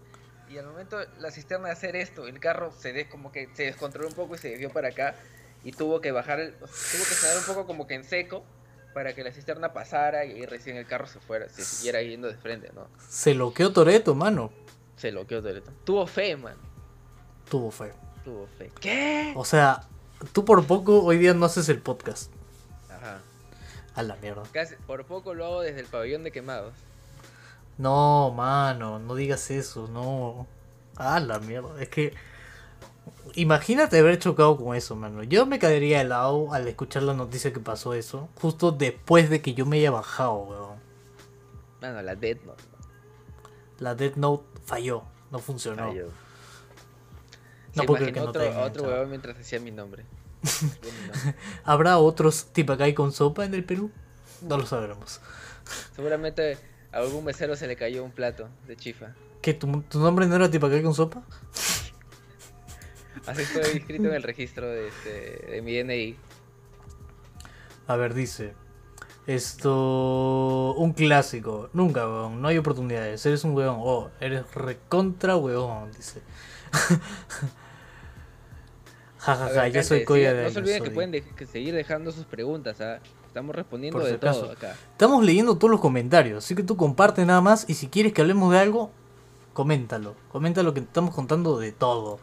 y 0.51 0.59
al 0.59 0.67
momento 0.67 0.99
la 1.19 1.31
cisterna 1.31 1.67
de 1.67 1.73
hacer 1.73 1.97
esto, 1.97 2.27
el 2.27 2.41
carro 2.41 2.73
se 2.73 2.93
de, 2.93 3.09
como 3.09 3.33
que 3.33 3.49
se 3.55 3.65
descontroló 3.65 4.09
un 4.09 4.15
poco 4.15 4.35
y 4.35 4.39
se 4.39 4.51
desvió 4.51 4.71
para 4.71 4.89
acá, 4.89 5.15
y 5.65 5.73
tuvo 5.73 6.01
que 6.01 6.13
bajar, 6.13 6.41
el, 6.41 6.55
tuvo 6.55 6.69
que 6.69 7.15
frenar 7.15 7.39
un 7.39 7.45
poco 7.45 7.67
como 7.67 7.87
que 7.87 7.95
en 7.95 8.05
seco, 8.05 8.45
para 8.95 9.15
que 9.15 9.23
la 9.23 9.33
cisterna 9.33 9.73
pasara, 9.73 10.25
y 10.25 10.33
ahí 10.33 10.47
recién 10.47 10.77
el 10.77 10.87
carro 10.87 11.07
se 11.07 11.21
fuera, 11.21 11.49
se 11.49 11.65
siguiera 11.65 12.03
yendo 12.03 12.29
de 12.29 12.37
frente, 12.37 12.71
¿no? 12.75 12.89
Se 13.09 13.35
loqueó 13.35 13.73
Toreto, 13.73 14.15
mano. 14.15 14.51
Se 14.97 15.13
loqueó 15.13 15.43
Toretto. 15.43 15.71
Tuvo 15.85 16.07
fe, 16.07 16.37
man, 16.37 16.57
Tuvo 17.49 17.71
fe. 17.71 17.93
tuvo 18.25 18.47
fe. 18.59 18.71
¿Qué? 18.81 19.33
O 19.37 19.45
sea, 19.45 19.87
tú 20.33 20.45
por 20.45 20.67
poco 20.67 21.03
hoy 21.05 21.19
día 21.19 21.35
no 21.35 21.47
haces 21.47 21.69
el 21.69 21.81
podcast. 21.81 22.33
Ajá. 22.91 23.21
A 23.95 24.03
la 24.03 24.17
mierda. 24.17 24.43
Casi, 24.53 24.75
por 24.87 25.05
poco 25.07 25.35
lo 25.35 25.45
hago 25.45 25.61
desde 25.63 25.81
el 25.81 25.87
pabellón 25.87 26.25
de 26.25 26.33
quemados. 26.33 26.75
No, 27.79 28.33
mano, 28.37 28.99
no 28.99 29.15
digas 29.15 29.51
eso, 29.51 29.89
no. 29.89 30.47
A 30.97 31.21
la 31.21 31.39
mierda. 31.39 31.81
Es 31.81 31.89
que... 31.89 32.15
Imagínate 33.35 33.99
haber 33.99 34.19
chocado 34.19 34.57
con 34.57 34.75
eso, 34.75 34.97
mano. 34.97 35.23
Yo 35.23 35.47
me 35.47 35.59
caería 35.59 36.01
helado 36.01 36.53
al 36.53 36.67
escuchar 36.67 37.05
la 37.05 37.15
noticia 37.15 37.53
que 37.53 37.61
pasó 37.61 37.95
eso. 37.95 38.29
Justo 38.41 38.73
después 38.73 39.31
de 39.31 39.41
que 39.41 39.55
yo 39.55 39.65
me 39.65 39.79
haya 39.79 39.91
bajado, 39.91 40.39
weón. 40.39 40.79
Mano, 41.81 42.03
la 42.03 42.17
Dead 42.17 42.39
Note. 42.45 42.65
La 43.79 43.95
Death 43.95 44.17
Note 44.17 44.45
falló. 44.65 45.05
No 45.31 45.39
funcionó. 45.39 45.89
Falló. 45.89 46.07
No 47.75 47.83
Se 47.83 47.85
imaginó 47.85 48.13
que 48.13 48.21
no 48.21 48.27
otro, 48.31 48.43
te 48.43 48.57
otro 48.57 48.83
huevón 48.85 49.11
mientras 49.11 49.39
decía 49.39 49.61
mi 49.61 49.71
nombre. 49.71 50.05
Yo 50.43 50.69
mi 50.83 51.09
nombre. 51.09 51.35
¿Habrá 51.65 51.99
otros 51.99 52.47
tipacay 52.47 52.95
con 52.95 53.13
sopa 53.13 53.45
en 53.45 53.55
el 53.55 53.65
Perú? 53.65 53.93
No 54.43 54.57
lo 54.57 54.67
sabremos. 54.67 55.21
Seguramente 55.95 56.59
a 56.93 56.99
algún 56.99 57.25
mesero 57.25 57.55
se 57.57 57.67
le 57.67 57.77
cayó 57.77 58.05
un 58.05 58.11
plato 58.13 58.49
de 58.67 58.77
chifa. 58.77 59.15
¿Qué? 59.43 59.55
¿Tu, 59.55 59.83
tu 59.83 59.99
nombre 60.01 60.27
no 60.27 60.37
era 60.37 60.51
tipacay 60.51 60.83
con 60.83 60.95
sopa? 60.95 61.23
Así 63.27 63.43
estoy 63.43 63.77
inscrito 63.77 64.05
en 64.09 64.15
el 64.15 64.23
registro 64.23 64.67
de, 64.69 64.89
este, 64.89 65.47
de 65.53 65.63
mi 65.63 65.77
DNI. 65.79 66.17
A 67.87 67.97
ver, 67.97 68.15
dice. 68.15 68.55
Esto. 69.27 70.73
Un 70.79 70.93
clásico. 70.95 71.69
Nunca, 71.75 72.07
weón. 72.09 72.41
No 72.41 72.49
hay 72.49 72.57
oportunidades. 72.59 73.25
Eres 73.27 73.45
un 73.45 73.55
weón. 73.55 73.77
Oh, 73.81 74.11
eres 74.21 74.45
recontra 74.55 75.37
weón. 75.37 75.93
Dice. 75.93 76.23
Jajaja, 79.19 79.47
ver, 79.47 79.55
ya 79.57 79.63
gente, 79.65 79.83
soy 79.85 80.05
colla 80.05 80.31
sigan- 80.31 80.37
de 80.37 80.43
No 80.45 80.51
se 80.51 80.59
olviden 80.61 80.79
que 80.81 80.87
soy. 80.87 80.95
pueden 80.95 81.11
de- 81.11 81.23
que 81.23 81.47
seguir 81.47 81.75
dejando 81.75 82.13
sus 82.13 82.25
preguntas. 82.25 82.81
¿ah? 82.81 83.01
Estamos 83.39 83.55
respondiendo 83.57 83.99
de 84.01 84.15
acaso. 84.15 84.41
todo 84.43 84.53
acá. 84.53 84.75
Estamos 84.93 85.25
leyendo 85.25 85.57
todos 85.59 85.71
los 85.71 85.81
comentarios. 85.81 86.45
Así 86.45 86.55
que 86.55 86.63
tú 86.63 86.77
comparte 86.77 87.25
nada 87.25 87.41
más. 87.41 87.65
Y 87.69 87.75
si 87.75 87.89
quieres 87.89 88.13
que 88.13 88.21
hablemos 88.21 88.53
de 88.53 88.59
algo, 88.59 88.91
coméntalo. 89.55 90.15
Comenta 90.33 90.63
lo 90.63 90.75
que 90.75 90.81
estamos 90.81 91.15
contando 91.15 91.59
de 91.59 91.73
todo. 91.73 92.19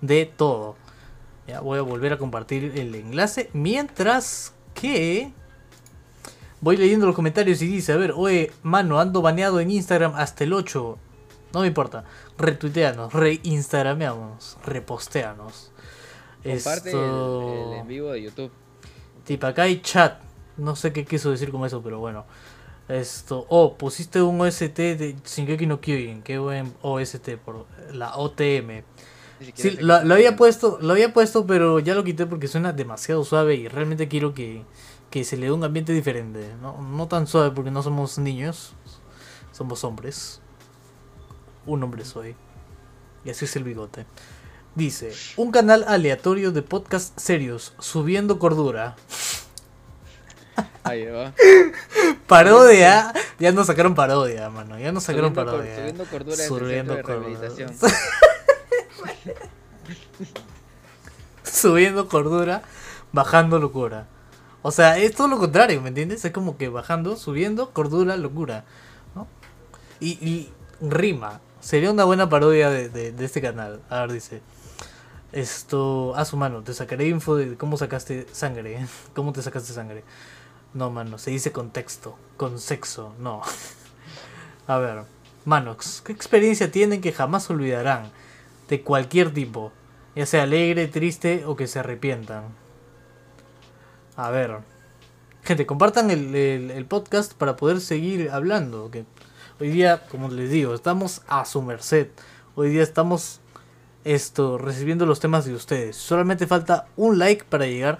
De 0.00 0.26
todo. 0.26 0.76
Ya 1.46 1.60
voy 1.60 1.78
a 1.78 1.82
volver 1.82 2.12
a 2.12 2.18
compartir 2.18 2.72
el 2.76 2.94
enlace. 2.94 3.50
Mientras 3.52 4.54
que. 4.74 5.32
Voy 6.62 6.76
leyendo 6.76 7.06
los 7.06 7.16
comentarios 7.16 7.62
y 7.62 7.66
dice, 7.66 7.92
a 7.92 7.96
ver, 7.96 8.12
oye, 8.14 8.52
mano, 8.62 9.00
ando 9.00 9.22
baneado 9.22 9.60
en 9.60 9.70
Instagram 9.70 10.12
hasta 10.14 10.44
el 10.44 10.52
8. 10.52 10.98
No 11.54 11.60
me 11.62 11.66
importa. 11.66 12.04
Retuiteanos, 12.36 13.12
reinstagramemos, 13.14 14.58
reposteanos. 14.64 15.72
Comparte 16.44 16.90
Esto- 16.90 17.52
el, 17.52 17.72
el 17.72 17.78
en 17.80 17.86
vivo 17.88 18.12
de 18.12 18.22
YouTube. 18.22 18.52
Tipo, 19.24 19.46
acá 19.46 19.62
hay 19.62 19.80
chat. 19.80 20.20
No 20.56 20.76
sé 20.76 20.92
qué 20.92 21.04
quiso 21.04 21.30
decir 21.30 21.50
con 21.50 21.64
eso, 21.64 21.82
pero 21.82 21.98
bueno. 21.98 22.24
Esto. 22.88 23.46
Oh, 23.48 23.76
pusiste 23.76 24.20
un 24.20 24.40
OST 24.40 24.76
de 24.76 25.16
Shingeki 25.24 25.66
no 25.66 25.80
Kyojin. 25.80 26.22
Qué 26.22 26.38
buen 26.38 26.74
OST 26.82 27.36
por 27.44 27.66
la 27.92 28.16
OTM. 28.16 28.82
Sí, 29.54 29.78
lo 29.80 29.94
había 29.94 30.36
puesto, 30.36 30.78
lo 30.82 30.92
había 30.92 31.14
puesto, 31.14 31.46
pero 31.46 31.78
ya 31.78 31.94
lo 31.94 32.04
quité 32.04 32.26
porque 32.26 32.46
suena 32.46 32.74
demasiado 32.74 33.24
suave 33.24 33.54
y 33.54 33.68
realmente 33.68 34.06
quiero 34.06 34.34
que, 34.34 34.64
que 35.08 35.24
se 35.24 35.38
le 35.38 35.46
dé 35.46 35.52
un 35.52 35.64
ambiente 35.64 35.94
diferente. 35.94 36.54
No, 36.60 36.82
no 36.82 37.08
tan 37.08 37.26
suave 37.26 37.50
porque 37.50 37.70
no 37.70 37.82
somos 37.82 38.18
niños, 38.18 38.74
somos 39.52 39.82
hombres. 39.84 40.40
Un 41.64 41.82
hombre 41.82 42.04
soy. 42.04 42.34
Y 43.24 43.30
así 43.30 43.46
es 43.46 43.56
el 43.56 43.64
bigote. 43.64 44.04
Dice, 44.74 45.12
un 45.36 45.50
canal 45.50 45.84
aleatorio 45.88 46.52
de 46.52 46.62
podcast 46.62 47.18
serios, 47.18 47.74
subiendo 47.78 48.38
cordura. 48.38 48.96
Ahí 50.90 51.06
va. 51.06 51.32
Parodia. 52.26 53.12
Ya 53.38 53.52
nos 53.52 53.66
sacaron 53.68 53.94
parodia, 53.94 54.48
mano. 54.50 54.78
Ya 54.78 54.92
nos 54.92 55.04
sacaron 55.04 55.30
Subiendo, 55.34 55.50
cor- 55.52 55.60
parodia. 55.60 55.76
subiendo 55.76 56.04
cordura 56.04 56.36
Subiendo 56.36 56.94
de 56.96 57.02
cordura. 57.02 57.28
rehabilitación. 57.28 57.74
subiendo 61.44 62.08
cordura, 62.08 62.62
bajando 63.12 63.58
locura. 63.58 64.06
O 64.62 64.70
sea, 64.70 64.98
es 64.98 65.14
todo 65.14 65.28
lo 65.28 65.38
contrario, 65.38 65.80
¿me 65.80 65.88
entiendes? 65.88 66.24
Es 66.24 66.32
como 66.32 66.56
que 66.58 66.68
bajando, 66.68 67.16
subiendo, 67.16 67.70
cordura, 67.70 68.16
locura. 68.16 68.64
¿no? 69.14 69.26
Y, 70.00 70.10
y 70.26 70.52
rima. 70.80 71.40
Sería 71.60 71.90
una 71.90 72.04
buena 72.04 72.28
parodia 72.28 72.70
de, 72.70 72.88
de- 72.88 73.12
de 73.12 73.24
este 73.24 73.40
canal. 73.40 73.80
A 73.90 74.00
ver, 74.02 74.12
dice. 74.12 74.40
Esto, 75.32 76.14
a 76.16 76.24
su 76.24 76.36
mano, 76.36 76.62
te 76.62 76.74
sacaré 76.74 77.06
info 77.06 77.36
de 77.36 77.56
cómo 77.56 77.76
sacaste 77.76 78.26
sangre. 78.32 78.86
¿Cómo 79.14 79.32
te 79.32 79.42
sacaste 79.42 79.72
sangre? 79.72 80.04
No, 80.74 80.90
mano, 80.90 81.18
se 81.18 81.30
dice 81.30 81.52
contexto, 81.52 82.16
con 82.36 82.58
sexo, 82.58 83.12
no. 83.18 83.42
A 84.66 84.78
ver, 84.78 85.02
Manox, 85.44 86.00
¿qué 86.02 86.12
experiencia 86.12 86.70
tienen 86.70 87.00
que 87.00 87.12
jamás 87.12 87.50
olvidarán? 87.50 88.10
De 88.68 88.82
cualquier 88.82 89.34
tipo, 89.34 89.72
ya 90.14 90.26
sea 90.26 90.44
alegre, 90.44 90.86
triste 90.86 91.44
o 91.44 91.56
que 91.56 91.66
se 91.66 91.80
arrepientan. 91.80 92.44
A 94.16 94.30
ver, 94.30 94.58
gente, 95.42 95.66
compartan 95.66 96.10
el, 96.10 96.34
el- 96.36 96.84
podcast 96.86 97.32
para 97.34 97.56
poder 97.56 97.80
seguir 97.80 98.30
hablando. 98.30 98.90
Hoy 99.58 99.70
día, 99.70 100.06
como 100.08 100.28
les 100.28 100.50
digo, 100.50 100.74
estamos 100.74 101.22
a 101.26 101.44
su 101.46 101.62
merced. 101.62 102.08
Hoy 102.54 102.70
día 102.70 102.82
estamos 102.84 103.40
esto 104.04 104.56
recibiendo 104.56 105.04
los 105.04 105.18
temas 105.20 105.44
de 105.46 105.54
ustedes. 105.54 105.96
Solamente 105.96 106.46
falta 106.46 106.86
un 106.96 107.18
like 107.18 107.44
para 107.44 107.66
llegar 107.66 107.98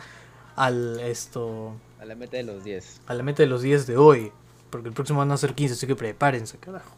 al 0.56 1.00
esto 1.00 1.72
la 2.10 2.16
meta 2.16 2.36
de 2.38 2.42
los 2.42 2.64
10. 2.64 3.02
a 3.06 3.14
la 3.14 3.22
meta 3.22 3.44
de 3.44 3.48
los 3.48 3.62
10 3.62 3.86
de 3.86 3.96
hoy. 3.96 4.32
Porque 4.68 4.88
el 4.88 4.94
próximo 4.94 5.20
van 5.20 5.30
a 5.30 5.36
ser 5.36 5.54
15, 5.54 5.74
así 5.74 5.86
que 5.86 5.94
prepárense, 5.94 6.58
carajo. 6.58 6.90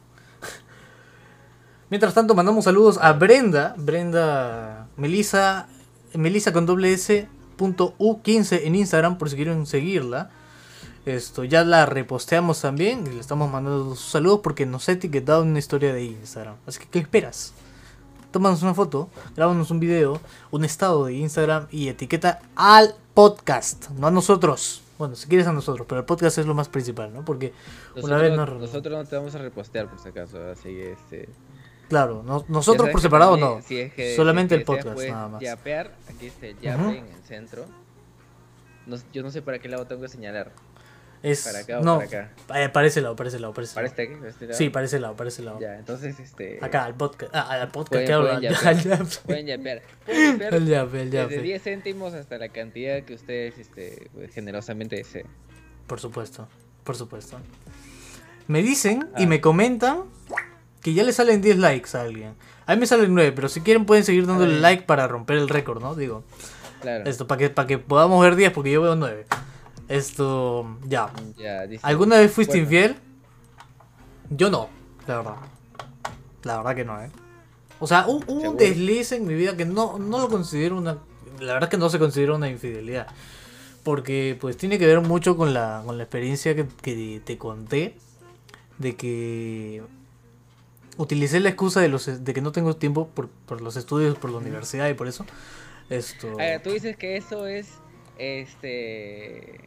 Mientras 1.90 2.14
tanto, 2.14 2.34
mandamos 2.34 2.64
saludos 2.64 2.98
a 2.98 3.12
Brenda. 3.12 3.74
Brenda 3.76 4.88
Melisa. 4.96 5.68
Melisa 6.14 6.54
con 6.54 6.64
doble 6.64 6.94
S. 6.94 7.28
Punto 7.56 7.94
U15 7.98 8.62
en 8.64 8.74
Instagram, 8.74 9.18
por 9.18 9.28
si 9.28 9.36
quieren 9.36 9.66
seguirla. 9.66 10.30
Esto 11.04 11.44
ya 11.44 11.62
la 11.62 11.84
reposteamos 11.84 12.62
también. 12.62 13.06
Y 13.06 13.10
le 13.10 13.20
estamos 13.20 13.50
mandando 13.50 13.94
sus 13.94 14.12
saludos 14.12 14.40
porque 14.42 14.64
nos 14.64 14.88
ha 14.88 14.92
etiquetado 14.92 15.42
una 15.42 15.58
historia 15.58 15.92
de 15.92 16.04
Instagram. 16.04 16.56
Así 16.66 16.78
que, 16.78 16.86
¿qué 16.86 17.00
esperas? 17.00 17.52
Tómanos 18.30 18.62
una 18.62 18.72
foto, 18.72 19.10
grábanos 19.36 19.70
un 19.70 19.78
video, 19.78 20.18
un 20.50 20.64
estado 20.64 21.04
de 21.04 21.12
Instagram 21.16 21.66
y 21.70 21.88
etiqueta 21.88 22.40
al 22.56 22.94
podcast, 23.12 23.90
no 23.90 24.06
a 24.06 24.10
nosotros. 24.10 24.81
Bueno, 25.02 25.16
si 25.16 25.26
quieres 25.26 25.48
a 25.48 25.52
nosotros, 25.52 25.84
pero 25.88 25.98
el 26.02 26.04
podcast 26.04 26.38
es 26.38 26.46
lo 26.46 26.54
más 26.54 26.68
principal, 26.68 27.12
¿no? 27.12 27.24
Porque 27.24 27.52
una 28.00 28.18
vez 28.18 28.30
Nosotros, 28.30 28.60
nos... 28.60 28.68
nosotros 28.70 28.98
no 29.02 29.04
te 29.04 29.16
vamos 29.16 29.34
a 29.34 29.38
repostear 29.38 29.88
por 29.90 29.98
si 29.98 30.08
acaso, 30.10 30.38
así 30.48 30.68
que 30.68 30.92
este... 30.92 31.28
Claro, 31.88 32.22
no- 32.24 32.44
nosotros 32.46 32.88
por 32.90 33.00
separado 33.00 33.36
no. 33.36 33.60
si 33.62 33.80
es 33.80 33.92
que- 33.94 34.14
Solamente 34.14 34.54
si 34.54 34.54
el 34.54 34.60
es 34.60 34.64
que 34.66 34.72
podcast, 34.76 34.94
puedes 34.94 35.10
nada 35.10 35.26
más. 35.28 35.42
Yapear, 35.42 35.90
aquí 36.08 36.26
está 36.28 36.46
el 36.46 36.56
yape 36.60 36.80
Ujú. 36.82 36.90
en 36.92 37.06
el 37.08 37.22
centro. 37.24 37.64
No- 38.86 38.96
yo 39.12 39.24
no 39.24 39.32
sé 39.32 39.42
para 39.42 39.58
qué 39.58 39.68
lado 39.68 39.86
tengo 39.88 40.02
que 40.02 40.08
señalar. 40.08 40.52
Es... 41.22 41.44
¿Para 41.44 41.60
acá 41.60 41.78
o 41.78 41.82
no, 41.84 41.96
para 42.00 42.06
acá? 42.06 42.30
eh, 42.60 42.68
para 42.68 42.86
ese 42.88 43.00
lado, 43.00 43.14
para 43.14 43.28
ese 43.28 43.38
lado, 43.38 43.54
para 43.54 43.64
ese 43.64 43.74
¿Para 43.74 43.86
lado. 43.88 44.02
este, 44.02 44.28
este 44.28 44.46
lado? 44.46 44.58
Sí, 44.58 44.70
para 44.70 44.86
ese 44.86 44.98
lado, 44.98 45.14
para 45.16 45.28
ese 45.28 45.42
lado. 45.42 45.60
Ya, 45.60 45.78
entonces 45.78 46.18
este... 46.18 46.58
Acá, 46.60 46.84
al 46.84 46.94
podcast. 46.96 47.32
Ah, 47.34 47.48
al 47.50 47.68
podcast, 47.70 47.92
Pueden- 47.92 48.06
¿qué 48.06 48.12
hablo? 48.12 48.28
pueden 48.28 48.42
yapear. 48.42 49.02
Pueden 49.26 49.46
yapear. 49.46 49.82
El 50.54 50.66
yape, 50.66 51.02
el 51.02 51.10
desde 51.10 51.34
yape. 51.34 51.42
10 51.42 51.62
céntimos 51.62 52.14
hasta 52.14 52.38
la 52.38 52.48
cantidad 52.48 53.02
que 53.04 53.14
ustedes 53.14 53.56
este, 53.58 54.10
pues, 54.14 54.32
generosamente 54.34 54.96
deseen. 54.96 55.26
Por 55.86 56.00
supuesto, 56.00 56.48
por 56.84 56.96
supuesto. 56.96 57.38
Me 58.48 58.62
dicen 58.62 59.08
y 59.16 59.24
Ah. 59.24 59.26
me 59.26 59.40
comentan 59.40 60.02
que 60.80 60.94
ya 60.94 61.04
le 61.04 61.12
salen 61.12 61.40
10 61.40 61.58
likes 61.58 61.96
a 61.96 62.00
alguien. 62.02 62.34
A 62.66 62.74
mí 62.74 62.80
me 62.80 62.86
salen 62.86 63.14
9, 63.14 63.30
pero 63.32 63.48
si 63.48 63.60
quieren 63.60 63.86
pueden 63.86 64.04
seguir 64.04 64.26
dándole 64.26 64.54
ver. 64.54 64.60
like 64.60 64.82
para 64.84 65.06
romper 65.06 65.36
el 65.36 65.48
récord, 65.48 65.80
¿no? 65.80 65.94
Digo, 65.94 66.24
Claro. 66.80 67.04
esto, 67.08 67.28
para 67.28 67.38
que, 67.38 67.50
para 67.50 67.68
que 67.68 67.78
podamos 67.78 68.20
ver 68.24 68.34
10, 68.34 68.50
porque 68.50 68.72
yo 68.72 68.82
veo 68.82 68.96
9. 68.96 69.24
Esto, 69.92 70.78
ya. 70.86 71.12
Dice- 71.68 71.80
¿Alguna 71.86 72.18
vez 72.18 72.32
fuiste 72.32 72.52
Bueno, 72.54 72.64
infiel? 72.64 72.96
Yo 74.30 74.50
no, 74.50 74.68
la 75.06 75.16
verdad. 75.18 75.36
La 76.44 76.56
verdad 76.56 76.74
que 76.76 76.84
no, 76.84 77.00
¿eh? 77.02 77.10
O 77.78 77.86
sea, 77.86 78.06
hubo 78.06 78.32
un 78.32 78.40
¿Seguro? 78.40 78.58
desliz 78.58 79.12
en 79.12 79.26
mi 79.26 79.34
vida 79.34 79.56
que 79.56 79.64
no, 79.64 79.98
no 79.98 80.18
lo 80.20 80.28
considero 80.28 80.76
una... 80.78 80.98
La 81.40 81.54
verdad 81.54 81.68
que 81.68 81.76
no 81.76 81.88
se 81.90 81.98
considera 81.98 82.34
una 82.34 82.48
infidelidad. 82.48 83.08
Porque 83.82 84.38
pues 84.40 84.56
tiene 84.56 84.78
que 84.78 84.86
ver 84.86 85.00
mucho 85.00 85.36
con 85.36 85.52
la, 85.52 85.82
con 85.84 85.98
la 85.98 86.04
experiencia 86.04 86.54
que, 86.54 86.66
que 86.80 87.20
te 87.24 87.36
conté. 87.36 87.96
De 88.78 88.96
que 88.96 89.82
utilicé 90.96 91.40
la 91.40 91.48
excusa 91.50 91.80
de, 91.80 91.88
los, 91.88 92.24
de 92.24 92.34
que 92.34 92.40
no 92.40 92.52
tengo 92.52 92.76
tiempo 92.76 93.08
por, 93.08 93.28
por 93.28 93.60
los 93.60 93.76
estudios, 93.76 94.16
por 94.16 94.30
la 94.30 94.38
universidad 94.38 94.88
y 94.88 94.94
por 94.94 95.08
eso. 95.08 95.26
Esto... 95.90 96.32
A 96.34 96.36
ver, 96.44 96.62
tú 96.62 96.70
dices 96.70 96.96
que 96.96 97.16
eso 97.16 97.46
es 97.46 97.68
este 98.18 99.58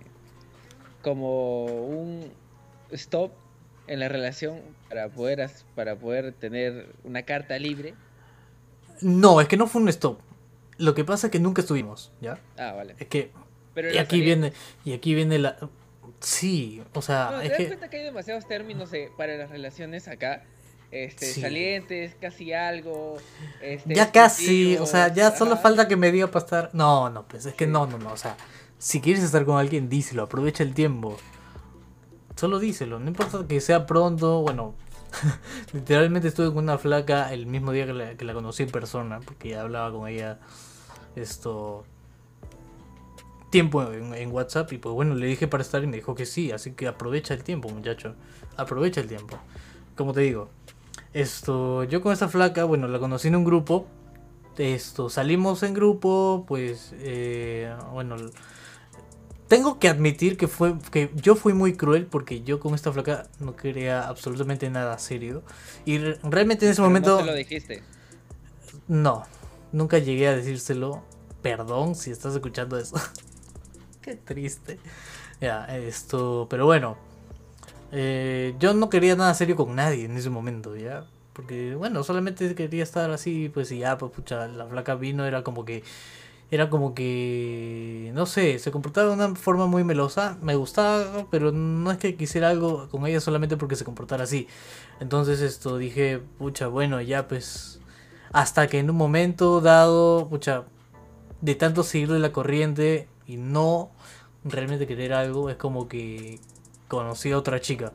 como 1.06 1.66
un 1.66 2.32
stop 2.90 3.32
en 3.86 4.00
la 4.00 4.10
relación 4.10 4.60
para 4.90 5.08
poder 5.10 5.48
para 5.76 5.96
poder 5.96 6.34
tener 6.34 6.88
una 7.04 7.22
carta 7.22 7.60
libre. 7.60 7.94
No, 9.02 9.40
es 9.40 9.48
que 9.48 9.56
no 9.56 9.68
fue 9.68 9.82
un 9.84 9.90
stop. 9.90 10.20
Lo 10.78 10.96
que 10.96 11.06
pasa 11.06 11.28
es 11.28 11.32
que 11.32 11.40
nunca 11.40 11.62
estuvimos, 11.62 12.12
¿ya? 12.22 12.40
Ah, 12.58 12.72
vale. 12.74 12.96
Es 12.98 13.08
que 13.08 13.32
Pero 13.76 13.94
y 13.94 13.98
aquí 14.00 14.18
salida- 14.18 14.26
viene 14.26 14.54
y 14.84 14.94
aquí 14.94 15.14
viene 15.14 15.38
la 15.38 15.58
sí 16.22 16.82
o 16.94 17.02
sea 17.04 17.30
No, 17.32 17.40
¿te 17.40 17.44
es 17.46 17.50
das 17.52 17.58
que 17.60 17.68
cuenta 17.68 17.90
que 17.90 17.98
hay 17.98 18.04
demasiados 18.04 18.48
términos 18.48 18.92
eh, 18.94 19.12
para 19.16 19.38
las 19.38 19.50
relaciones 19.52 20.08
acá? 20.08 20.44
Este, 20.92 21.26
Sí. 21.26 21.42
salientes, 21.42 22.16
casi 22.22 22.54
algo. 22.54 23.18
Este, 23.62 23.94
ya 23.94 24.12
casi 24.12 24.78
o 24.78 24.86
sea 24.88 25.14
ya 25.14 25.32
solo 25.36 25.58
falta 25.58 25.88
que 25.88 25.98
me 25.98 26.12
diga 26.12 26.28
para 26.28 26.46
estar 26.46 26.70
no 26.74 27.10
no 27.12 27.28
pues 27.28 27.46
es 27.46 27.54
que 27.54 27.68
no 27.68 27.86
no 27.86 27.98
no 28.00 28.12
o 28.14 28.18
sea 28.18 28.36
si 28.86 29.02
quieres 29.02 29.24
estar 29.24 29.46
con 29.46 29.58
alguien 29.58 29.90
díselo 29.90 30.22
aprovecha 30.22 30.62
el 30.62 30.76
tiempo. 30.76 31.18
Solo 32.36 32.60
díselo 32.60 33.00
no 33.00 33.08
importa 33.08 33.48
que 33.48 33.60
sea 33.60 33.88
pronto 33.88 34.42
bueno 34.42 34.76
literalmente 35.74 36.28
estuve 36.28 36.50
con 36.50 36.66
una 36.66 36.78
flaca 36.78 37.34
el 37.34 37.48
mismo 37.48 37.72
día 37.72 37.88
que 37.88 37.94
la, 37.94 38.16
que 38.16 38.26
la 38.26 38.36
conocí 38.36 38.62
en 38.62 38.70
persona 38.70 39.22
porque 39.22 39.50
ya 39.50 39.62
hablaba 39.62 39.92
con 39.92 40.08
ella 40.08 40.38
esto 41.16 41.84
tiempo 43.50 43.92
en, 43.92 44.32
WhatsApp 44.32 44.72
y 44.74 44.78
pues 44.78 44.94
bueno 44.94 45.16
le 45.16 45.26
dije 45.26 45.48
para 45.48 45.64
estar 45.64 45.84
y 45.84 45.88
me 45.88 45.98
dijo 45.98 46.14
que 46.14 46.28
sí 46.28 46.52
así 46.52 46.74
que 46.74 46.88
aprovecha 46.88 47.34
el 47.34 47.44
tiempo 47.44 47.70
muchacho 47.70 48.14
aprovecha 48.56 49.02
el 49.02 49.08
tiempo. 49.08 49.40
Como 49.96 50.14
te 50.14 50.20
digo 50.22 50.50
esto 51.12 51.86
yo 51.86 52.04
con 52.04 52.14
esta 52.14 52.30
flaca 52.30 52.66
bueno 52.66 52.88
la 52.88 53.00
conocí 53.00 53.30
en 53.30 53.38
un 53.38 53.46
grupo 53.46 53.88
esto 54.60 55.10
salimos 55.10 55.64
en 55.64 55.74
grupo 55.74 56.46
pues 56.48 56.94
eh, 57.00 57.76
bueno 57.92 58.18
tengo 59.48 59.80
que 59.80 59.90
admitir 59.90 60.38
que 60.38 60.48
fue 60.48 60.76
que 60.92 61.12
yo 61.16 61.36
fui 61.36 61.54
muy 61.54 61.76
cruel 61.78 62.08
porque 62.08 62.42
yo 62.44 62.60
con 62.60 62.74
esta 62.76 62.92
flaca 62.92 63.28
no 63.40 63.56
quería 63.56 64.08
absolutamente 64.08 64.70
nada 64.70 64.98
serio 65.00 65.44
y 65.86 65.98
re- 66.00 66.20
realmente 66.24 66.66
en 66.66 66.72
ese 66.72 66.82
Pero 66.82 66.84
momento 66.84 67.12
No 67.12 67.14
te 67.14 67.24
lo 67.24 67.34
dijiste. 67.34 67.84
no, 68.88 69.24
nunca 69.72 69.98
llegué 70.00 70.28
a 70.28 70.36
decírselo. 70.36 71.04
Perdón 71.42 71.96
si 71.96 72.12
estás 72.12 72.34
escuchando 72.34 72.78
eso. 72.78 72.96
Qué 74.02 74.16
triste. 74.16 74.80
Ya, 75.42 75.66
esto, 75.66 76.48
pero 76.50 76.66
bueno. 76.66 76.98
eh, 77.92 78.56
yo 78.60 78.74
no 78.74 78.90
quería 78.90 79.16
nada 79.16 79.34
serio 79.36 79.56
con 79.56 79.76
nadie 79.76 80.06
en 80.06 80.18
ese 80.18 80.30
momento, 80.30 80.76
¿ya? 80.78 81.08
Porque, 81.34 81.76
bueno, 81.76 82.04
solamente 82.04 82.56
quería 82.56 82.84
estar 82.84 83.12
así, 83.12 83.50
pues 83.50 83.72
y 83.72 83.80
ya, 83.80 83.98
pues 83.98 84.12
pucha, 84.14 84.48
la 84.48 84.68
flaca 84.68 84.96
vino, 84.96 85.26
era 85.26 85.44
como 85.44 85.66
que... 85.66 85.84
Era 86.52 86.70
como 86.70 86.94
que... 86.94 88.12
No 88.14 88.26
sé, 88.26 88.60
se 88.60 88.72
comportaba 88.72 89.10
de 89.10 89.14
una 89.14 89.36
forma 89.36 89.66
muy 89.68 89.84
melosa. 89.84 90.38
Me 90.42 90.56
gustaba, 90.56 91.28
pero 91.32 91.52
no 91.52 91.92
es 91.92 91.98
que 91.98 92.16
quisiera 92.16 92.50
algo 92.50 92.88
con 92.90 93.06
ella 93.06 93.20
solamente 93.20 93.58
porque 93.58 93.76
se 93.76 93.86
comportara 93.86 94.24
así. 94.24 94.48
Entonces 95.00 95.42
esto 95.42 95.78
dije, 95.78 96.22
pucha, 96.38 96.68
bueno, 96.68 97.02
ya 97.02 97.28
pues... 97.28 97.82
Hasta 98.32 98.68
que 98.68 98.80
en 98.80 98.90
un 98.90 98.98
momento 98.98 99.62
dado, 99.62 100.28
pucha, 100.30 100.66
de 101.42 101.56
tanto 101.56 101.84
seguirle 101.84 102.20
la 102.20 102.32
corriente 102.34 103.08
y 103.28 103.38
no 103.38 103.92
realmente 104.44 104.88
querer 104.88 105.14
algo, 105.14 105.50
es 105.50 105.56
como 105.56 105.88
que 105.88 106.40
conocí 106.88 107.32
a 107.32 107.38
otra 107.38 107.62
chica. 107.62 107.94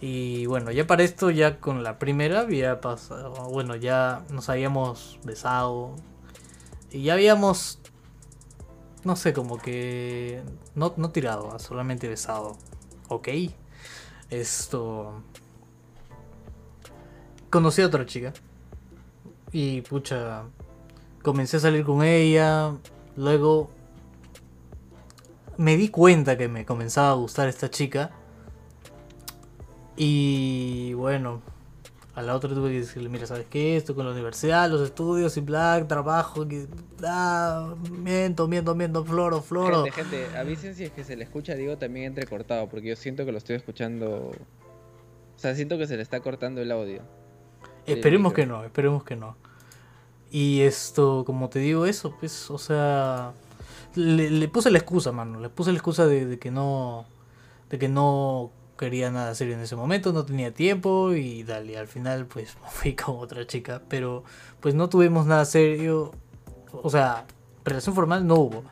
Y 0.00 0.46
bueno, 0.46 0.72
ya 0.72 0.86
para 0.86 1.04
esto, 1.04 1.30
ya 1.30 1.60
con 1.60 1.84
la 1.84 1.98
primera 1.98 2.40
había 2.40 2.80
pasado, 2.80 3.48
bueno, 3.50 3.76
ya 3.76 4.24
nos 4.30 4.48
habíamos 4.48 5.18
besado. 5.24 5.94
Y 6.92 7.04
ya 7.04 7.14
habíamos, 7.14 7.80
no 9.04 9.16
sé, 9.16 9.32
como 9.32 9.58
que 9.58 10.42
no, 10.74 10.92
no 10.96 11.10
tirado, 11.10 11.58
solamente 11.58 12.08
besado. 12.08 12.56
Ok. 13.08 13.28
Esto... 14.30 15.22
Conocí 17.50 17.82
a 17.82 17.86
otra 17.86 18.06
chica. 18.06 18.32
Y 19.52 19.82
pucha, 19.82 20.44
comencé 21.22 21.58
a 21.58 21.60
salir 21.60 21.84
con 21.84 22.02
ella. 22.02 22.74
Luego 23.16 23.70
me 25.58 25.76
di 25.76 25.88
cuenta 25.88 26.38
que 26.38 26.48
me 26.48 26.64
comenzaba 26.64 27.10
a 27.10 27.14
gustar 27.14 27.48
esta 27.48 27.70
chica. 27.70 28.10
Y 29.96 30.94
bueno, 30.94 31.42
a 32.14 32.20
la 32.20 32.34
otra 32.36 32.50
tuve 32.50 32.70
que 32.70 32.80
decirle, 32.80 33.08
mira, 33.08 33.26
¿sabes 33.26 33.46
qué? 33.48 33.76
Estoy 33.76 33.94
con 33.94 34.04
la 34.04 34.12
universidad, 34.12 34.68
los 34.70 34.82
estudios 34.82 35.34
y 35.38 35.40
bla, 35.40 35.82
trabajo, 35.88 36.46
que, 36.46 36.66
ah, 37.04 37.74
miento, 37.90 38.46
miento, 38.48 38.74
miento, 38.74 39.04
floro, 39.04 39.40
floro. 39.40 39.84
Gente, 39.84 40.02
gente, 40.02 40.36
avisen 40.36 40.74
si 40.74 40.84
es 40.84 40.90
que 40.90 41.04
se 41.04 41.16
le 41.16 41.24
escucha, 41.24 41.54
digo, 41.54 41.78
también 41.78 42.06
entrecortado, 42.06 42.68
porque 42.68 42.88
yo 42.88 42.96
siento 42.96 43.24
que 43.24 43.32
lo 43.32 43.38
estoy 43.38 43.56
escuchando. 43.56 44.30
O 45.34 45.38
sea, 45.38 45.54
siento 45.54 45.78
que 45.78 45.86
se 45.86 45.96
le 45.96 46.02
está 46.02 46.20
cortando 46.20 46.60
el 46.60 46.70
audio. 46.70 47.02
Esperemos 47.86 48.34
que 48.34 48.44
no, 48.44 48.62
esperemos 48.62 49.04
que 49.04 49.16
no. 49.16 49.36
Y 50.30 50.60
esto, 50.60 51.24
como 51.24 51.48
te 51.48 51.60
digo, 51.60 51.86
eso, 51.86 52.14
pues, 52.20 52.50
o 52.50 52.58
sea, 52.58 53.32
le, 53.94 54.30
le 54.30 54.48
puse 54.48 54.70
la 54.70 54.78
excusa, 54.78 55.12
mano. 55.12 55.40
Le 55.40 55.48
puse 55.48 55.72
la 55.72 55.78
excusa 55.78 56.06
de, 56.06 56.26
de 56.26 56.38
que 56.38 56.50
no, 56.50 57.06
de 57.70 57.78
que 57.78 57.88
no 57.88 58.52
quería 58.76 59.10
nada 59.10 59.34
serio 59.34 59.54
en 59.54 59.60
ese 59.60 59.76
momento, 59.76 60.12
no 60.12 60.24
tenía 60.24 60.52
tiempo 60.52 61.12
y 61.12 61.42
dale, 61.42 61.78
al 61.78 61.86
final 61.88 62.26
pues 62.26 62.56
me 62.62 62.68
fui 62.68 62.94
con 62.94 63.16
otra 63.18 63.46
chica, 63.46 63.82
pero 63.88 64.24
pues 64.60 64.74
no 64.74 64.88
tuvimos 64.88 65.26
nada 65.26 65.44
serio, 65.44 66.12
o 66.72 66.90
sea, 66.90 67.24
relación 67.64 67.94
formal 67.94 68.26
no 68.26 68.34
hubo. 68.36 68.64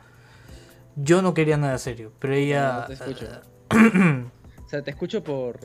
Yo 0.95 1.21
no 1.21 1.33
quería 1.33 1.55
nada 1.57 1.77
serio, 1.77 2.11
pero 2.19 2.33
ella... 2.33 2.81
No 2.81 2.87
te 2.87 2.93
escucho. 2.93 3.27
O 4.65 4.69
sea, 4.71 4.81
te 4.81 4.91
escucho 4.91 5.21
por... 5.21 5.59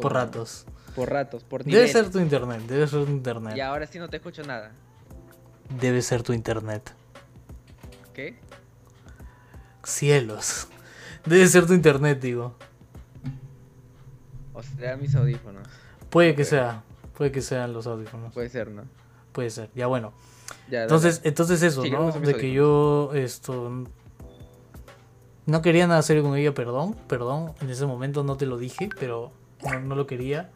por 0.00 0.14
ratos. 0.14 0.66
Por 0.96 1.08
ratos, 1.10 1.44
por 1.44 1.62
Debe 1.62 1.76
nivel. 1.76 1.92
ser 1.92 2.10
tu 2.10 2.18
internet, 2.18 2.60
debe 2.62 2.88
ser 2.88 3.04
tu 3.04 3.10
internet. 3.12 3.56
Y 3.56 3.60
ahora 3.60 3.86
sí 3.86 4.00
no 4.00 4.08
te 4.08 4.16
escucho 4.16 4.42
nada. 4.42 4.72
Debe 5.80 6.02
ser 6.02 6.24
tu 6.24 6.32
internet. 6.32 6.92
¿Qué? 8.12 8.36
Cielos. 9.84 10.66
Debe 11.24 11.46
ser 11.46 11.66
tu 11.66 11.72
internet, 11.72 12.20
digo. 12.20 12.56
O 14.54 14.62
sea, 14.62 14.96
mis 14.96 15.14
audífonos. 15.14 15.66
Puede 16.10 16.34
que 16.34 16.44
sea, 16.44 16.82
puede 17.16 17.32
que 17.32 17.40
sean 17.40 17.72
los 17.72 17.86
audífonos. 17.86 18.32
Puede 18.34 18.48
ser, 18.48 18.70
¿no? 18.70 18.82
Puede 19.32 19.50
ser, 19.50 19.70
ya 19.74 19.86
bueno. 19.86 20.12
Ya, 20.68 20.80
dale. 20.80 20.82
Entonces, 20.84 21.20
entonces 21.24 21.62
eso, 21.62 21.82
Sí, 21.82 21.90
¿no? 21.90 22.12
De 22.12 22.34
que 22.36 22.52
yo 22.52 23.10
esto 23.14 23.84
no 25.46 25.62
quería 25.62 25.86
nada 25.86 26.02
serio 26.02 26.22
con 26.22 26.36
ella, 26.36 26.52
perdón, 26.54 26.94
perdón, 27.08 27.52
en 27.60 27.70
ese 27.70 27.86
momento 27.86 28.22
no 28.22 28.36
te 28.36 28.46
lo 28.46 28.58
dije, 28.58 28.90
pero 28.98 29.32
no, 29.64 29.80
no 29.80 29.94
lo 29.96 30.06
quería. 30.06 30.50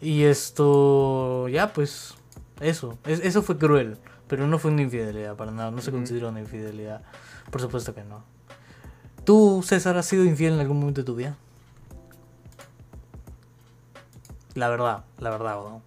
Y 0.00 0.24
esto, 0.24 1.48
ya 1.48 1.72
pues, 1.72 2.14
eso, 2.60 2.98
es- 3.06 3.20
eso 3.20 3.42
fue 3.42 3.56
cruel, 3.56 3.96
pero 4.28 4.46
no 4.46 4.58
fue 4.58 4.70
una 4.72 4.82
infidelidad 4.82 5.36
para 5.36 5.52
nada, 5.52 5.70
no 5.70 5.80
se 5.80 5.90
Ujú. 5.90 5.98
considera 6.00 6.28
una 6.28 6.40
infidelidad, 6.40 7.02
por 7.50 7.60
supuesto 7.60 7.94
que 7.94 8.04
no. 8.04 8.24
¿Tú, 9.24 9.62
César, 9.64 9.96
has 9.96 10.04
sido 10.06 10.24
infiel 10.24 10.54
en 10.54 10.60
algún 10.60 10.80
momento 10.80 11.00
de 11.00 11.04
tu 11.06 11.14
vida? 11.14 11.38
La 14.54 14.68
verdad, 14.68 15.04
la 15.18 15.30
verdad, 15.30 15.56
¿no? 15.56 15.82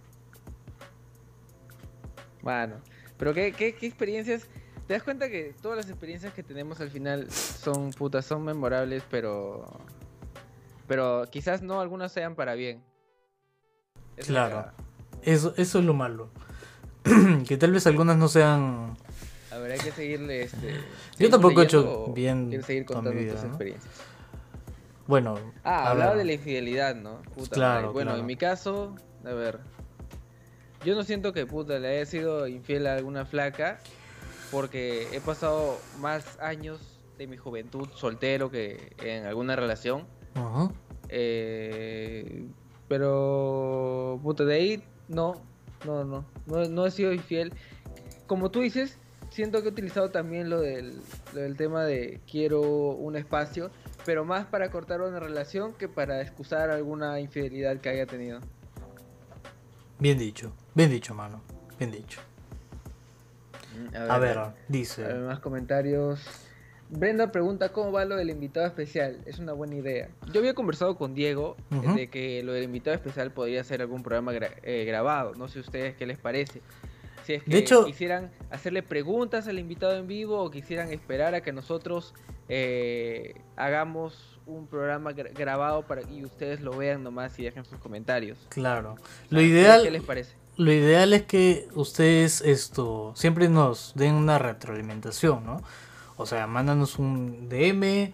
Bueno, 2.42 2.76
pero 3.18 3.34
¿qué, 3.34 3.52
qué, 3.54 3.76
qué 3.76 3.88
experiencias? 3.88 4.48
¿Te 4.88 4.94
das 4.94 5.04
cuenta 5.04 5.30
que 5.30 5.54
todas 5.62 5.78
las 5.78 5.90
experiencias 5.90 6.34
que 6.34 6.44
tenemos 6.44 6.80
al 6.80 6.90
final 6.90 7.30
son 7.30 7.92
putas, 7.92 8.26
son 8.26 8.44
memorables, 8.44 9.04
pero. 9.10 9.66
Pero 10.88 11.26
quizás 11.30 11.62
no 11.62 11.82
algunas 11.82 12.14
sean 12.14 12.36
para 12.36 12.56
bien. 12.56 12.82
Esa 14.16 14.28
Claro. 14.28 14.72
Eso, 15.22 15.54
eso 15.58 15.80
es 15.80 15.86
lo 15.86 15.94
malo. 15.94 16.30
que 17.48 17.58
tal 17.58 17.72
vez 17.72 17.86
algunas 17.88 18.18
no 18.18 18.28
sean 18.28 18.98
A 19.52 19.58
ver, 19.58 19.74
hay 19.74 19.80
que 19.80 19.92
seguirle 19.92 20.44
este. 20.44 20.72
Yo 20.72 20.82
¿seguimos 21.18 21.32
tampoco 21.32 21.62
he 21.62 21.66
hecho 21.66 22.14
bien 22.14 22.48
¿Quieres 22.48 22.66
seguir 22.66 22.86
toda 22.86 23.02
mi 23.02 23.08
contando 23.08 23.26
vida, 23.26 23.42
tus 23.42 23.44
¿no? 23.44 23.58
Bueno. 25.08 25.36
Ah, 25.64 25.92
hablaba 25.92 26.16
de 26.16 26.26
la 26.26 26.34
infidelidad, 26.34 26.96
¿no? 26.96 27.22
Puta 27.36 27.56
Claro, 27.56 27.74
madre. 27.74 27.94
Bueno, 27.94 28.10
claro. 28.12 28.20
en 28.20 28.26
mi 28.26 28.36
caso, 28.36 28.96
a 29.26 29.34
ver. 29.34 29.60
Yo 30.86 30.96
no 30.96 31.04
siento 31.04 31.34
que 31.34 31.46
puta 31.46 31.80
le 31.80 31.88
haya 31.88 32.06
sido 32.06 32.48
infiel 32.48 32.88
a 32.88 32.96
alguna 32.96 33.26
flaca. 33.26 33.80
Porque 34.52 35.08
he 35.12 35.20
pasado 35.20 35.78
más 36.00 36.40
años 36.40 36.80
de 37.18 37.28
mi 37.28 37.36
juventud 37.36 37.90
soltero 37.96 38.50
que 38.50 38.94
en 39.04 39.26
alguna 39.26 39.58
relación. 39.58 40.06
Ajá. 40.36 40.72
Eh, 41.10 42.48
pero, 42.88 44.20
puta, 44.24 44.46
de 44.46 44.56
ahí 44.56 44.84
no, 45.10 45.36
no, 45.86 46.06
no, 46.06 46.26
no, 46.46 46.64
no 46.66 46.86
he 46.86 46.92
sido 46.92 47.12
infiel. 47.12 47.52
Como 48.26 48.50
tú 48.50 48.62
dices, 48.62 48.98
siento 49.30 49.62
que 49.62 49.68
he 49.68 49.72
utilizado 49.72 50.12
también 50.12 50.50
lo 50.50 50.62
del, 50.62 51.02
lo 51.34 51.42
del 51.42 51.58
tema 51.58 51.84
de 51.84 52.22
quiero 52.30 52.62
un 52.62 53.18
espacio, 53.18 53.70
pero 54.08 54.24
más 54.24 54.46
para 54.46 54.72
cortar 54.72 55.02
una 55.02 55.20
relación 55.20 55.74
que 55.74 55.90
para 55.90 56.22
excusar 56.22 56.70
alguna 56.72 57.20
infidelidad 57.20 57.78
que 57.82 57.90
haya 57.90 58.06
tenido. 58.06 58.40
Bien 60.00 60.18
dicho. 60.18 60.54
Bien 60.74 60.90
dicho, 60.90 61.14
mano. 61.14 61.42
Bien 61.78 61.92
dicho. 61.92 62.22
A 64.10 64.18
ver, 64.18 64.40
dice. 64.70 65.04
a 65.04 65.08
ver, 65.10 65.18
más 65.18 65.40
comentarios. 65.40 66.22
Brenda 66.90 67.34
pregunta 67.34 67.70
cómo 67.74 67.92
va 67.92 68.06
lo 68.06 68.16
del 68.16 68.30
invitado 68.30 68.66
especial. 68.66 69.20
Es 69.26 69.40
una 69.40 69.52
buena 69.52 69.76
idea. 69.76 70.08
Yo 70.32 70.40
había 70.40 70.54
conversado 70.54 70.96
con 70.96 71.14
Diego 71.14 71.58
de 71.96 72.08
que 72.08 72.42
lo 72.44 72.54
del 72.54 72.64
invitado 72.64 72.96
especial 72.96 73.32
podría 73.32 73.62
ser 73.66 73.82
algún 73.82 74.04
programa 74.04 74.32
gra- 74.32 74.56
eh, 74.64 74.86
grabado. 74.86 75.34
No 75.36 75.50
sé 75.50 75.60
ustedes 75.60 75.96
qué 75.98 76.06
les 76.06 76.18
parece. 76.18 76.62
Si 77.26 77.34
es 77.34 77.44
que 77.44 77.52
De 77.52 77.58
hecho- 77.58 77.84
quisieran 77.86 78.32
hacerle 78.52 78.84
preguntas 78.84 79.50
al 79.50 79.60
invitado 79.60 79.98
en 79.98 80.08
vivo 80.08 80.42
o 80.42 80.50
quisieran 80.50 80.94
esperar 80.94 81.36
a 81.36 81.42
que 81.42 81.52
nosotros 81.52 82.14
eh, 82.50 83.36
hagamos 83.56 84.40
un 84.46 84.68
programa 84.68 85.12
gra- 85.12 85.32
grabado 85.34 85.84
para 85.84 86.02
y 86.10 86.24
ustedes 86.24 86.62
lo 86.62 86.72
vean 86.78 87.04
nomás 87.04 87.38
y 87.40 87.44
dejen 87.44 87.66
sus 87.66 87.80
comentarios. 87.80 88.38
Claro. 88.50 88.96
Lo 89.30 89.42
ideal, 89.42 89.84
¿Qué 89.84 89.92
les 89.92 90.04
parece? 90.04 90.34
lo 90.56 90.72
ideal 90.72 91.14
es 91.14 91.24
que 91.24 91.68
ustedes 91.76 92.42
esto 92.42 93.12
siempre 93.16 93.50
nos 93.50 93.94
den 93.96 94.14
una 94.16 94.40
retroalimentación, 94.40 95.46
¿no? 95.46 95.62
O 96.16 96.26
sea, 96.26 96.48
mándanos 96.48 96.98
un 96.98 97.48
DM. 97.50 98.12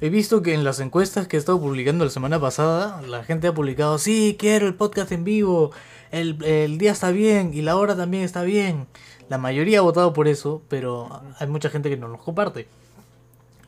He 0.00 0.10
visto 0.10 0.42
que 0.42 0.54
en 0.54 0.62
las 0.64 0.78
encuestas 0.80 1.26
que 1.26 1.36
he 1.36 1.40
estado 1.40 1.60
publicando 1.60 2.04
la 2.04 2.10
semana 2.10 2.38
pasada, 2.40 3.00
la 3.02 3.24
gente 3.24 3.48
ha 3.48 3.54
publicado, 3.54 3.98
sí, 3.98 4.36
quiero 4.38 4.66
el 4.68 4.74
podcast 4.74 5.10
en 5.12 5.24
vivo, 5.24 5.72
el, 6.12 6.42
el 6.44 6.78
día 6.78 6.92
está 6.92 7.10
bien 7.10 7.52
y 7.54 7.62
la 7.62 7.76
hora 7.76 7.96
también 7.96 8.22
está 8.22 8.42
bien. 8.42 8.86
La 9.28 9.38
mayoría 9.38 9.78
ha 9.78 9.82
votado 9.82 10.12
por 10.12 10.28
eso, 10.28 10.62
pero 10.68 11.22
hay 11.38 11.46
mucha 11.48 11.68
gente 11.70 11.88
que 11.90 11.96
no 11.96 12.06
nos 12.08 12.22
comparte. 12.22 12.68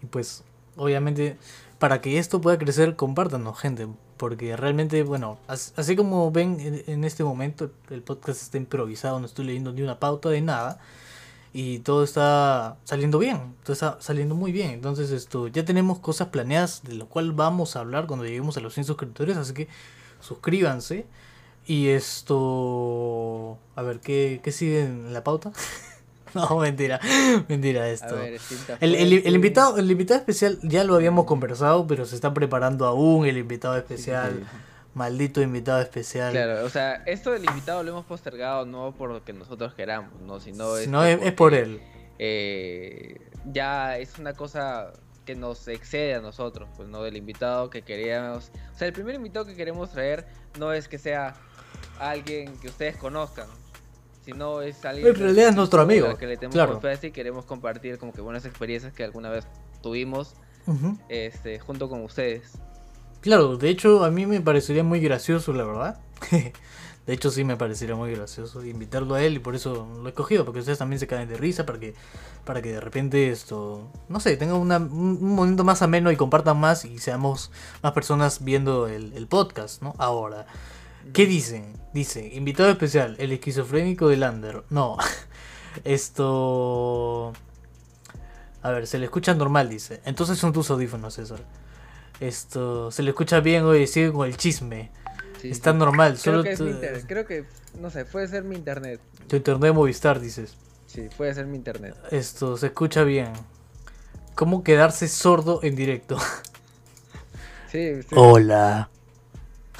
Y 0.03 0.07
pues, 0.07 0.45
obviamente, 0.77 1.37
para 1.79 2.01
que 2.01 2.19
esto 2.19 2.41
pueda 2.41 2.59
crecer, 2.59 2.97
compártanos, 2.97 3.59
gente. 3.59 3.89
Porque 4.17 4.57
realmente, 4.57 5.03
bueno, 5.03 5.39
as- 5.49 5.73
así 5.77 5.97
como 5.97 6.31
ven 6.31 6.61
en, 6.61 6.83
en 6.87 7.05
este 7.05 7.25
momento, 7.25 7.71
el 7.91 8.03
podcast 8.03 8.43
está 8.43 8.59
improvisado, 8.59 9.19
no 9.21 9.27
estoy 9.27 9.47
leyendo 9.47 9.73
ni 9.73 9.83
una 9.83 9.99
pauta 9.99 10.29
de 10.29 10.41
nada. 10.43 10.79
Y 11.53 11.81
todo 11.81 12.05
está 12.05 12.77
saliendo 12.85 13.19
bien, 13.19 13.55
todo 13.65 13.73
está 13.73 13.97
saliendo 14.01 14.35
muy 14.37 14.53
bien. 14.53 14.71
Entonces, 14.71 15.11
esto 15.11 15.49
ya 15.49 15.65
tenemos 15.65 15.99
cosas 15.99 16.29
planeadas 16.29 16.83
de 16.85 16.95
lo 16.95 17.09
cual 17.09 17.33
vamos 17.33 17.75
a 17.77 17.81
hablar 17.81 18.07
cuando 18.07 18.25
lleguemos 18.25 18.57
a 18.57 18.61
los 18.61 18.75
100 18.75 18.85
suscriptores. 18.87 19.37
Así 19.37 19.53
que 19.55 19.69
suscríbanse. 20.21 21.07
Y 21.67 21.89
esto. 21.89 23.59
A 23.77 23.83
ver, 23.83 24.01
¿qué, 24.01 24.41
qué 24.45 24.53
sigue 24.53 24.83
en 24.85 25.13
la 25.13 25.25
pauta? 25.25 25.53
no, 26.35 26.59
mentira. 26.59 27.01
Mentira 27.49 27.89
esto. 27.89 28.16
ver, 28.16 28.41
El, 28.81 28.95
el- 28.95 29.35
invitado, 29.35 29.78
el 29.78 29.91
invitado 29.91 30.20
especial 30.20 30.59
ya 30.62 30.85
lo 30.85 30.95
habíamos 30.95 31.24
conversado, 31.26 31.87
pero 31.87 32.05
se 32.07 32.14
está 32.14 32.33
preparando 32.35 32.87
aún 32.87 33.26
el 33.26 33.39
invitado 33.39 33.74
sí, 33.74 33.81
especial. 33.81 34.39
sí. 34.41 34.47
Maldito 34.95 35.41
invitado 35.41 35.81
especial. 35.81 36.33
Claro, 36.33 36.64
o 36.64 36.68
sea, 36.68 36.95
esto 37.07 37.31
del 37.31 37.45
invitado 37.45 37.83
lo 37.85 37.91
hemos 37.93 38.07
postergado 38.07 38.66
no 38.66 38.93
por 38.97 39.11
lo 39.11 39.24
que 39.24 39.33
nosotros 39.33 39.72
queramos, 39.74 40.20
no, 40.22 40.41
sino 40.41 40.76
es, 40.76 40.89
no, 40.89 41.05
es, 41.05 41.20
es 41.22 41.33
por 41.33 41.55
él. 41.55 41.81
eh, 42.18 43.16
ya 43.53 43.99
es 43.99 44.18
una 44.18 44.33
cosa 44.35 44.93
que 45.24 45.35
nos 45.37 45.66
excede 45.68 46.14
a 46.16 46.20
nosotros, 46.20 46.68
pues 46.76 46.89
no 46.89 47.03
del 47.05 47.16
invitado 47.16 47.70
que 47.70 47.83
queríamos. 47.83 48.51
O 48.74 48.78
sea, 48.78 48.89
el 48.89 48.93
primer 48.93 49.14
invitado 49.14 49.47
que 49.47 49.55
queremos 49.55 49.91
traer 49.93 50.26
no 50.59 50.72
es 50.72 50.89
que 50.89 50.99
sea 50.99 51.35
alguien 52.01 52.57
que 52.59 52.66
ustedes 52.68 52.97
conozcan, 52.97 53.47
sino 54.33 54.62
es 54.62 54.85
alguien 54.85 55.09
En 55.09 55.14
realidad 55.14 55.49
es 55.49 55.57
nuestro 55.57 55.81
amigo, 55.81 56.16
que 56.16 56.26
le 56.26 56.37
tenemos 56.37 56.55
claro. 56.55 56.72
confianza 56.72 57.07
y 57.07 57.11
queremos 57.12 57.45
compartir 57.45 57.99
como 57.99 58.12
que 58.12 58.20
buenas 58.20 58.45
experiencias 58.45 58.93
que 58.93 59.05
alguna 59.05 59.31
vez 59.31 59.47
tuvimos 59.83 60.35
este 61.09 61.59
junto 61.59 61.89
con 61.89 62.03
ustedes. 62.05 62.53
Claro, 63.20 63.57
de 63.57 63.68
hecho 63.68 64.05
a 64.05 64.11
mí 64.11 64.24
me 64.26 64.41
parecería 64.41 64.85
muy 64.85 65.01
gracioso, 65.01 65.53
la 65.53 65.64
verdad. 65.64 66.01
de 67.07 67.12
hecho 67.14 67.31
sí 67.31 67.45
me 67.45 67.57
parecería 67.57 67.97
muy 67.97 68.12
gracioso 68.14 68.64
invitarlo 68.64 69.14
a 69.14 69.22
él 69.22 69.35
y 69.35 69.39
por 69.41 69.55
eso 69.57 69.89
lo 70.03 70.09
he 70.09 70.12
cogido, 70.14 70.45
porque 70.45 70.61
ustedes 70.61 70.78
también 70.78 71.01
se 71.01 71.07
caen 71.07 71.28
de 71.28 71.37
risa 71.37 71.66
para 71.66 71.81
que, 71.81 71.95
para 72.45 72.62
que 72.62 72.72
de 72.72 72.81
repente 72.81 73.31
esto, 73.31 73.91
no 74.09 74.20
sé, 74.20 74.37
tengan 74.37 74.57
una- 74.57 74.76
un, 74.78 75.18
un 75.20 75.35
momento 75.35 75.64
más 75.64 75.83
ameno 75.83 76.12
y 76.12 76.16
compartan 76.16 76.59
más 76.59 76.85
y 76.85 76.99
seamos 76.99 77.51
más 77.83 77.93
personas 77.93 78.45
viendo 78.45 78.87
el, 78.87 79.12
el 79.14 79.26
podcast, 79.26 79.83
¿no? 79.83 79.95
Ahora, 79.99 80.47
¿qué 81.13 81.27
dicen? 81.27 81.75
Dice, 81.93 82.29
invitado 82.35 82.71
especial, 82.71 83.17
el 83.19 83.33
esquizofrénico 83.33 84.09
de 84.09 84.17
Lander. 84.17 84.63
No, 84.71 84.97
esto... 85.85 87.33
A 88.63 88.71
ver, 88.71 88.87
se 88.87 88.99
le 88.99 89.07
escucha 89.07 89.33
normal, 89.35 89.71
dice. 89.71 90.01
Entonces 90.05 90.39
son 90.39 90.53
tus 90.53 90.71
audífonos, 90.71 91.15
César. 91.15 91.41
Esto, 92.21 92.91
se 92.91 93.03
le 93.03 93.11
escucha 93.11 93.41
bien, 93.41 93.65
oye, 93.65 93.87
sigue 93.87 94.13
con 94.13 94.27
el 94.29 94.37
chisme. 94.37 94.91
Sí, 95.41 95.51
Está 95.51 95.73
sí. 95.73 95.79
normal, 95.79 96.19
Creo 96.23 96.35
solo 96.35 96.43
que 96.43 96.53
es 96.53 96.59
tu, 96.59 96.65
mi 96.65 96.71
internet, 96.73 97.05
creo 97.09 97.27
que, 97.27 97.45
no 97.81 97.89
sé, 97.89 98.05
puede 98.05 98.29
ser 98.29 98.45
mi 98.45 98.55
internet. 98.57 99.01
tu 99.27 99.37
internet 99.37 99.63
de 99.63 99.73
Movistar, 99.73 100.21
dices. 100.21 100.55
Sí, 100.87 101.09
puede 101.17 101.33
ser 101.35 101.47
mi 101.47 101.57
internet. 101.57 101.97
Esto, 102.11 102.59
se 102.59 102.67
escucha 102.67 103.05
bien. 103.05 103.33
¿Cómo 104.35 104.63
quedarse 104.63 105.09
sordo 105.09 105.61
en 105.63 105.75
directo? 105.77 106.19
Sí, 107.71 108.03
sí, 108.03 108.09
Hola. 108.17 108.91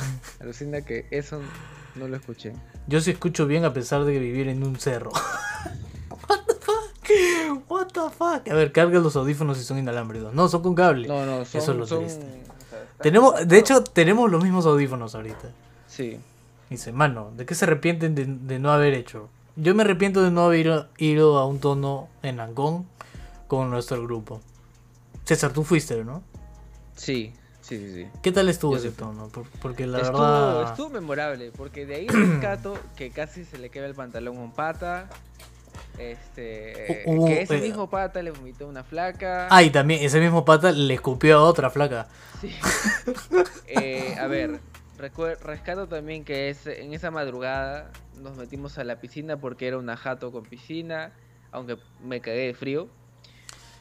alucina 0.41 0.83
que 0.83 1.07
eso 1.11 1.41
no 1.97 2.09
lo 2.09 2.17
escuché. 2.17 2.53
Yo 2.87 3.01
sí 3.01 3.11
escucho 3.11 3.47
bien 3.47 3.65
a 3.65 3.73
pesar 3.73 4.05
de 4.05 4.19
vivir 4.19 4.49
en 4.49 4.63
un 4.65 4.79
cerro. 4.79 5.11
the 7.93 8.11
fuck? 8.11 8.49
A 8.49 8.55
ver, 8.55 8.73
carga 8.73 8.99
los 9.01 9.17
audífonos 9.17 9.59
si 9.59 9.65
son 9.65 9.79
inalámbricos. 9.79 10.33
No, 10.35 10.49
son 10.49 10.63
con 10.63 10.75
cable. 10.75 11.09
No, 11.09 11.25
no, 11.27 11.45
son, 11.45 11.61
Eso 11.61 11.73
es 11.73 11.79
lo 11.79 11.87
son- 11.87 12.01
triste. 12.01 12.21
o 12.25 12.71
sea, 12.71 12.83
están 12.83 12.99
Tenemos, 13.03 13.35
de 13.49 13.59
hecho, 13.59 13.83
tenemos 13.83 14.31
los 14.31 14.43
mismos 14.43 14.67
audífonos 14.67 15.15
ahorita. 15.15 15.51
Sí. 15.87 16.19
Dice, 16.69 16.93
mano, 16.93 17.33
¿de 17.37 17.47
qué 17.47 17.55
se 17.55 17.65
arrepienten 17.65 18.15
de, 18.15 18.27
de 18.27 18.59
no 18.59 18.71
haber 18.71 18.95
hecho? 18.95 19.29
Yo 19.57 19.75
me 19.75 19.83
arrepiento 19.83 20.23
de 20.23 20.31
no 20.31 20.43
haber 20.45 20.61
ido, 20.67 20.89
ido 20.99 21.39
a 21.39 21.47
un 21.47 21.59
tono 21.59 22.09
en 22.23 22.39
Angón 22.41 22.87
con 23.49 23.71
nuestro 23.71 24.01
grupo. 24.03 24.41
César, 25.25 25.53
tú 25.53 25.65
fuiste, 25.65 26.05
¿no? 26.05 26.23
Sí, 26.95 27.33
sí, 27.71 27.79
sí, 27.79 27.95
sí. 27.95 28.09
¿Qué 28.21 28.33
tal 28.33 28.49
estuvo 28.49 28.77
ese 28.77 28.91
tono? 28.91 29.29
Por- 29.29 29.49
porque 29.63 29.87
la 29.87 30.01
estuvo, 30.01 30.19
verdad... 30.21 30.71
estuvo 30.71 30.91
memorable, 30.91 31.53
porque 31.57 31.87
de 31.87 31.95
ahí 31.95 32.09
rescato 32.09 32.77
que 32.97 33.11
casi 33.11 33.45
se 33.45 33.59
le 33.59 33.71
queda 33.71 33.87
el 33.87 33.95
pantalón 33.95 34.37
a 34.37 34.41
un 34.41 34.53
pata. 34.53 35.09
Este. 35.99 37.05
Que 37.05 37.43
ese 37.43 37.59
eh, 37.59 37.61
mismo 37.61 37.89
pata 37.89 38.23
le 38.23 38.33
vomitó 38.33 38.67
una 38.67 38.83
flaca. 38.83 39.47
Ah, 39.51 39.63
y 39.63 39.71
también 39.71 40.03
ese 40.03 40.19
mismo 40.19 40.45
pata 40.45 40.73
le 40.73 40.95
escupió 40.95 41.39
a 41.39 41.43
otra 41.43 41.71
flaca. 41.71 42.09
Sí. 42.41 42.55
Eh, 43.73 44.17
a 44.19 44.27
ver, 44.27 44.59
rescato 44.99 45.87
también 45.87 46.25
que 46.25 46.49
es, 46.49 46.67
en 46.67 46.93
esa 46.93 47.13
madrugada 47.13 47.93
nos 48.21 48.37
metimos 48.37 48.79
a 48.79 48.85
la 48.85 48.97
piscina 49.01 49.37
porque 49.37 49.69
era 49.69 49.79
una 49.79 49.97
jato 49.97 50.33
con 50.33 50.43
piscina, 50.43 51.13
aunque 51.53 51.79
me 52.03 52.21
cagué 52.21 52.49
de 52.49 52.55
frío. 52.55 52.89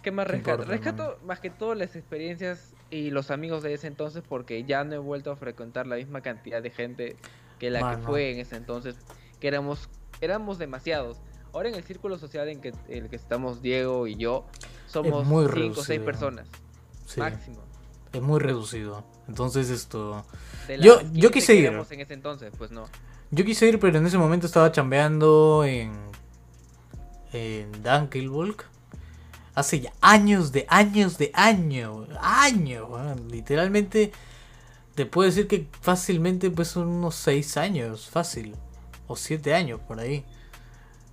¿Qué 0.04 0.12
más 0.12 0.28
¿Qué 0.28 0.34
rescato? 0.34 0.62
importa, 0.62 0.72
rescato 0.72 1.20
más 1.26 1.40
que 1.40 1.50
todo 1.50 1.74
las 1.74 1.96
experiencias 1.96 2.74
y 2.92 3.12
los 3.12 3.30
amigos 3.32 3.64
de 3.64 3.74
ese 3.74 3.88
entonces 3.88 4.24
porque 4.28 4.64
ya 4.64 4.84
no 4.84 4.96
he 4.96 4.98
vuelto 4.98 5.32
a 5.32 5.36
frecuentar 5.36 5.86
la 5.88 5.96
misma 5.96 6.22
cantidad 6.22 6.62
de 6.62 6.70
gente 6.72 7.16
que 7.60 7.70
la 7.70 7.80
que 7.98 8.02
fue 8.04 8.32
en 8.32 8.40
ese 8.40 8.56
entonces, 8.56 8.96
que 9.40 9.48
éramos, 9.48 9.90
éramos 10.22 10.58
demasiados. 10.58 11.18
Ahora 11.54 11.70
en 11.70 11.76
el 11.76 11.84
círculo 11.84 12.18
social 12.18 12.48
en 12.50 12.62
que, 12.62 12.70
en 12.88 13.04
el 13.06 13.10
que 13.10 13.16
estamos 13.16 13.62
Diego 13.62 14.08
y 14.08 14.16
yo, 14.16 14.46
somos 14.88 15.26
muy 15.26 15.46
cinco 15.46 15.80
o 15.82 15.84
seis 15.84 16.00
reducido. 16.00 16.06
personas, 16.06 16.48
Sí, 17.06 17.20
máximo. 17.20 17.58
es 18.14 18.22
muy 18.22 18.40
reducido. 18.40 19.04
Entonces 19.28 19.70
esto... 19.70 20.24
Yo- 20.80 21.02
yo 21.12 21.30
15 21.30 21.32
quise 21.32 21.56
ir. 21.56 21.66
éramos 21.66 21.92
en 21.92 22.02
ese 22.02 22.14
entonces, 22.14 22.52
pues 22.58 22.72
no. 22.72 22.86
Yo 23.32 23.46
quise 23.46 23.68
ir, 23.68 23.80
pero 23.80 23.98
en 23.98 24.06
ese 24.08 24.18
momento 24.18 24.46
estaba 24.48 24.72
chambeando 24.72 25.64
en... 25.66 25.92
En 27.34 27.72
Dunkelvolk. 27.84 28.66
Hace 29.60 29.82
ya 29.82 29.93
años 29.99 30.53
de 30.53 30.66
años 30.70 31.18
de 31.18 31.32
años. 31.34 32.07
Años. 32.22 32.89
weón. 32.89 33.30
Literalmente... 33.30 34.14
Te 34.95 35.05
puedo 35.05 35.28
decir 35.28 35.47
que 35.47 35.68
fácilmente 35.82 36.49
pues 36.49 36.70
son 36.70 36.88
unos 36.88 37.16
6 37.16 37.57
años. 37.57 38.10
Fácil. 38.10 38.55
O 39.07 39.18
7 39.18 39.53
años 39.53 39.82
por 39.86 39.99
ahí. 39.99 40.24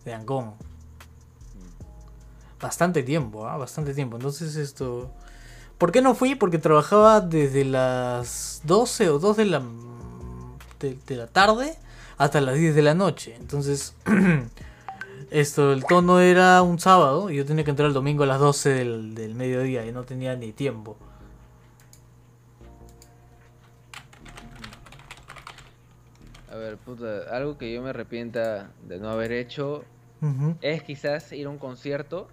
De 0.04 0.14
Angón. 0.14 0.54
Bastante 2.60 3.02
tiempo, 3.02 3.48
¿ah? 3.48 3.56
Bastante 3.56 3.94
tiempo. 3.94 4.16
Entonces 4.16 4.54
esto... 4.54 5.10
¿Por 5.76 5.90
qué 5.90 6.00
no 6.00 6.14
fui? 6.14 6.36
Porque 6.36 6.58
trabajaba 6.58 7.20
desde 7.20 7.64
las 7.64 8.60
12 8.62 9.10
o 9.10 9.18
2 9.18 9.36
de 9.38 9.44
la, 9.44 9.62
de 10.78 11.16
la 11.16 11.26
tarde 11.26 11.76
hasta 12.16 12.40
las 12.40 12.54
10 12.54 12.76
de 12.76 12.82
la 12.82 12.94
noche. 12.94 13.34
Entonces, 13.40 13.94
esto, 15.30 15.72
el 15.72 15.84
tono 15.84 16.20
era 16.20 16.62
un 16.62 16.78
sábado 16.78 17.30
y 17.30 17.36
yo 17.36 17.44
tenía 17.44 17.64
que 17.64 17.70
entrar 17.70 17.88
el 17.88 17.94
domingo 17.94 18.22
a 18.24 18.26
las 18.26 18.38
12 18.40 18.68
del, 18.70 19.14
del 19.14 19.34
mediodía 19.34 19.84
y 19.86 19.92
no 19.92 20.04
tenía 20.04 20.36
ni 20.36 20.52
tiempo. 20.52 20.96
A 26.50 26.56
ver, 26.56 26.76
puta, 26.78 27.24
algo 27.30 27.58
que 27.58 27.72
yo 27.72 27.82
me 27.82 27.90
arrepienta 27.90 28.70
de 28.86 28.98
no 28.98 29.10
haber 29.10 29.32
hecho 29.32 29.84
es 30.60 30.82
quizás 30.82 31.30
ir 31.32 31.46
a 31.46 31.50
un 31.50 31.58
concierto 31.58 32.26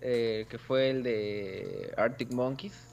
eh, 0.00 0.46
que 0.48 0.56
fue 0.58 0.90
el 0.90 1.02
de 1.02 1.92
Arctic 1.96 2.32
Monkeys, 2.32 2.88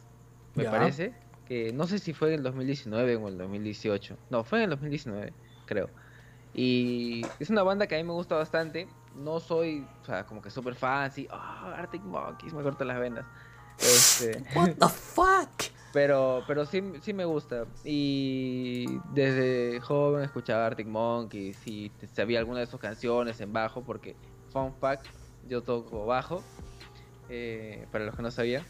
me 0.55 0.63
Ya. 0.63 0.71
parece. 0.71 1.13
Que 1.47 1.71
no 1.73 1.87
sé 1.87 1.97
si 1.99 2.13
fue 2.13 2.29
en 2.29 2.35
el 2.35 2.43
2019 2.43 3.15
o 3.15 3.19
en 3.21 3.27
el 3.33 3.37
2018. 3.39 4.17
No, 4.29 4.43
fue 4.43 4.59
en 4.59 4.65
el 4.65 4.69
2019, 4.71 5.33
creo. 5.65 5.89
Y 6.53 7.25
es 7.39 7.49
una 7.49 7.63
banda 7.63 7.87
que 7.87 7.95
a 7.95 7.97
mí 7.97 8.03
me 8.03 8.13
gusta 8.13 8.35
bastante. 8.35 8.87
No 9.19 9.39
soy, 9.39 9.85
o 10.01 10.05
sea, 10.05 10.25
como 10.25 10.41
que 10.41 10.49
súper 10.49 10.75
fan, 10.75 11.03
así, 11.03 11.27
"Ah, 11.29 11.73
Arctic 11.77 12.01
Monkeys, 12.03 12.53
me 12.53 12.63
corta 12.63 12.85
las 12.85 12.99
venas. 12.99 13.25
Este, 13.77 14.43
What 14.55 14.75
the 14.79 14.87
fuck? 14.87 15.49
pero, 15.91 16.43
pero 16.47 16.65
sí, 16.65 16.83
sí 17.01 17.13
me 17.13 17.25
gusta. 17.25 17.65
Y 17.83 18.85
desde 19.13 19.79
joven 19.81 20.23
escuchaba 20.23 20.67
Arctic 20.67 20.87
Monkeys 20.87 21.57
y 21.65 21.91
sabía 22.13 22.39
algunas 22.39 22.61
de 22.61 22.71
sus 22.71 22.79
canciones 22.79 23.39
en 23.41 23.51
bajo 23.51 23.81
porque, 23.83 24.15
fun 24.51 24.73
fact, 24.79 25.05
yo 25.47 25.63
toco 25.63 26.05
bajo, 26.05 26.43
eh, 27.29 27.87
para 27.91 28.05
los 28.05 28.15
que 28.15 28.21
no 28.21 28.31
sabían. 28.31 28.63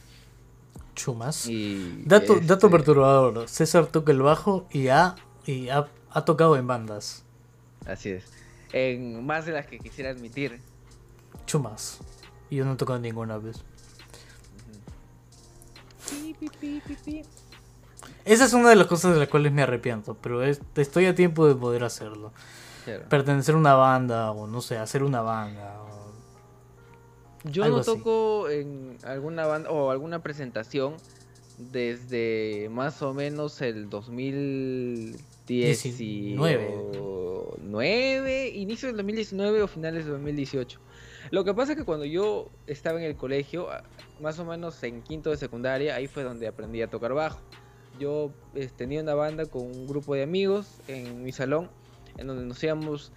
Chumas. 0.95 1.45
Y 1.47 2.03
Dato, 2.05 2.35
dato 2.39 2.67
este, 2.67 2.69
perturbador. 2.69 3.47
César 3.47 3.87
toca 3.87 4.11
el 4.11 4.21
bajo 4.21 4.67
y 4.71 4.87
ha, 4.87 5.15
y 5.45 5.69
ha, 5.69 5.87
ha 6.11 6.25
tocado 6.25 6.55
en 6.57 6.67
bandas. 6.67 7.23
Así 7.85 8.09
es. 8.11 8.25
En 8.73 9.25
más 9.25 9.45
de 9.45 9.51
las 9.53 9.65
que 9.67 9.79
quisiera 9.79 10.09
admitir. 10.11 10.59
Chumas. 11.45 11.99
Y 12.49 12.57
yo 12.57 12.65
no 12.65 12.73
he 12.73 12.75
tocado 12.75 12.99
ninguna 12.99 13.37
vez. 13.37 13.63
Esa 18.25 18.45
es 18.45 18.53
una 18.53 18.69
de 18.69 18.75
las 18.75 18.87
cosas 18.87 19.13
de 19.13 19.19
las 19.19 19.27
cuales 19.29 19.51
me 19.51 19.61
arrepiento, 19.63 20.15
pero 20.15 20.43
es- 20.43 20.61
estoy 20.75 21.05
a 21.05 21.15
tiempo 21.15 21.47
de 21.47 21.55
poder 21.55 21.83
hacerlo. 21.83 22.31
Claro. 22.85 23.05
Pertenecer 23.09 23.55
a 23.55 23.57
una 23.57 23.73
banda 23.75 24.31
o 24.31 24.47
no 24.47 24.61
sé, 24.61 24.77
hacer 24.77 25.03
una 25.03 25.21
banda. 25.21 25.81
o- 25.81 27.49
Yo 27.49 27.63
algo 27.63 27.77
no 27.77 27.81
así. 27.81 27.91
toco 27.91 28.49
en 28.49 28.97
alguna 29.03 29.45
banda 29.45 29.69
o 29.71 29.91
alguna 29.91 30.21
presentación 30.21 30.95
desde 31.57 32.69
más 32.71 33.01
o 33.01 33.13
menos 33.13 33.61
el 33.61 33.89
2019, 35.49 38.49
inicio 38.55 38.87
del 38.87 38.97
2019 38.97 39.61
o 39.63 39.67
finales 39.67 40.05
del 40.05 40.13
2018. 40.13 40.79
Lo 41.31 41.43
que 41.43 41.53
pasa 41.53 41.73
es 41.73 41.77
que 41.77 41.85
cuando 41.85 42.05
yo 42.05 42.49
estaba 42.67 42.99
en 42.99 43.05
el 43.05 43.15
colegio, 43.15 43.71
a- 43.71 43.83
más 44.21 44.39
o 44.39 44.45
menos 44.45 44.81
en 44.83 45.01
quinto 45.01 45.29
de 45.29 45.37
secundaria, 45.37 45.95
ahí 45.95 46.07
fue 46.07 46.23
donde 46.23 46.47
aprendí 46.47 46.81
a 46.81 46.89
tocar 46.89 47.13
bajo. 47.13 47.39
Yo 47.99 48.31
eh, 48.55 48.69
tenía 48.75 49.01
una 49.01 49.13
banda 49.13 49.45
con 49.45 49.63
un 49.63 49.87
grupo 49.87 50.15
de 50.15 50.23
amigos 50.23 50.67
en 50.87 51.23
mi 51.23 51.31
salón, 51.31 51.69
en 52.17 52.27
donde 52.27 52.45
nos 52.45 52.63
íbamos 52.63 53.11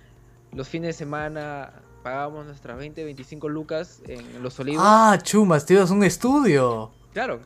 los 0.52 0.68
fines 0.68 0.88
de 0.88 0.92
semana, 0.92 1.72
pagábamos 2.02 2.46
nuestras 2.46 2.76
20, 2.76 3.04
25 3.04 3.48
lucas 3.48 4.02
en 4.06 4.42
Los 4.42 4.58
Olivos. 4.60 4.84
Ah, 4.86 5.18
chumas, 5.22 5.64
te 5.64 5.74
ibas 5.74 5.90
a 5.90 5.94
un 5.94 6.04
estudio. 6.04 6.90
Claro. 7.12 7.40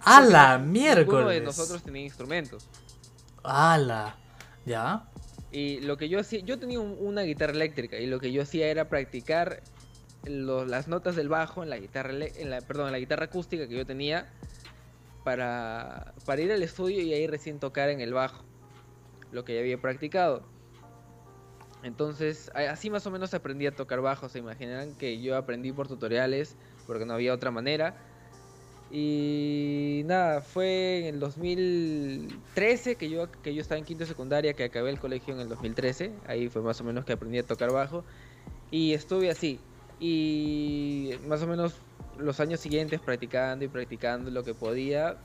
¡A 0.00 0.20
la 0.22 0.58
miércoles! 0.58 1.40
de 1.40 1.42
nosotros 1.42 1.82
tenía 1.82 2.02
instrumentos. 2.02 2.68
¡Hala! 3.44 4.16
¿Ya? 4.68 5.08
Y 5.50 5.80
lo 5.80 5.96
que 5.96 6.10
yo 6.10 6.20
hacía, 6.20 6.40
yo 6.40 6.58
tenía 6.58 6.78
un- 6.78 6.96
una 7.00 7.22
guitarra 7.22 7.52
eléctrica 7.52 7.98
y 7.98 8.06
lo 8.06 8.20
que 8.20 8.30
yo 8.30 8.42
hacía 8.42 8.68
era 8.68 8.88
practicar 8.90 9.62
las 10.24 10.88
notas 10.88 11.16
del 11.16 11.30
bajo 11.30 11.62
en 11.62 11.70
la 11.70 11.78
guitarra, 11.78 12.12
en 12.12 12.50
la, 12.50 12.60
perdón, 12.60 12.86
en 12.86 12.92
la 12.92 12.98
guitarra 12.98 13.24
acústica 13.26 13.66
que 13.66 13.74
yo 13.74 13.86
tenía 13.86 14.28
para, 15.24 16.12
para 16.26 16.42
ir 16.42 16.52
al 16.52 16.62
estudio 16.62 17.00
y 17.00 17.14
ahí 17.14 17.26
recién 17.26 17.58
tocar 17.58 17.88
en 17.88 18.02
el 18.02 18.12
bajo, 18.12 18.44
lo 19.32 19.44
que 19.44 19.54
ya 19.54 19.60
había 19.60 19.80
practicado. 19.80 20.46
Entonces, 21.82 22.50
así 22.54 22.90
más 22.90 23.06
o 23.06 23.10
menos 23.10 23.32
aprendí 23.32 23.66
a 23.66 23.74
tocar 23.74 24.00
bajo. 24.00 24.28
Se 24.28 24.40
imaginarán 24.40 24.94
que 24.96 25.22
yo 25.22 25.36
aprendí 25.36 25.72
por 25.72 25.88
tutoriales 25.88 26.56
porque 26.86 27.06
no 27.06 27.14
había 27.14 27.32
otra 27.32 27.50
manera. 27.50 27.96
Y 28.90 30.02
nada, 30.06 30.40
fue 30.40 31.00
en 31.00 31.14
el 31.14 31.20
2013 31.20 32.96
que 32.96 33.10
yo, 33.10 33.30
que 33.42 33.54
yo 33.54 33.60
estaba 33.60 33.78
en 33.78 33.84
quinto 33.84 34.04
de 34.04 34.08
secundaria, 34.08 34.54
que 34.54 34.64
acabé 34.64 34.90
el 34.90 34.98
colegio 34.98 35.34
en 35.34 35.40
el 35.40 35.48
2013. 35.48 36.12
Ahí 36.26 36.48
fue 36.48 36.62
más 36.62 36.80
o 36.80 36.84
menos 36.84 37.04
que 37.04 37.12
aprendí 37.12 37.38
a 37.38 37.42
tocar 37.42 37.70
bajo. 37.70 38.04
Y 38.70 38.94
estuve 38.94 39.30
así. 39.30 39.60
Y 40.00 41.12
más 41.26 41.42
o 41.42 41.46
menos 41.46 41.74
los 42.18 42.40
años 42.40 42.60
siguientes 42.60 43.00
practicando 43.00 43.64
y 43.64 43.68
practicando 43.68 44.30
lo 44.30 44.42
que 44.42 44.54
podía. 44.54 45.18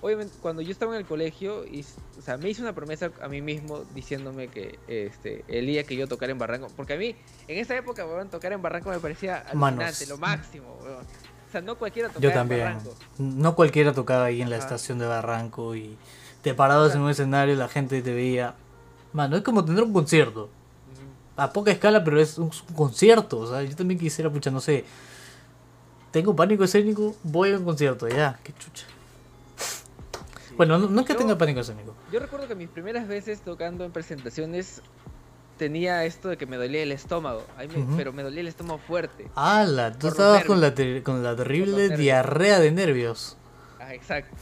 Obviamente, 0.00 0.34
cuando 0.40 0.62
yo 0.62 0.72
estaba 0.72 0.94
en 0.94 1.00
el 1.00 1.06
colegio, 1.06 1.64
y, 1.64 1.84
o 2.18 2.22
sea, 2.22 2.36
me 2.36 2.50
hice 2.50 2.62
una 2.62 2.74
promesa 2.74 3.12
a 3.20 3.28
mí 3.28 3.40
mismo 3.40 3.84
diciéndome 3.94 4.48
que 4.48 4.78
este, 4.88 5.44
el 5.46 5.66
día 5.66 5.84
que 5.84 5.94
yo 5.94 6.08
tocara 6.08 6.32
en 6.32 6.38
Barranco, 6.38 6.68
porque 6.76 6.94
a 6.94 6.96
mí 6.96 7.14
en 7.46 7.58
esa 7.58 7.76
época, 7.76 8.04
weón, 8.04 8.28
tocar 8.28 8.52
en 8.52 8.60
Barranco 8.60 8.90
me 8.90 8.98
parecía 8.98 9.36
alucinante, 9.36 9.84
Manos. 9.84 10.08
lo 10.08 10.18
máximo, 10.18 10.78
weón. 10.82 11.06
O 11.52 11.54
sea, 11.54 11.60
no 11.60 11.76
cualquiera 11.76 12.08
tocaba 12.08 12.22
Yo 12.22 12.28
en 12.30 12.34
también. 12.34 12.60
Barranco. 12.62 12.94
No 13.18 13.54
cualquiera 13.54 13.92
tocaba 13.92 14.24
ahí 14.24 14.40
en 14.40 14.48
la 14.48 14.56
Ajá. 14.56 14.64
estación 14.64 14.98
de 14.98 15.06
Barranco 15.06 15.76
y 15.76 15.98
te 16.40 16.54
parabas 16.54 16.94
en 16.94 17.02
un 17.02 17.10
escenario 17.10 17.52
y 17.52 17.58
la 17.58 17.68
gente 17.68 18.00
te 18.00 18.14
veía. 18.14 18.54
Mano, 19.12 19.36
es 19.36 19.42
como 19.42 19.62
tener 19.62 19.82
un 19.82 19.92
concierto. 19.92 20.48
A 21.36 21.52
poca 21.52 21.70
escala, 21.70 22.02
pero 22.02 22.18
es 22.18 22.38
un, 22.38 22.44
un 22.68 22.74
concierto. 22.74 23.40
O 23.40 23.46
sea, 23.46 23.62
yo 23.62 23.76
también 23.76 24.00
quisiera, 24.00 24.30
pucha, 24.30 24.50
no 24.50 24.60
sé. 24.60 24.86
Tengo 26.10 26.34
pánico 26.34 26.64
escénico, 26.64 27.14
voy 27.22 27.52
a 27.52 27.58
un 27.58 27.64
concierto, 27.64 28.08
ya, 28.08 28.38
qué 28.42 28.54
chucha. 28.54 28.86
Sí. 29.56 30.54
Bueno, 30.56 30.78
no, 30.78 30.88
no 30.88 31.00
es 31.02 31.06
que 31.06 31.12
Yo- 31.12 31.18
tenga 31.18 31.36
pánico 31.36 31.60
escénico. 31.60 31.94
Yo 32.10 32.18
recuerdo 32.18 32.48
que 32.48 32.54
mis 32.54 32.68
primeras 32.70 33.06
veces 33.06 33.40
tocando 33.42 33.84
en 33.84 33.92
presentaciones 33.92 34.80
tenía 35.62 36.04
esto 36.04 36.28
de 36.28 36.36
que 36.36 36.44
me 36.46 36.56
dolía 36.56 36.82
el 36.82 36.90
estómago. 36.90 37.44
Ahí 37.56 37.68
me-. 37.68 37.96
Pero 37.96 38.12
me 38.12 38.24
dolía 38.24 38.40
el 38.40 38.48
estómago 38.48 38.80
fuerte. 38.80 39.28
¡Hala! 39.36 39.92
Tú 39.92 40.08
estabas 40.08 40.44
con 40.44 40.60
la, 40.60 40.74
con 41.04 41.22
la 41.22 41.36
terrible 41.36 41.96
diarrea 41.96 42.58
de 42.58 42.72
nervios. 42.72 43.36
Ah, 43.78 43.94
exacto. 43.94 44.34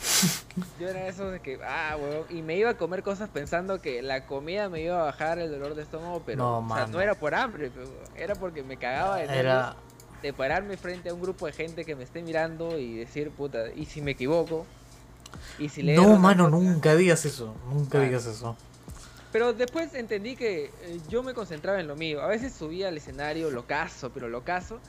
Yo 0.81 0.89
era 0.89 1.07
eso 1.09 1.31
de 1.31 1.41
que, 1.41 1.59
ah, 1.63 1.97
huevón. 2.01 2.25
Y 2.31 2.41
me 2.41 2.57
iba 2.57 2.71
a 2.71 2.77
comer 2.79 3.03
cosas 3.03 3.29
pensando 3.29 3.83
que 3.83 4.01
la 4.01 4.27
comida 4.27 4.71
me 4.71 4.81
iba 4.83 4.99
a 5.01 5.05
bajar 5.05 5.39
el 5.39 5.51
dolor 5.51 5.75
de 5.75 5.83
estómago, 5.83 6.23
pero 6.25 6.39
No, 6.39 6.59
o 6.61 6.75
sea, 6.75 6.87
no 6.87 7.01
era 7.03 7.15
por 7.15 7.35
hambre, 7.35 7.71
era 8.17 8.35
porque 8.35 8.63
me 8.63 8.77
cagaba 8.79 9.17
de 9.17 9.27
nervios 9.27 9.41
Era. 9.45 9.77
de 10.23 10.33
pararme 10.33 10.77
frente 10.79 11.11
a 11.11 11.15
un 11.15 11.21
grupo 11.21 11.45
de 11.47 11.53
gente 11.53 11.85
que 11.85 11.95
me 11.97 12.05
esté 12.05 12.23
mirando 12.23 12.79
y 12.79 12.97
decir, 12.97 13.31
puta, 13.31 13.71
¿y 13.75 13.85
si 13.85 14.01
me 14.01 14.13
equivoco? 14.13 14.65
¿Y 15.59 15.69
si 15.69 15.83
le 15.83 15.95
No, 15.97 16.17
mano, 16.19 16.45
cosa?". 16.45 16.57
nunca 16.57 16.95
digas 16.97 17.25
eso. 17.27 17.55
Nunca 17.71 17.99
Ah. 17.99 18.03
digas 18.05 18.25
eso. 18.27 18.57
Pero 19.33 19.53
después 19.53 19.95
entendí 19.95 20.35
que 20.37 20.65
eh, 20.83 21.01
yo 21.09 21.23
me 21.23 21.35
concentraba 21.35 21.81
en 21.81 21.87
lo 21.87 21.95
mío. 21.97 22.21
A 22.23 22.27
veces 22.27 22.53
subía 22.53 22.89
al 22.89 22.97
escenario, 22.97 23.51
locazo, 23.51 24.11
pero 24.11 24.29
locazo, 24.29 24.81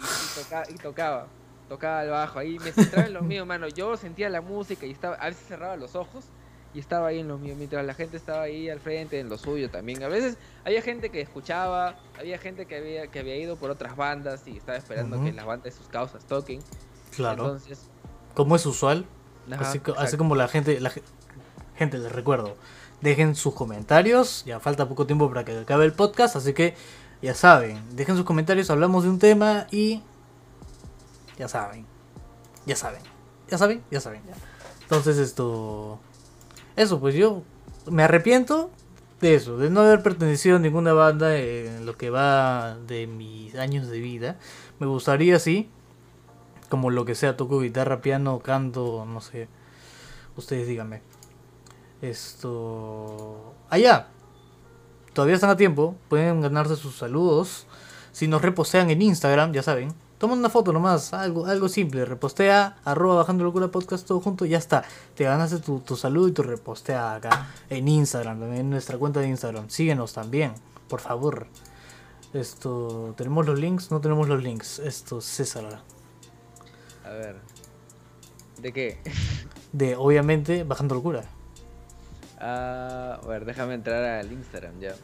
y, 0.00 0.02
y, 0.04 0.42
toca- 0.44 0.70
y 0.70 0.74
tocaba. 0.76 1.26
Tocaba 1.68 2.04
el 2.04 2.10
bajo 2.10 2.38
ahí, 2.38 2.58
me 2.60 2.72
centraba 2.72 3.06
en 3.08 3.14
lo 3.14 3.22
mío, 3.22 3.44
mano. 3.44 3.68
Yo 3.68 3.96
sentía 3.96 4.28
la 4.30 4.40
música 4.40 4.86
y 4.86 4.92
estaba, 4.92 5.16
a 5.16 5.26
veces 5.28 5.46
cerraba 5.46 5.76
los 5.76 5.94
ojos 5.96 6.24
y 6.72 6.78
estaba 6.78 7.08
ahí 7.08 7.20
en 7.20 7.28
lo 7.28 7.38
mío, 7.38 7.54
mientras 7.56 7.84
la 7.84 7.92
gente 7.94 8.16
estaba 8.16 8.42
ahí 8.42 8.68
al 8.70 8.80
frente, 8.80 9.18
en 9.18 9.28
lo 9.28 9.36
suyo 9.38 9.68
también. 9.70 10.02
A 10.02 10.08
veces 10.08 10.36
había 10.64 10.80
gente 10.82 11.10
que 11.10 11.20
escuchaba, 11.20 11.96
había 12.18 12.38
gente 12.38 12.66
que 12.66 12.76
había, 12.76 13.06
que 13.08 13.18
había 13.20 13.36
ido 13.36 13.56
por 13.56 13.70
otras 13.70 13.96
bandas 13.96 14.46
y 14.46 14.56
estaba 14.58 14.78
esperando 14.78 15.16
Ujú. 15.16 15.26
que 15.26 15.32
las 15.32 15.44
bandas 15.46 15.64
de 15.64 15.70
sus 15.72 15.88
causas 15.88 16.24
toquen. 16.26 16.60
Claro. 17.14 17.44
Entonces, 17.44 17.80
Como 18.34 18.56
es 18.56 18.64
usual. 18.66 19.06
ajá, 19.50 19.68
así, 19.70 19.80
así 19.96 20.16
como 20.16 20.34
la 20.36 20.48
gente. 20.48 20.78
La 20.80 20.90
ge- 20.90 21.02
gente, 21.76 21.98
les 21.98 22.12
recuerdo. 22.12 22.56
Dejen 23.00 23.34
sus 23.34 23.54
comentarios. 23.54 24.44
Ya 24.46 24.60
falta 24.60 24.88
poco 24.88 25.06
tiempo 25.06 25.28
para 25.28 25.44
que 25.44 25.58
acabe 25.58 25.84
el 25.84 25.92
podcast. 25.92 26.36
Así 26.36 26.52
que 26.52 26.74
ya 27.22 27.34
saben. 27.34 27.82
Dejen 27.96 28.16
sus 28.16 28.24
comentarios. 28.24 28.70
Hablamos 28.70 29.04
de 29.04 29.10
un 29.10 29.18
tema 29.18 29.66
y. 29.70 30.02
Ya 31.38 31.48
saben. 31.48 31.86
Ya 32.64 32.76
saben. 32.76 33.02
Ya 33.50 33.58
saben. 33.58 33.82
Ya 33.90 34.00
saben. 34.00 34.22
Entonces 34.82 35.18
esto. 35.18 35.98
Eso, 36.76 37.00
pues 37.00 37.14
yo 37.14 37.42
me 37.90 38.02
arrepiento 38.02 38.70
de 39.20 39.34
eso, 39.34 39.56
de 39.56 39.70
no 39.70 39.80
haber 39.80 40.02
pertenecido 40.02 40.56
a 40.56 40.58
ninguna 40.58 40.92
banda 40.92 41.36
en 41.36 41.86
lo 41.86 41.96
que 41.96 42.10
va 42.10 42.76
de 42.86 43.06
mis 43.06 43.54
años 43.54 43.88
de 43.88 44.00
vida. 44.00 44.36
Me 44.78 44.86
gustaría, 44.86 45.38
sí, 45.38 45.70
como 46.68 46.90
lo 46.90 47.04
que 47.04 47.14
sea, 47.14 47.36
toco 47.36 47.60
guitarra, 47.60 48.00
piano, 48.00 48.40
canto, 48.40 49.06
no 49.06 49.20
sé. 49.20 49.48
Ustedes 50.36 50.68
díganme. 50.68 51.00
Esto. 52.08 53.54
Allá. 53.68 54.08
Todavía 55.12 55.34
están 55.34 55.50
a 55.50 55.56
tiempo. 55.56 55.96
Pueden 56.08 56.40
ganarse 56.40 56.76
sus 56.76 56.96
saludos. 56.96 57.66
Si 58.12 58.28
nos 58.28 58.42
repostean 58.42 58.90
en 58.90 59.02
Instagram, 59.02 59.52
ya 59.52 59.62
saben. 59.62 59.92
Toman 60.18 60.38
una 60.38 60.48
foto 60.48 60.72
nomás, 60.72 61.12
algo, 61.12 61.44
algo 61.44 61.68
simple. 61.68 62.06
Repostea, 62.06 62.78
arroba 62.84 63.16
bajando 63.16 63.44
locura 63.44 63.68
podcast 63.68 64.06
todo 64.06 64.20
junto, 64.20 64.46
ya 64.46 64.56
está. 64.56 64.82
Te 65.14 65.24
ganaste 65.24 65.58
tu, 65.58 65.80
tu 65.80 65.94
saludo 65.94 66.28
y 66.28 66.32
tu 66.32 66.42
repostea 66.42 67.16
acá 67.16 67.48
en 67.68 67.86
Instagram, 67.86 68.40
también 68.40 68.62
en 68.62 68.70
nuestra 68.70 68.96
cuenta 68.96 69.20
de 69.20 69.28
Instagram. 69.28 69.68
Síguenos 69.68 70.14
también, 70.14 70.54
por 70.88 71.00
favor. 71.00 71.48
Esto, 72.32 73.12
¿tenemos 73.18 73.44
los 73.44 73.58
links? 73.58 73.90
No 73.90 74.00
tenemos 74.00 74.26
los 74.26 74.42
links. 74.42 74.78
Esto, 74.78 75.20
César. 75.20 75.82
A 77.04 77.10
ver. 77.10 77.36
¿De 78.58 78.72
qué? 78.72 78.98
De, 79.72 79.96
obviamente, 79.96 80.64
bajando 80.64 80.94
locura. 80.94 81.24
Ah, 82.38 83.18
a 83.22 83.26
ver, 83.26 83.44
déjame 83.44 83.74
entrar 83.74 84.04
al 84.04 84.30
Instagram 84.32 84.78
ya. 84.80 84.94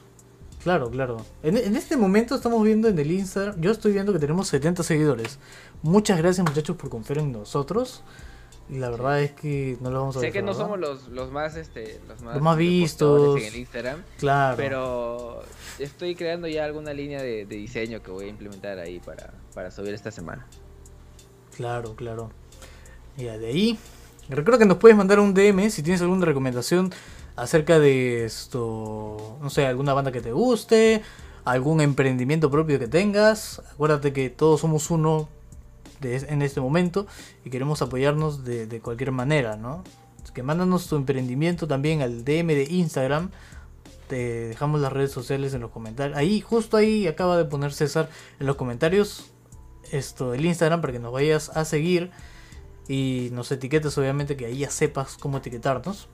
Claro, 0.62 0.91
claro. 0.91 1.16
En, 1.43 1.57
en 1.57 1.74
este 1.76 1.97
momento 1.97 2.35
estamos 2.37 2.62
viendo 2.62 2.89
en 2.89 2.99
el 2.99 3.11
Instagram, 3.11 3.61
yo 3.61 3.70
estoy 3.72 3.93
viendo 3.93 4.12
que 4.12 4.18
tenemos 4.18 4.47
70 4.49 4.83
seguidores. 4.83 5.39
Muchas 5.83 6.18
gracias 6.18 6.47
muchachos 6.47 6.76
por 6.76 6.89
confiar 6.91 7.18
en 7.18 7.33
nosotros. 7.33 8.03
Y 8.70 8.78
la 8.78 8.91
verdad 8.91 9.20
es 9.20 9.33
que 9.33 9.76
no 9.80 9.91
lo 9.91 9.99
vamos 10.01 10.16
a 10.16 10.20
Sé 10.20 10.30
que 10.30 10.41
no 10.41 10.55
somos 10.55 10.78
los, 10.78 11.09
los 11.09 11.33
más 11.33 11.57
este 11.57 12.01
los 12.09 12.22
más, 12.22 12.35
Los 12.35 12.43
más 12.45 12.55
este, 12.55 12.62
vistos. 12.64 13.41
en 13.41 13.45
el 13.47 13.57
Instagram, 13.57 14.03
Claro. 14.18 14.57
pero 14.57 15.43
estoy 15.80 16.14
creando 16.14 16.47
ya 16.47 16.64
alguna 16.64 16.93
línea 16.95 17.20
de, 17.20 17.45
de 17.45 17.57
diseño 17.57 18.03
que 18.03 18.12
voy 18.12 18.26
a 18.26 18.28
implementar 18.28 18.78
ahí 18.78 19.01
para, 19.01 19.35
para 19.55 19.70
subir 19.72 19.93
esta 19.95 20.11
semana. 20.12 20.47
Claro, 21.57 21.97
claro. 21.97 22.30
Ya, 23.16 23.37
de 23.37 23.49
ahí. 23.49 23.78
Recuerda 24.28 24.61
que 24.61 24.64
nos 24.66 24.78
puedes 24.78 24.97
mandar 24.97 25.18
un 25.20 25.35
DM 25.35 25.68
si 25.68 25.83
tienes 25.83 26.01
alguna 26.01 26.24
recomendación 26.24 26.93
acerca 27.37 27.78
de 27.78 28.24
esto. 28.24 29.39
No 29.41 29.51
sé, 29.51 29.66
alguna 29.66 29.95
banda 29.95 30.12
que 30.12 30.20
te 30.20 30.33
guste, 30.33 31.03
algún 31.45 31.80
emprendimiento 31.80 32.51
propio 32.51 32.78
que 32.78 32.89
tengas. 32.89 33.62
Acuérdate 33.72 34.12
que 34.12 34.30
todos 34.30 34.61
somos 34.61 34.91
uno 34.91 35.28
en 36.03 36.43
este 36.43 36.61
momento 36.61 37.07
y 37.45 37.51
queremos 37.51 37.80
apoyarnos 37.80 38.45
de, 38.45 38.66
de 38.66 38.80
cualquier 38.80 39.12
manera, 39.12 39.57
¿no? 39.57 39.85
Así 40.22 40.33
que 40.33 40.43
mándanos 40.43 40.89
tu 40.89 40.97
emprendimiento 40.97 41.68
también 41.68 42.03
al 42.03 42.24
DM 42.24 42.49
de 42.49 42.66
Instagram. 42.70 43.30
Te 44.09 44.49
dejamos 44.49 44.80
las 44.80 44.93
redes 44.93 45.12
sociales 45.12 45.55
en 45.55 45.61
los 45.61 45.70
comentarios. 45.70 46.18
Ahí, 46.18 46.41
justo 46.41 46.76
ahí 46.76 47.07
acaba 47.07 47.37
de 47.37 47.45
poner 47.45 47.72
César 47.72 48.09
en 48.41 48.47
los 48.47 48.57
comentarios 48.57 49.33
esto 49.93 50.35
el 50.35 50.45
Instagram 50.45 50.80
para 50.80 50.93
que 50.93 50.99
nos 50.99 51.12
vayas 51.12 51.51
a 51.51 51.64
seguir 51.64 52.11
y 52.89 53.28
nos 53.33 53.53
etiquetes 53.53 53.97
obviamente 53.99 54.37
que 54.37 54.47
ahí 54.47 54.59
ya 54.59 54.70
sepas 54.70 55.16
cómo 55.16 55.39
etiquetarnos. 55.39 56.09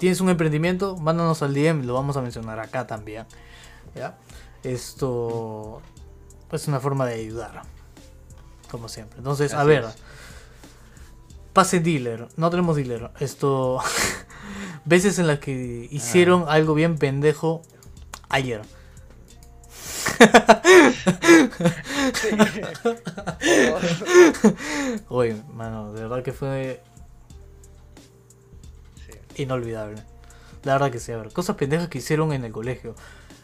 Tienes 0.00 0.20
un 0.22 0.30
emprendimiento, 0.30 0.96
mándanos 0.96 1.42
al 1.42 1.52
DM, 1.52 1.84
lo 1.84 1.92
vamos 1.92 2.16
a 2.16 2.22
mencionar 2.22 2.58
acá 2.58 2.86
también. 2.86 3.26
¿ya? 3.94 4.16
Esto 4.62 5.82
es 6.50 6.68
una 6.68 6.80
forma 6.80 7.04
de 7.04 7.16
ayudar, 7.16 7.64
como 8.70 8.88
siempre. 8.88 9.18
Entonces, 9.18 9.52
a 9.52 9.62
ver, 9.62 9.84
es. 9.84 9.96
pase 11.52 11.80
dealer, 11.80 12.28
no 12.38 12.48
tenemos 12.48 12.76
dealer. 12.76 13.10
Esto, 13.20 13.78
veces 14.86 15.18
en 15.18 15.26
las 15.26 15.38
que 15.38 15.86
hicieron 15.90 16.46
algo 16.48 16.72
bien 16.72 16.96
pendejo 16.96 17.60
ayer. 18.30 18.62
Oye, 25.10 25.36
mano, 25.52 25.92
de 25.92 26.00
verdad 26.00 26.22
que 26.22 26.32
fue. 26.32 26.82
Inolvidable. 29.36 30.02
La 30.62 30.74
verdad 30.74 30.90
que 30.90 31.00
sí, 31.00 31.12
a 31.12 31.16
ver, 31.16 31.32
cosas 31.32 31.56
pendejas 31.56 31.88
que 31.88 31.98
hicieron 31.98 32.32
en 32.32 32.44
el 32.44 32.52
colegio. 32.52 32.94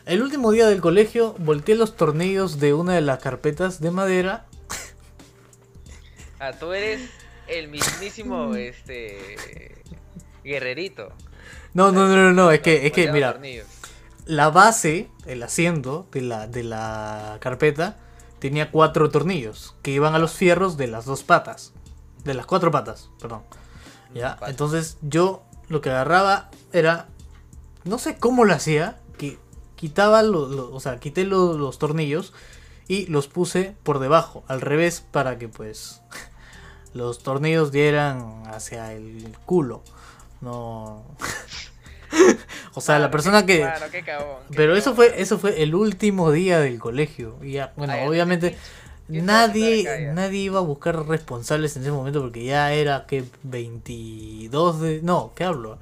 El 0.04 0.22
último 0.22 0.52
día 0.52 0.66
del 0.68 0.80
colegio 0.80 1.34
volteé 1.38 1.74
los 1.74 1.96
tornillos 1.96 2.60
de 2.60 2.74
una 2.74 2.94
de 2.94 3.00
las 3.00 3.18
carpetas 3.18 3.80
de 3.80 3.90
madera. 3.90 4.46
Ah, 6.38 6.52
tú 6.52 6.72
eres 6.72 7.10
el 7.48 7.68
mismísimo 7.68 8.54
este 8.56 9.74
guerrerito. 10.44 11.08
No, 11.74 11.92
no, 11.92 12.06
no, 12.08 12.16
no, 12.16 12.32
no, 12.32 12.50
es 12.50 12.60
que, 12.60 12.86
es 12.86 12.92
que 12.92 13.10
mira, 13.10 13.32
tornillos. 13.32 13.66
la 14.26 14.50
base, 14.50 15.10
el 15.26 15.42
asiento 15.42 16.06
de 16.12 16.22
la, 16.22 16.46
de 16.46 16.62
la 16.62 17.38
carpeta 17.40 17.96
tenía 18.38 18.70
cuatro 18.70 19.10
tornillos 19.10 19.74
que 19.82 19.90
iban 19.90 20.14
a 20.14 20.18
los 20.18 20.32
fierros 20.32 20.76
de 20.76 20.86
las 20.86 21.04
dos 21.04 21.22
patas. 21.22 21.72
De 22.24 22.34
las 22.34 22.46
cuatro 22.46 22.70
patas, 22.70 23.10
perdón. 23.20 23.42
¿Ya? 24.14 24.38
Entonces 24.46 24.98
yo 25.02 25.42
lo 25.68 25.80
que 25.80 25.90
agarraba 25.90 26.50
era, 26.72 27.06
no 27.84 27.98
sé 27.98 28.16
cómo 28.18 28.44
lo 28.44 28.54
hacía, 28.54 28.98
que 29.18 29.38
quitaba, 29.76 30.22
lo- 30.22 30.46
lo- 30.48 30.72
o 30.74 30.80
sea, 30.80 30.98
quité 30.98 31.24
lo- 31.24 31.56
los 31.58 31.78
tornillos 31.78 32.32
y 32.88 33.06
los 33.06 33.28
puse 33.28 33.74
por 33.82 33.98
debajo, 33.98 34.44
al 34.48 34.60
revés, 34.60 35.00
para 35.10 35.38
que 35.38 35.48
pues 35.48 36.02
los 36.94 37.18
tornillos 37.20 37.72
dieran 37.72 38.42
hacia 38.46 38.92
el 38.92 39.36
culo. 39.44 39.82
No... 40.40 41.04
o 42.74 42.80
sea, 42.80 42.98
la 42.98 43.10
persona 43.10 43.44
que... 43.46 43.58
claro, 43.60 43.86
qué 43.90 44.02
cagón, 44.02 44.36
qué 44.50 44.56
Pero 44.56 44.76
eso 44.76 44.94
fue, 44.94 45.20
eso 45.20 45.38
fue 45.38 45.62
el 45.62 45.74
último 45.74 46.30
día 46.30 46.60
del 46.60 46.78
colegio. 46.78 47.36
Y 47.42 47.52
ya, 47.52 47.72
bueno, 47.76 47.94
obviamente 48.06 48.56
entonces, 49.08 49.24
¿quién- 49.24 49.24
quién 49.24 49.26
te 49.26 49.32
va 49.32 49.42
a 49.44 49.50
quitar 49.52 49.92
nadie, 50.00 50.12
nadie 50.14 50.38
iba 50.40 50.58
a 50.58 50.62
buscar 50.62 51.06
responsables 51.06 51.76
en 51.76 51.82
ese 51.82 51.92
momento 51.92 52.20
porque 52.22 52.44
ya 52.44 52.72
era 52.72 53.06
que 53.06 53.24
22 53.42 54.80
de... 54.80 55.00
No, 55.02 55.32
¿qué 55.34 55.44
hablo? 55.44 55.78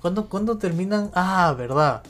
¿Cuándo, 0.00 0.28
cuándo 0.28 0.58
terminan? 0.58 1.10
Ah, 1.14 1.54
verdad. 1.56 2.02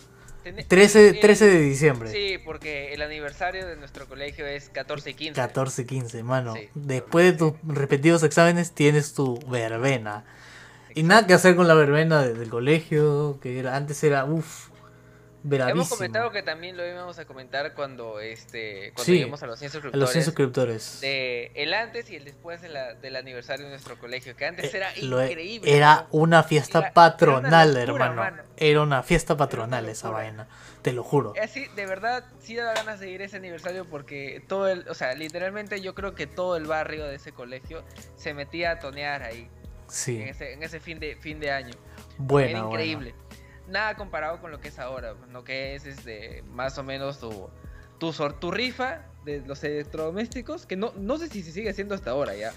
Tiene- 0.43 0.65
13, 0.65 1.09
el- 1.11 1.21
13 1.21 1.47
de 1.47 1.61
diciembre. 1.61 2.11
Sí, 2.11 2.39
porque 2.45 2.95
el 2.95 3.03
aniversario 3.03 3.67
de 3.67 3.77
nuestro 3.77 4.07
colegio 4.07 4.47
es 4.47 4.69
14 4.71 5.11
y 5.11 5.15
15. 5.15 5.35
14, 5.35 5.87
15, 5.87 6.23
mano. 6.23 6.55
Sí. 6.55 6.69
Después 6.75 7.33
de 7.33 7.33
tus 7.39 7.53
repetidos 7.67 8.23
exámenes 8.23 8.73
tienes 8.73 9.15
tu 9.15 9.39
verbena. 9.51 10.25
Y 10.95 11.03
nada 11.03 11.27
que 11.27 11.35
hacer 11.35 11.55
con 11.55 11.69
la 11.69 11.75
verbena 11.75 12.23
de- 12.23 12.35
del 12.35 12.49
colegio, 12.49 13.39
que 13.43 13.59
era 13.59 13.77
antes 13.77 14.03
era, 14.05 14.25
uff, 14.25 14.69
bravísimo. 15.43 15.83
Hemos 15.83 15.89
comentado 15.89 16.31
que 16.31 16.43
también 16.43 16.77
lo 16.77 16.87
íbamos 16.87 17.19
a 17.19 17.25
comentar 17.25 17.75
cuando 17.75 18.21
este 18.21 18.93
cuando 18.95 19.05
Sí, 19.05 19.13
lleguemos 19.13 19.43
a 19.43 19.47
los 19.47 19.59
100 19.59 19.69
A 19.69 19.73
suscriptores. 19.73 20.01
los 20.01 20.11
100 20.11 20.25
suscriptores. 20.25 21.01
de 21.01 21.53
el 21.55 21.75
antes 21.75 22.11
y 22.11 22.17
el 22.17 22.25
después 22.25 22.61
de 22.63 22.69
la- 22.69 22.95
del 22.95 23.17
aniversario 23.17 23.65
de 23.67 23.71
nuestro 23.71 23.99
colegio, 23.99 24.35
que 24.37 24.47
antes 24.47 24.73
era 24.75 24.93
Eh, 24.95 25.03
Lo- 25.03 25.23
increíble. 25.25 25.77
Era 25.77 26.07
una 26.11 26.43
fiesta 26.43 26.79
Era- 26.79 26.89
era 26.89 26.89
una 26.89 26.95
patronal, 26.95 27.69
locura, 27.75 28.05
hermano. 28.07 28.25
hermano. 28.25 28.43
Era 28.57 28.83
una 28.83 29.03
fiesta 29.03 29.37
patronal 29.37 29.89
esa 29.89 30.11
vaina. 30.11 30.49
Te 30.83 30.93
lo 30.93 31.03
juro. 31.03 31.35
Así, 31.43 31.67
de 31.77 31.87
verdad, 31.87 32.25
sí 32.41 32.55
da 32.55 32.73
ganas 32.75 33.01
de 33.01 33.11
ir 33.11 33.21
a 33.23 33.25
ese 33.27 33.37
aniversario 33.37 33.85
porque 33.85 34.43
todo 34.49 34.69
el, 34.69 34.89
o 34.89 34.95
sea, 34.95 35.15
literalmente 35.15 35.81
yo 35.81 35.95
creo 35.95 36.15
que 36.15 36.27
todo 36.27 36.57
el 36.57 36.67
barrio 36.67 37.05
de 37.07 37.17
ese 37.17 37.33
colegio 37.33 37.83
se 38.17 38.33
metía 38.35 38.73
a 38.73 38.79
tonear 38.79 39.23
ahí, 39.23 39.49
Sí. 39.89 40.21
en 40.23 40.29
ese, 40.29 40.53
en 40.53 40.63
ese 40.63 40.81
fin 40.81 40.99
de 41.01 41.17
fin 41.17 41.41
de 41.41 41.51
año. 41.51 41.75
Buena, 42.17 42.51
Era 42.51 42.59
increíble. 42.61 43.15
Nada 43.69 43.95
comparado 43.97 44.41
con 44.41 44.51
lo 44.51 44.61
que 44.61 44.69
es 44.69 44.79
ahora, 44.79 45.15
lo 45.33 45.45
que 45.45 45.75
es 45.75 45.85
este, 45.87 46.43
más 46.53 46.79
o 46.79 46.83
menos 46.83 47.19
tu, 47.21 47.49
tu, 47.99 48.13
tu 48.41 48.51
rifa 48.51 49.03
de 49.25 49.43
los 49.47 49.63
electrodomésticos, 49.63 50.65
que 50.67 50.77
no, 50.77 50.93
no 50.97 51.19
sé 51.19 51.29
si 51.29 51.43
se 51.43 51.53
sigue 51.53 51.69
haciendo 51.71 51.95
hasta 51.95 52.11
ahora 52.13 52.35
ya. 52.35 52.53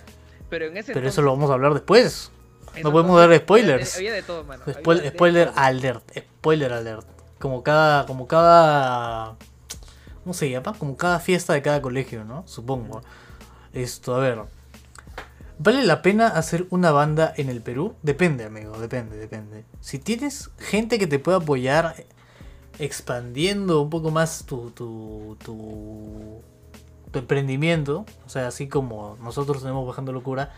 Pero 0.49 0.65
en 0.65 0.77
ese 0.77 0.93
Pero 0.93 1.07
eso 1.07 1.21
lo 1.21 1.31
vamos 1.31 1.49
a 1.49 1.53
hablar 1.53 1.73
después. 1.73 2.31
no 2.81 2.91
podemos 2.91 3.17
dar 3.19 3.37
spoilers. 3.37 3.95
Había 3.95 4.11
de, 4.11 4.17
había 4.19 4.21
de 4.21 4.27
todo, 4.27 4.43
mano. 4.45 4.63
había 4.65 4.75
Spoil- 4.81 5.01
de 5.01 5.09
spoiler 5.09 5.51
alert. 5.55 6.17
Spoiler 6.17 6.73
alert. 6.73 7.07
Como 7.39 7.63
cada. 7.63 8.05
Como 8.05 8.27
cada. 8.27 9.35
¿Cómo 10.23 10.33
se 10.33 10.49
llama? 10.49 10.73
Como 10.77 10.95
cada 10.97 11.19
fiesta 11.19 11.53
de 11.53 11.61
cada 11.61 11.81
colegio, 11.81 12.23
¿no? 12.23 12.43
Supongo. 12.47 13.01
Esto, 13.73 14.15
a 14.15 14.19
ver. 14.19 14.39
¿Vale 15.63 15.83
la 15.83 16.01
pena 16.01 16.27
hacer 16.27 16.65
una 16.71 16.89
banda 16.89 17.31
en 17.37 17.47
el 17.47 17.61
Perú? 17.61 17.93
Depende, 18.01 18.45
amigo, 18.45 18.79
depende, 18.79 19.15
depende. 19.15 19.63
Si 19.79 19.99
tienes 19.99 20.49
gente 20.57 20.97
que 20.97 21.05
te 21.05 21.19
pueda 21.19 21.37
apoyar 21.37 21.93
eh, 21.99 22.07
expandiendo 22.79 23.79
un 23.79 23.91
poco 23.91 24.09
más 24.09 24.45
tu, 24.47 24.71
tu, 24.71 25.37
tu, 25.45 26.41
emprendimiento, 27.13 28.07
o 28.25 28.29
sea, 28.29 28.47
así 28.47 28.67
como 28.69 29.17
nosotros 29.21 29.61
tenemos 29.61 29.85
Bajando 29.85 30.11
Locura, 30.11 30.51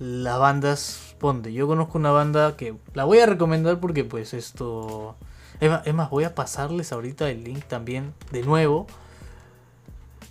las 0.00 0.40
bandas, 0.40 1.14
ponte, 1.20 1.52
yo 1.52 1.68
conozco 1.68 1.96
una 1.96 2.10
banda 2.10 2.56
que 2.56 2.74
la 2.94 3.04
voy 3.04 3.20
a 3.20 3.26
recomendar 3.26 3.78
porque 3.78 4.02
pues 4.02 4.34
esto... 4.34 5.14
Es 5.60 5.70
es 5.84 5.94
más, 5.94 6.10
voy 6.10 6.24
a 6.24 6.34
pasarles 6.34 6.90
ahorita 6.90 7.30
el 7.30 7.44
link 7.44 7.62
también 7.66 8.12
de 8.32 8.42
nuevo. 8.42 8.88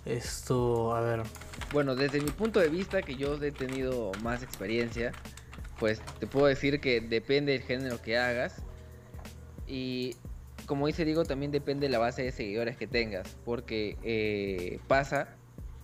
Esto, 0.04 0.94
a 0.94 1.00
ver, 1.00 1.22
Bueno, 1.72 1.94
desde 1.94 2.20
mi 2.20 2.30
punto 2.30 2.60
de 2.60 2.68
vista, 2.68 3.00
que 3.00 3.14
yo 3.14 3.42
he 3.42 3.50
tenido 3.50 4.12
más 4.22 4.42
experiencia, 4.42 5.12
pues 5.78 6.02
te 6.20 6.26
puedo 6.26 6.46
decir 6.46 6.80
que 6.80 7.00
depende 7.00 7.52
del 7.52 7.62
género 7.62 8.00
que 8.02 8.18
hagas. 8.18 8.62
Y 9.66 10.16
como 10.66 10.86
dice 10.86 11.06
Diego, 11.06 11.24
también 11.24 11.50
depende 11.50 11.86
de 11.86 11.92
la 11.92 11.98
base 11.98 12.22
de 12.22 12.32
seguidores 12.32 12.76
que 12.76 12.86
tengas. 12.86 13.36
Porque 13.46 13.96
eh, 14.02 14.80
pasa 14.86 15.28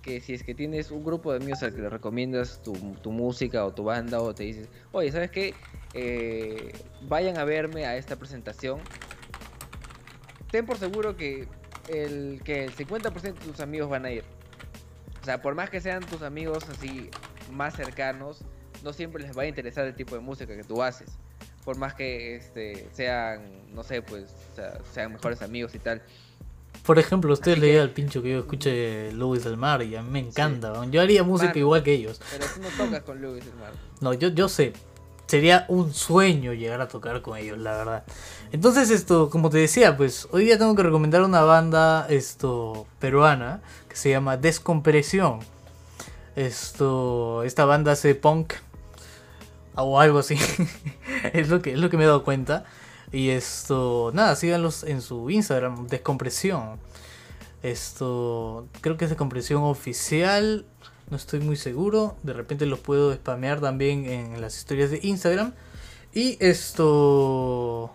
que 0.02 0.20
si 0.20 0.34
es 0.34 0.42
que 0.42 0.54
tienes 0.54 0.90
un 0.90 1.04
grupo 1.04 1.32
de 1.32 1.38
amigos 1.38 1.62
al 1.62 1.74
que 1.74 1.80
le 1.80 1.88
recomiendas 1.88 2.62
tu, 2.62 2.74
tu 3.02 3.10
música 3.10 3.64
o 3.64 3.72
tu 3.72 3.84
banda, 3.84 4.20
o 4.20 4.34
te 4.34 4.44
dices, 4.44 4.68
oye, 4.92 5.10
¿sabes 5.10 5.30
qué? 5.30 5.54
Eh, 5.94 6.72
vayan 7.08 7.38
a 7.38 7.44
verme 7.44 7.86
a 7.86 7.96
esta 7.96 8.16
presentación. 8.16 8.80
Ten 10.50 10.66
por 10.66 10.76
seguro 10.76 11.16
que 11.16 11.48
el, 11.88 12.42
que 12.44 12.64
el 12.64 12.76
50% 12.76 13.20
de 13.20 13.32
tus 13.32 13.60
amigos 13.60 13.88
van 13.88 14.04
a 14.04 14.10
ir. 14.10 14.37
O 15.22 15.24
sea, 15.24 15.42
por 15.42 15.54
más 15.54 15.70
que 15.70 15.80
sean 15.80 16.04
tus 16.04 16.22
amigos 16.22 16.64
así 16.68 17.10
más 17.50 17.74
cercanos, 17.74 18.44
no 18.82 18.92
siempre 18.92 19.22
les 19.22 19.36
va 19.36 19.42
a 19.42 19.46
interesar 19.46 19.86
el 19.86 19.94
tipo 19.94 20.14
de 20.14 20.20
música 20.20 20.56
que 20.56 20.64
tú 20.64 20.82
haces. 20.82 21.10
Por 21.64 21.76
más 21.76 21.94
que 21.94 22.36
este, 22.36 22.88
sean, 22.92 23.42
no 23.74 23.82
sé, 23.82 24.02
pues, 24.02 24.34
o 24.52 24.56
sea, 24.56 24.78
sean 24.92 25.12
mejores 25.12 25.42
amigos 25.42 25.74
y 25.74 25.78
tal. 25.78 26.02
por 26.84 26.98
ejemplo, 26.98 27.32
ustedes 27.32 27.58
le 27.58 27.78
al 27.80 27.90
pincho 27.90 28.22
que 28.22 28.30
yo 28.30 28.38
escuche 28.38 29.12
Luis 29.12 29.44
del 29.44 29.56
Mar 29.56 29.82
y 29.82 29.94
a 29.96 30.02
mí 30.02 30.10
me 30.10 30.20
encanta, 30.20 30.72
weón. 30.72 30.90
yo 30.92 31.02
haría 31.02 31.22
música 31.22 31.58
igual 31.58 31.82
que 31.82 31.92
ellos. 31.92 32.20
Pero 32.30 32.46
tú 32.54 32.60
no 32.62 32.68
tocas 32.84 33.02
con 33.02 33.20
Lewis, 33.20 33.44
hermano. 33.46 33.76
No, 34.00 34.14
yo, 34.14 34.28
yo 34.28 34.48
sé. 34.48 34.72
Sería 35.28 35.66
un 35.68 35.92
sueño 35.92 36.54
llegar 36.54 36.80
a 36.80 36.88
tocar 36.88 37.20
con 37.20 37.36
ellos, 37.36 37.58
la 37.58 37.76
verdad. 37.76 38.04
Entonces, 38.50 38.90
esto, 38.90 39.28
como 39.28 39.50
te 39.50 39.58
decía, 39.58 39.94
pues 39.94 40.26
hoy 40.32 40.46
día 40.46 40.56
tengo 40.56 40.74
que 40.74 40.82
recomendar 40.82 41.22
una 41.22 41.42
banda 41.42 42.06
esto 42.08 42.86
peruana 42.98 43.60
que 43.90 43.96
se 43.96 44.08
llama 44.08 44.38
Descompresión. 44.38 45.40
Esto, 46.34 47.42
esta 47.42 47.66
banda 47.66 47.92
hace 47.92 48.14
punk 48.14 48.54
o 49.74 50.00
algo 50.00 50.20
así. 50.20 50.38
es 51.34 51.50
lo 51.50 51.60
que 51.60 51.72
es 51.72 51.78
lo 51.78 51.90
que 51.90 51.98
me 51.98 52.04
he 52.04 52.06
dado 52.06 52.24
cuenta. 52.24 52.64
Y 53.12 53.28
esto, 53.28 54.10
nada, 54.14 54.34
síganlos 54.34 54.82
en 54.82 55.02
su 55.02 55.28
Instagram, 55.28 55.88
Descompresión. 55.88 56.80
Esto, 57.62 58.66
creo 58.80 58.96
que 58.96 59.04
es 59.04 59.10
Descompresión 59.10 59.62
oficial. 59.64 60.64
No 61.10 61.16
estoy 61.16 61.40
muy 61.40 61.56
seguro. 61.56 62.16
De 62.22 62.32
repente 62.32 62.66
los 62.66 62.80
puedo 62.80 63.14
spamear 63.14 63.60
también 63.60 64.04
en 64.06 64.40
las 64.40 64.56
historias 64.56 64.90
de 64.90 65.00
Instagram. 65.02 65.52
Y 66.12 66.36
esto. 66.44 67.90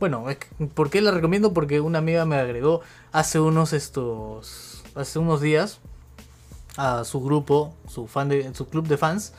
Bueno, 0.00 0.26
¿por 0.74 0.90
qué 0.90 1.00
la 1.00 1.12
recomiendo? 1.12 1.52
Porque 1.54 1.80
una 1.80 1.98
amiga 1.98 2.24
me 2.26 2.36
agregó 2.36 2.80
hace 3.12 3.40
unos 3.40 3.72
estos. 3.72 4.82
Hace 4.94 5.18
unos 5.18 5.40
días. 5.40 5.80
A 6.76 7.04
su 7.04 7.22
grupo. 7.22 7.74
Su 7.88 8.06
fan 8.06 8.28
de. 8.28 8.54
su 8.54 8.68
club 8.68 8.86
de 8.86 8.96
fans. 8.98 9.32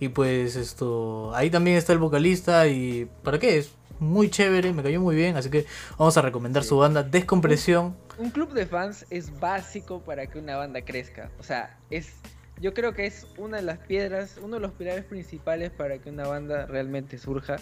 Y 0.00 0.08
pues 0.08 0.56
esto. 0.56 1.34
Ahí 1.34 1.50
también 1.50 1.76
está 1.76 1.92
el 1.92 1.98
vocalista. 1.98 2.66
Y. 2.66 3.08
¿Para 3.22 3.38
qué? 3.38 3.58
Es 3.58 3.70
muy 4.00 4.30
chévere. 4.30 4.72
Me 4.72 4.82
cayó 4.82 5.00
muy 5.00 5.14
bien. 5.14 5.36
Así 5.36 5.48
que 5.50 5.66
vamos 5.96 6.16
a 6.16 6.22
recomendar 6.22 6.62
Sí. 6.64 6.70
su 6.70 6.78
banda 6.78 7.02
Descompresión. 7.04 7.96
Un 8.18 8.30
club 8.30 8.52
de 8.52 8.66
fans 8.66 9.06
es 9.10 9.38
básico 9.38 10.00
para 10.00 10.26
que 10.26 10.38
una 10.40 10.56
banda 10.56 10.82
crezca. 10.84 11.30
O 11.38 11.42
sea, 11.44 11.76
es. 11.90 12.08
Yo 12.60 12.74
creo 12.74 12.92
que 12.92 13.06
es 13.06 13.26
una 13.36 13.58
de 13.58 13.62
las 13.62 13.78
piedras, 13.78 14.38
uno 14.42 14.56
de 14.56 14.60
los 14.60 14.72
pilares 14.72 15.04
principales 15.04 15.70
para 15.70 15.98
que 15.98 16.10
una 16.10 16.26
banda 16.26 16.66
realmente 16.66 17.18
surja. 17.18 17.56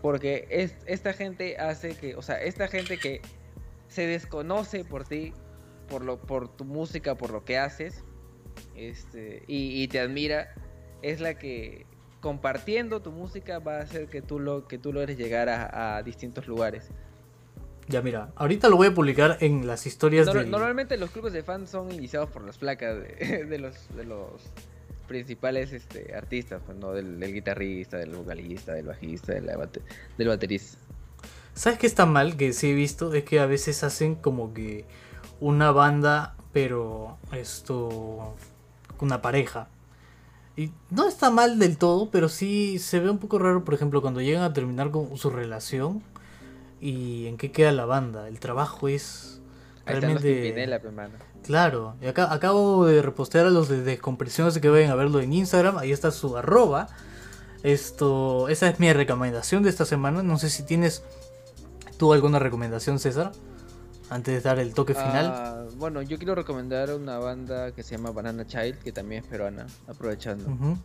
Porque 0.00 0.46
es, 0.50 0.76
esta 0.86 1.12
gente 1.12 1.56
hace 1.58 1.96
que, 1.96 2.14
o 2.14 2.22
sea, 2.22 2.40
esta 2.42 2.68
gente 2.68 2.98
que 2.98 3.22
se 3.88 4.06
desconoce 4.06 4.84
por 4.84 5.04
ti, 5.04 5.32
por 5.88 6.04
lo, 6.04 6.20
por 6.20 6.48
tu 6.48 6.64
música, 6.64 7.14
por 7.14 7.30
lo 7.30 7.44
que 7.44 7.58
haces, 7.58 8.04
este, 8.74 9.42
y, 9.46 9.86
te 9.88 10.00
admira, 10.00 10.54
es 11.02 11.20
la 11.20 11.34
que 11.34 11.86
compartiendo 12.20 13.02
tu 13.02 13.12
música 13.12 13.58
va 13.58 13.78
a 13.78 13.80
hacer 13.82 14.08
que 14.08 14.22
tú 14.22 14.38
lo, 14.38 14.66
que 14.66 14.78
tú 14.78 14.92
logres 14.92 15.18
llegar 15.18 15.48
a 15.48 16.02
distintos 16.02 16.46
lugares. 16.46 16.90
Ya 17.88 18.00
mira, 18.00 18.32
ahorita 18.36 18.68
lo 18.68 18.76
voy 18.76 18.86
a 18.88 18.94
publicar 18.94 19.36
en 19.40 19.66
las 19.66 19.86
historias 19.86 20.26
del- 20.26 20.50
Normalmente 20.50 20.96
los 20.96 21.10
clubes 21.10 21.32
de 21.32 21.42
fans 21.42 21.68
son 21.70 21.92
iniciados 21.92 22.30
por 22.30 22.42
las 22.42 22.56
placas 22.58 22.96
de, 22.96 23.44
de 23.48 23.58
los, 23.58 23.74
de 23.94 24.04
los 24.04 24.30
principales 25.06 25.72
este, 25.72 26.14
artistas, 26.14 26.62
pues, 26.64 26.78
¿no? 26.78 26.92
Del, 26.92 27.20
del 27.20 27.32
guitarrista, 27.34 27.98
del 27.98 28.10
vocalista, 28.10 28.72
del 28.72 28.86
bajista, 28.86 29.34
de 29.34 29.42
la 29.42 29.56
bate- 29.56 29.82
del 30.16 30.28
baterista. 30.28 30.78
¿Sabes 31.52 31.78
qué 31.78 31.86
está 31.86 32.06
mal? 32.06 32.36
Que 32.36 32.52
sí 32.52 32.70
he 32.70 32.74
visto, 32.74 33.12
es 33.14 33.24
que 33.24 33.38
a 33.38 33.46
veces 33.46 33.84
hacen 33.84 34.14
como 34.14 34.54
que 34.54 34.86
una 35.40 35.70
banda, 35.70 36.36
pero 36.52 37.18
esto, 37.32 38.34
una 38.98 39.20
pareja. 39.20 39.68
Y 40.56 40.70
no 40.90 41.06
está 41.06 41.30
mal 41.30 41.58
del 41.58 41.76
todo, 41.76 42.10
pero 42.10 42.28
sí 42.28 42.78
se 42.78 42.98
ve 42.98 43.10
un 43.10 43.18
poco 43.18 43.38
raro, 43.38 43.62
por 43.64 43.74
ejemplo, 43.74 44.00
cuando 44.00 44.20
llegan 44.22 44.42
a 44.42 44.52
terminar 44.52 44.90
con 44.90 45.16
su 45.18 45.28
relación 45.30 46.02
y 46.84 47.28
en 47.28 47.38
qué 47.38 47.50
queda 47.50 47.72
la 47.72 47.86
banda. 47.86 48.28
El 48.28 48.38
trabajo 48.38 48.88
es 48.88 49.40
realmente... 49.86 50.54
Claro, 51.42 51.94
y 52.02 52.06
acá, 52.06 52.30
acabo 52.30 52.84
de 52.84 53.00
repostear 53.00 53.46
a 53.46 53.50
los 53.50 53.70
de 53.70 53.82
Descompresión, 53.82 54.48
así 54.48 54.60
que 54.60 54.68
vayan 54.68 54.90
a 54.90 54.94
verlo 54.94 55.20
en 55.20 55.32
Instagram, 55.32 55.78
ahí 55.78 55.92
está 55.92 56.10
su 56.10 56.36
arroba. 56.36 56.88
Esto, 57.62 58.50
esa 58.50 58.68
es 58.68 58.80
mi 58.80 58.92
recomendación 58.92 59.62
de 59.62 59.70
esta 59.70 59.86
semana. 59.86 60.22
No 60.22 60.38
sé 60.38 60.50
si 60.50 60.62
tienes 60.62 61.02
tú 61.96 62.12
alguna 62.12 62.38
recomendación, 62.38 62.98
César, 62.98 63.32
antes 64.10 64.34
de 64.34 64.40
dar 64.42 64.58
el 64.58 64.74
toque 64.74 64.92
final. 64.92 65.32
Ah, 65.34 65.64
bueno, 65.76 66.02
yo 66.02 66.18
quiero 66.18 66.34
recomendar 66.34 66.92
una 66.92 67.18
banda 67.18 67.72
que 67.72 67.82
se 67.82 67.96
llama 67.96 68.10
Banana 68.10 68.46
Child, 68.46 68.78
que 68.80 68.92
también 68.92 69.22
es 69.22 69.28
peruana, 69.30 69.66
aprovechando. 69.86 70.76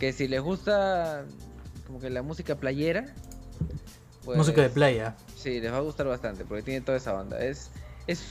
Que 0.00 0.12
si 0.12 0.26
les 0.26 0.40
gusta 0.40 1.24
como 1.86 2.00
que 2.00 2.10
la 2.10 2.22
música 2.22 2.56
playera, 2.56 3.14
pues, 4.28 4.36
Música 4.36 4.60
de 4.60 4.68
playa. 4.68 5.16
Sí, 5.36 5.58
les 5.58 5.72
va 5.72 5.78
a 5.78 5.80
gustar 5.80 6.06
bastante 6.06 6.44
porque 6.44 6.62
tiene 6.62 6.82
toda 6.82 6.98
esa 6.98 7.14
onda. 7.14 7.42
Es, 7.42 7.70
es 8.06 8.22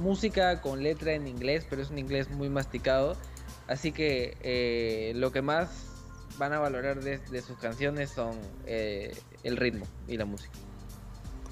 música 0.00 0.60
con 0.60 0.84
letra 0.84 1.14
en 1.14 1.26
inglés, 1.26 1.66
pero 1.68 1.82
es 1.82 1.90
un 1.90 1.98
inglés 1.98 2.30
muy 2.30 2.48
masticado. 2.48 3.16
Así 3.66 3.90
que 3.90 4.36
eh, 4.42 5.14
lo 5.16 5.32
que 5.32 5.42
más 5.42 5.68
van 6.38 6.52
a 6.52 6.60
valorar 6.60 7.02
de, 7.02 7.18
de 7.18 7.42
sus 7.42 7.58
canciones 7.58 8.10
son 8.10 8.38
eh, 8.66 9.18
el 9.42 9.56
ritmo 9.56 9.84
y 10.06 10.16
la 10.16 10.26
música. 10.26 10.54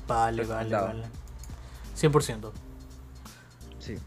Vale, 0.06 0.44
vale, 0.44 0.70
vale. 0.70 1.02
100%. 2.00 2.52
Sí. 3.80 3.98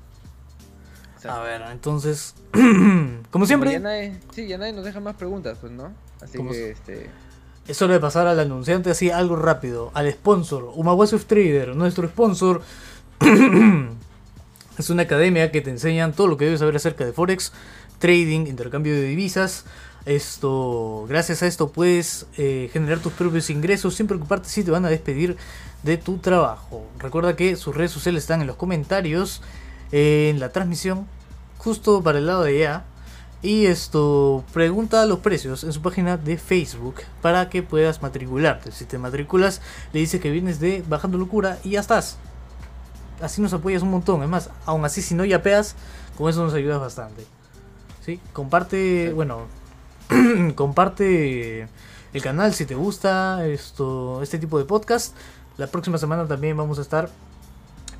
A 1.27 1.39
ver, 1.41 1.61
entonces, 1.71 2.35
como 3.31 3.45
siempre, 3.45 3.73
Ya 3.73 3.79
nadie, 3.79 4.17
sí, 4.31 4.47
ya 4.47 4.57
nadie 4.57 4.71
nos 4.71 4.85
deja 4.85 5.01
más 5.01 5.17
preguntas, 5.17 5.57
pues, 5.59 5.73
¿no? 5.73 5.93
Así 6.21 6.37
que, 6.37 6.71
este... 6.71 7.09
es 7.67 7.81
hora 7.81 7.93
de 7.93 7.99
pasar 7.99 8.27
al 8.27 8.39
anunciante 8.39 8.89
así 8.89 9.09
algo 9.09 9.35
rápido, 9.35 9.91
al 9.93 10.11
sponsor, 10.11 10.71
Umawa 10.75 11.07
Swift 11.07 11.25
Trader, 11.25 11.75
nuestro 11.75 12.07
sponsor. 12.07 12.61
es 14.77 14.89
una 14.89 15.03
academia 15.03 15.51
que 15.51 15.61
te 15.61 15.69
enseñan 15.69 16.13
todo 16.13 16.27
lo 16.27 16.37
que 16.37 16.45
debes 16.45 16.59
saber 16.59 16.75
acerca 16.75 17.05
de 17.05 17.13
Forex, 17.13 17.53
trading, 17.99 18.47
intercambio 18.47 18.93
de 18.93 19.03
divisas. 19.03 19.65
Esto, 20.05 21.05
gracias 21.07 21.43
a 21.43 21.47
esto 21.47 21.71
puedes 21.71 22.25
eh, 22.37 22.69
generar 22.73 22.99
tus 22.99 23.13
propios 23.13 23.49
ingresos 23.49 23.95
sin 23.95 24.07
preocuparte 24.07 24.49
si 24.49 24.63
te 24.63 24.71
van 24.71 24.83
a 24.83 24.89
despedir 24.89 25.37
de 25.83 25.97
tu 25.97 26.17
trabajo. 26.17 26.85
Recuerda 26.99 27.37
que 27.37 27.55
sus 27.55 27.73
redes 27.73 27.91
sociales 27.91 28.23
están 28.23 28.41
en 28.41 28.47
los 28.47 28.57
comentarios, 28.57 29.41
en 29.93 30.41
la 30.41 30.49
transmisión, 30.49 31.07
justo 31.57 32.03
para 32.03 32.17
el 32.17 32.25
lado 32.25 32.43
de 32.43 32.57
allá. 32.57 32.85
Y 33.43 33.65
esto, 33.65 34.45
pregunta 34.53 35.05
los 35.05 35.19
precios 35.19 35.65
en 35.65 35.73
su 35.73 35.81
página 35.81 36.15
de 36.15 36.37
Facebook 36.37 36.95
para 37.21 37.49
que 37.49 37.61
puedas 37.61 38.01
matricularte. 38.01 38.71
Si 38.71 38.85
te 38.85 38.97
matriculas, 38.97 39.59
le 39.91 39.99
dices 39.99 40.21
que 40.21 40.31
vienes 40.31 40.61
de 40.61 40.81
Bajando 40.87 41.17
Locura 41.17 41.59
y 41.61 41.71
ya 41.71 41.81
estás. 41.81 42.17
Así 43.21 43.41
nos 43.41 43.51
apoyas 43.51 43.83
un 43.83 43.91
montón. 43.91 44.23
Es 44.23 44.29
más, 44.29 44.49
aún 44.65 44.85
así, 44.85 45.01
si 45.01 45.13
no 45.13 45.25
yapeas, 45.25 45.75
con 46.17 46.29
eso 46.29 46.41
nos 46.41 46.53
ayudas 46.53 46.79
bastante. 46.79 47.25
¿Sí? 48.05 48.21
Comparte, 48.31 49.11
bueno, 49.11 49.47
comparte 50.55 51.67
el 52.13 52.21
canal 52.21 52.53
si 52.53 52.65
te 52.65 52.75
gusta 52.75 53.45
esto, 53.45 54.23
este 54.23 54.39
tipo 54.39 54.57
de 54.57 54.63
podcast. 54.63 55.17
La 55.57 55.67
próxima 55.67 55.97
semana 55.97 56.25
también 56.27 56.55
vamos 56.55 56.79
a 56.79 56.81
estar 56.81 57.09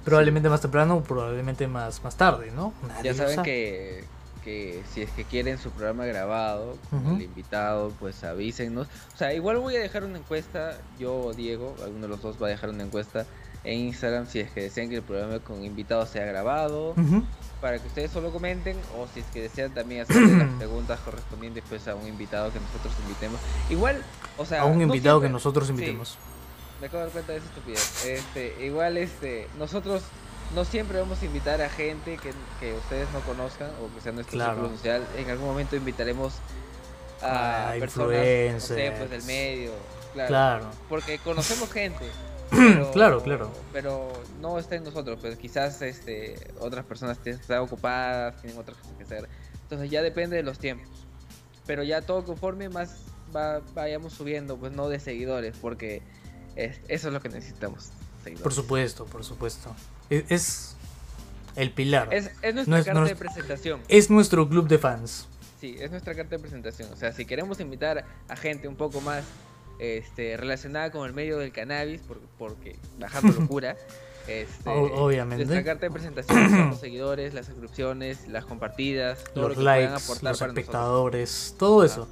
probablemente 0.06 0.48
más 0.48 0.62
temprano, 0.62 1.04
probablemente 1.04 1.68
más, 1.68 2.02
más 2.02 2.16
tarde, 2.16 2.52
¿no? 2.56 2.72
ya 3.04 3.14
saben 3.14 3.44
que 3.44 4.06
que 4.44 4.82
si 4.92 5.02
es 5.02 5.10
que 5.12 5.24
quieren 5.24 5.58
su 5.58 5.72
programa 5.72 6.06
grabado 6.06 6.78
con 6.90 7.16
el 7.16 7.22
invitado, 7.22 7.92
pues 8.00 8.24
avísennos. 8.24 8.88
O 9.14 9.18
sea, 9.18 9.34
igual 9.34 9.58
voy 9.58 9.76
a 9.76 9.80
dejar 9.80 10.04
una 10.04 10.18
encuesta, 10.18 10.78
yo 11.00 11.16
o 11.16 11.34
Diego, 11.34 11.76
alguno 11.84 12.02
de 12.02 12.08
los 12.10 12.22
dos 12.22 12.42
va 12.42 12.48
a 12.48 12.50
dejar 12.50 12.70
una 12.70 12.84
encuesta 12.84 13.26
en 13.64 13.80
Instagram 13.80 14.28
si 14.28 14.40
es 14.40 14.52
que 14.52 14.62
desean 14.62 14.90
que 14.90 14.98
el 14.98 15.04
programa 15.04 15.40
con 15.40 15.64
invitado 15.64 16.06
sea 16.06 16.26
grabado, 16.26 16.96
para 17.62 17.80
que 17.80 17.88
ustedes 17.88 18.12
solo 18.12 18.32
comenten, 18.32 18.78
o 18.98 19.08
si 19.14 19.22
es 19.22 19.26
que 19.28 19.42
desean 19.42 19.74
también 19.74 20.02
hacer 20.02 20.22
las 20.22 20.50
preguntas 20.58 21.00
correspondientes 21.00 21.64
pues 21.70 21.88
a 21.88 21.96
un 21.96 22.08
invitado 22.08 22.52
que 22.52 22.60
nosotros 22.60 22.94
invitemos. 23.04 23.40
Igual, 23.70 24.04
o 24.38 24.46
sea... 24.46 24.62
A 24.62 24.66
un 24.66 24.82
invitado 24.82 25.22
que 25.22 25.30
nosotros 25.30 25.70
invitemos. 25.70 26.18
me 26.82 26.88
acabo 26.88 27.00
de 27.00 27.06
dar 27.06 27.14
cuenta 27.14 27.32
de 27.32 27.38
esa 27.38 27.48
estupidez. 27.48 28.06
Este, 28.06 28.66
igual, 28.66 28.98
este, 28.98 29.48
nosotros 29.58 30.04
no 30.54 30.66
siempre 30.66 31.00
vamos 31.00 31.22
a 31.22 31.26
invitar 31.26 31.62
a 31.62 31.70
gente 31.70 32.18
que, 32.18 32.32
que 32.60 32.74
ustedes 32.76 33.08
no 33.12 33.22
conozcan 33.22 33.70
o 33.82 33.94
que 33.94 34.02
sea 34.02 34.12
nuestro 34.12 34.38
claro. 34.38 34.70
social. 34.70 35.06
En 35.18 35.30
algún 35.30 35.48
momento 35.48 35.76
invitaremos 35.76 36.34
a, 37.22 37.72
ah, 37.72 37.76
personas 37.80 38.68
pues, 38.68 39.10
del 39.10 39.24
medio. 39.24 39.72
Claro, 40.14 40.70
Porque 40.90 41.18
conocemos 41.20 41.72
gente. 41.72 42.06
claro, 42.94 43.24
claro. 43.24 43.52
Pero 43.72 44.12
no 44.40 44.60
está 44.60 44.76
en 44.76 44.84
nosotros, 44.84 45.18
pues 45.20 45.38
quizás 45.38 45.82
este, 45.82 46.36
otras 46.60 46.86
personas 46.86 47.18
están 47.26 47.60
ocupadas, 47.60 48.40
tienen 48.42 48.60
otras 48.60 48.78
cosas 48.78 48.94
que 48.98 49.04
hacer. 49.04 49.30
Entonces 49.64 49.90
ya 49.90 50.04
depende 50.04 50.36
de 50.36 50.44
los 50.44 50.60
tiempos. 50.60 50.90
Pero 51.66 51.82
ya 51.84 52.02
todo 52.02 52.24
conforme 52.26 52.70
más 52.70 52.98
vayamos 53.74 54.14
subiendo, 54.14 54.58
pues 54.58 54.72
no 54.72 54.90
de 54.90 55.00
seguidores, 55.00 55.58
porque 55.60 56.04
eso 56.56 57.08
es 57.08 57.14
lo 57.14 57.20
que 57.22 57.30
necesitamos. 57.30 57.92
Por 58.42 58.54
supuesto, 58.54 59.06
por 59.06 59.24
supuesto. 59.24 59.76
Es, 60.30 60.76
el 61.56 61.72
pilar. 61.72 62.14
Es, 62.14 62.32
nuestra 62.54 62.84
carta 62.84 63.04
de 63.06 63.16
presentación. 63.16 63.82
Es 63.88 64.10
nuestro 64.10 64.48
club 64.48 64.68
de 64.68 64.78
fans. 64.78 65.28
Sí, 65.60 65.76
es 65.80 65.92
nuestra 65.92 66.14
carta 66.14 66.36
de 66.36 66.40
presentación. 66.40 66.92
O 66.92 66.96
sea, 66.96 67.14
si 67.14 67.26
queremos 67.26 67.60
invitar 67.60 68.06
a 68.28 68.36
gente 68.36 68.68
un 68.68 68.76
poco 68.76 69.02
más 69.02 69.24
este, 69.80 70.38
relacionada 70.38 70.92
con 70.92 71.08
el 71.08 71.14
medio 71.14 71.38
del 71.38 71.52
cannabis, 71.52 72.02
porque, 72.08 72.26
porque 72.38 72.76
bajando 73.00 73.34
locura. 73.40 73.76
Este, 74.28 74.70
Obviamente. 74.70 75.46
Nuestra 75.46 75.64
carta 75.64 75.86
de 75.88 75.92
presentación 75.92 76.50
son 76.50 76.70
los 76.70 76.80
seguidores, 76.80 77.34
las 77.34 77.48
suscripciones, 77.48 78.28
las 78.28 78.46
compartidas, 78.46 79.24
todo 79.34 79.50
los 79.50 79.58
lo 79.58 79.62
que 79.62 79.66
likes, 79.66 79.94
aportar 79.94 80.32
los 80.32 80.42
espectadores, 80.42 81.56
todo 81.58 81.84
eso. 81.84 82.08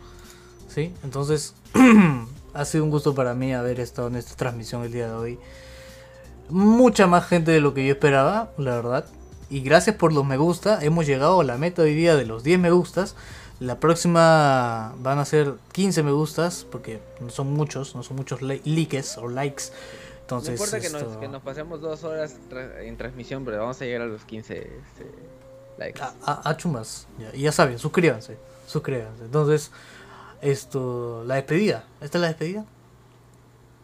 ¿Sí? 0.67 0.93
Entonces, 1.03 1.53
ha 2.53 2.65
sido 2.65 2.83
un 2.83 2.89
gusto 2.89 3.15
para 3.15 3.33
mí 3.33 3.53
haber 3.53 3.79
estado 3.79 4.07
en 4.09 4.15
esta 4.15 4.35
transmisión 4.35 4.83
el 4.83 4.91
día 4.91 5.07
de 5.07 5.13
hoy 5.13 5.39
mucha 6.51 7.07
más 7.07 7.25
gente 7.25 7.51
de 7.51 7.61
lo 7.61 7.73
que 7.73 7.85
yo 7.85 7.93
esperaba, 7.93 8.51
la 8.57 8.75
verdad. 8.75 9.05
Y 9.49 9.61
gracias 9.61 9.95
por 9.95 10.13
los 10.13 10.25
me 10.25 10.37
gusta, 10.37 10.83
hemos 10.83 11.05
llegado 11.05 11.41
a 11.41 11.43
la 11.43 11.57
meta 11.57 11.81
hoy 11.81 11.93
día 11.93 12.15
de 12.15 12.25
los 12.25 12.43
10 12.43 12.59
me 12.59 12.71
gustas. 12.71 13.15
La 13.59 13.79
próxima 13.79 14.93
van 14.99 15.19
a 15.19 15.25
ser 15.25 15.55
15 15.73 16.03
me 16.03 16.11
gustas, 16.11 16.65
porque 16.71 16.99
no 17.19 17.29
son 17.29 17.53
muchos, 17.53 17.95
no 17.95 18.01
son 18.01 18.17
muchos 18.17 18.41
likes 18.41 19.03
o 19.17 19.27
likes. 19.27 19.65
Entonces, 20.21 20.49
no 20.49 20.65
importa 20.65 20.79
que, 20.79 20.89
nos, 20.89 21.17
que, 21.17 21.27
nos, 21.27 21.41
pasemos 21.41 21.81
dos 21.81 22.03
horas 22.03 22.37
en 22.79 22.97
transmisión, 22.97 23.43
pero 23.43 23.59
vamos 23.59 23.81
a 23.81 23.85
llegar 23.85 24.01
a 24.01 24.05
los 24.05 24.23
15 24.23 24.57
este, 24.57 25.05
likes. 25.77 26.01
A, 26.01 26.49
a, 26.49 26.57
chumas, 26.57 27.07
ya, 27.19 27.31
ya 27.33 27.51
saben, 27.51 27.77
suscríbanse, 27.77 28.37
suscríbanse. 28.65 29.25
Entonces, 29.25 29.71
esto, 30.41 31.23
la 31.25 31.35
despedida, 31.35 31.85
¿esta 31.99 32.17
es 32.17 32.21
la 32.21 32.27
despedida? 32.29 32.65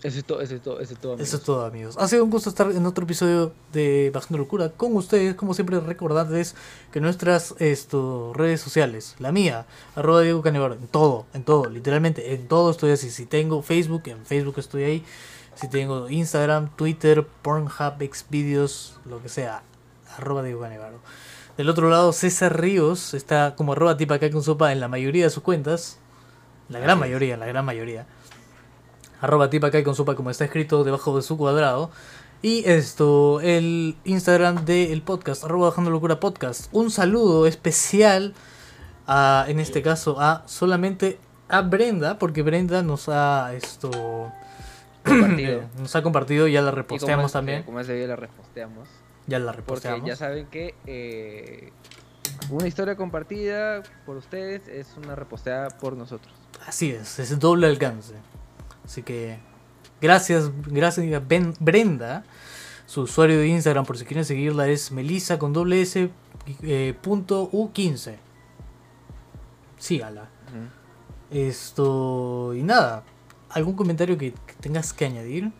Eso 0.04 0.20
es 0.20 0.26
todo, 0.26 0.42
eso 0.42 0.56
es 0.56 0.62
todo, 0.62 0.80
eso 0.80 0.94
es 0.94 1.00
todo. 1.00 1.14
Amigos. 1.14 1.28
Eso 1.28 1.38
es 1.38 1.44
todo, 1.44 1.66
amigos. 1.66 1.96
Ha 1.98 2.08
sido 2.08 2.24
un 2.24 2.30
gusto 2.30 2.50
estar 2.50 2.70
en 2.70 2.86
otro 2.86 3.06
episodio 3.06 3.52
de 3.74 4.12
Bajando 4.14 4.38
Locura 4.38 4.70
con 4.70 4.96
ustedes. 4.96 5.34
Como 5.34 5.56
siempre, 5.56 5.80
recordarles 5.80 6.54
que 6.92 7.02
nuestras 7.02 7.56
esto, 7.58 8.32
redes 8.36 8.62
sociales, 8.62 9.16
la 9.18 9.32
mía, 9.32 9.66
arroba 9.96 10.22
Diego 10.22 10.44
Canevaro, 10.44 10.76
en 10.76 10.88
todo, 10.88 11.26
en 11.34 11.44
todo, 11.44 11.68
literalmente, 11.68 12.36
en 12.36 12.48
todo 12.48 12.70
estoy 12.70 12.92
así. 12.92 13.10
Si 13.10 13.26
tengo 13.26 13.64
Facebook, 13.64 14.04
en 14.06 14.24
Facebook 14.24 14.56
estoy 14.58 14.84
ahí. 14.84 15.06
Si 15.56 15.68
tengo 15.68 16.08
Instagram, 16.08 16.70
Twitter, 16.76 17.26
Pornhub, 17.42 17.98
Xvideos, 18.00 19.00
lo 19.06 19.24
que 19.24 19.30
sea, 19.30 19.64
arroba 20.16 20.44
Diego 20.44 20.62
Canevaro. 20.62 21.00
Del 21.58 21.70
otro 21.70 21.90
lado, 21.90 22.14
César 22.14 22.62
Ríos 22.62 23.16
está 23.16 23.56
como 23.56 23.72
arroba 23.72 23.98
tipa 23.98 24.16
acá 24.16 24.30
con 24.30 24.44
sopa 24.44 24.72
en 24.72 24.80
la 24.80 24.88
mayoría 24.88 25.24
de 25.24 25.32
sus 25.32 25.42
cuentas. 25.42 25.98
La 26.70 26.78
gran 26.80 27.00
mayoría, 27.00 27.36
la 27.36 27.48
gran 27.48 27.66
mayoría 27.66 28.06
arroba 29.22 29.50
tipa 29.50 29.72
con 29.84 29.96
sopa 29.96 30.16
como 30.16 30.30
está 30.30 30.46
escrito 30.46 30.84
debajo 30.84 31.16
de 31.16 31.22
su 31.22 31.38
cuadrado. 31.38 31.92
Y 32.42 32.64
esto, 32.70 33.42
el 33.42 33.96
Instagram 34.04 34.66
del 34.66 35.02
podcast, 35.02 35.44
arroba 35.44 35.70
bajando 35.70 35.90
locura 35.90 36.20
podcast. 36.20 36.68
Un 36.72 36.92
saludo 36.92 37.48
especial 37.48 38.36
a, 39.08 39.46
en 39.48 39.60
este 39.60 39.82
caso, 39.82 40.20
a 40.20 40.44
solamente 40.48 41.18
a 41.50 41.62
Brenda, 41.62 42.20
porque 42.20 42.44
Brenda 42.44 42.84
nos 42.84 43.10
ha 43.10 43.54
esto 43.56 43.90
compartido. 45.04 45.64
nos 45.80 45.96
ha 45.96 46.04
compartido, 46.04 46.48
ya 46.48 46.62
la 46.62 46.72
reposteamos 46.72 47.32
también. 47.32 47.64
Como 47.64 47.80
es 47.80 47.88
la 47.88 48.16
reposteamos. 48.16 48.88
Ya 49.26 49.40
la 49.40 49.52
reposteamos. 49.52 50.02
Porque 50.02 50.10
ya 50.10 50.16
saben 50.16 50.46
que 50.48 50.76
eh, 50.86 51.72
una 52.52 52.68
historia 52.68 52.96
compartida 52.96 53.82
por 54.06 54.18
ustedes 54.18 54.68
es 54.68 54.96
una 54.98 55.16
reposteada 55.16 55.70
por 55.70 55.98
nosotros. 55.98 56.34
Así 56.68 56.92
es, 56.92 57.18
es 57.18 57.40
doble 57.40 57.68
alcance. 57.68 58.14
Así 58.88 59.04
que 59.04 59.38
gracias, 60.02 60.50
gracias 60.66 61.06
Brenda. 61.60 62.24
Su 62.86 63.02
usuario 63.02 63.38
de 63.38 63.50
Instagram, 63.50 63.86
por 63.86 63.98
si 63.98 64.06
quieren 64.06 64.24
seguirla, 64.24 64.70
es 64.70 64.94
melissa 64.94 65.38
con 65.38 65.52
doble 65.52 65.82
s 65.82 66.10
eh, 66.64 66.94
punto 67.02 67.52
u15. 67.52 68.16
Sígala. 69.78 70.30
Esto 71.30 72.54
y 72.56 72.64
nada. 72.64 73.04
¿Algún 73.50 73.76
comentario 73.76 74.18
que, 74.18 74.34
tengas 74.62 74.94
que 74.94 75.04
añadir? 75.04 75.52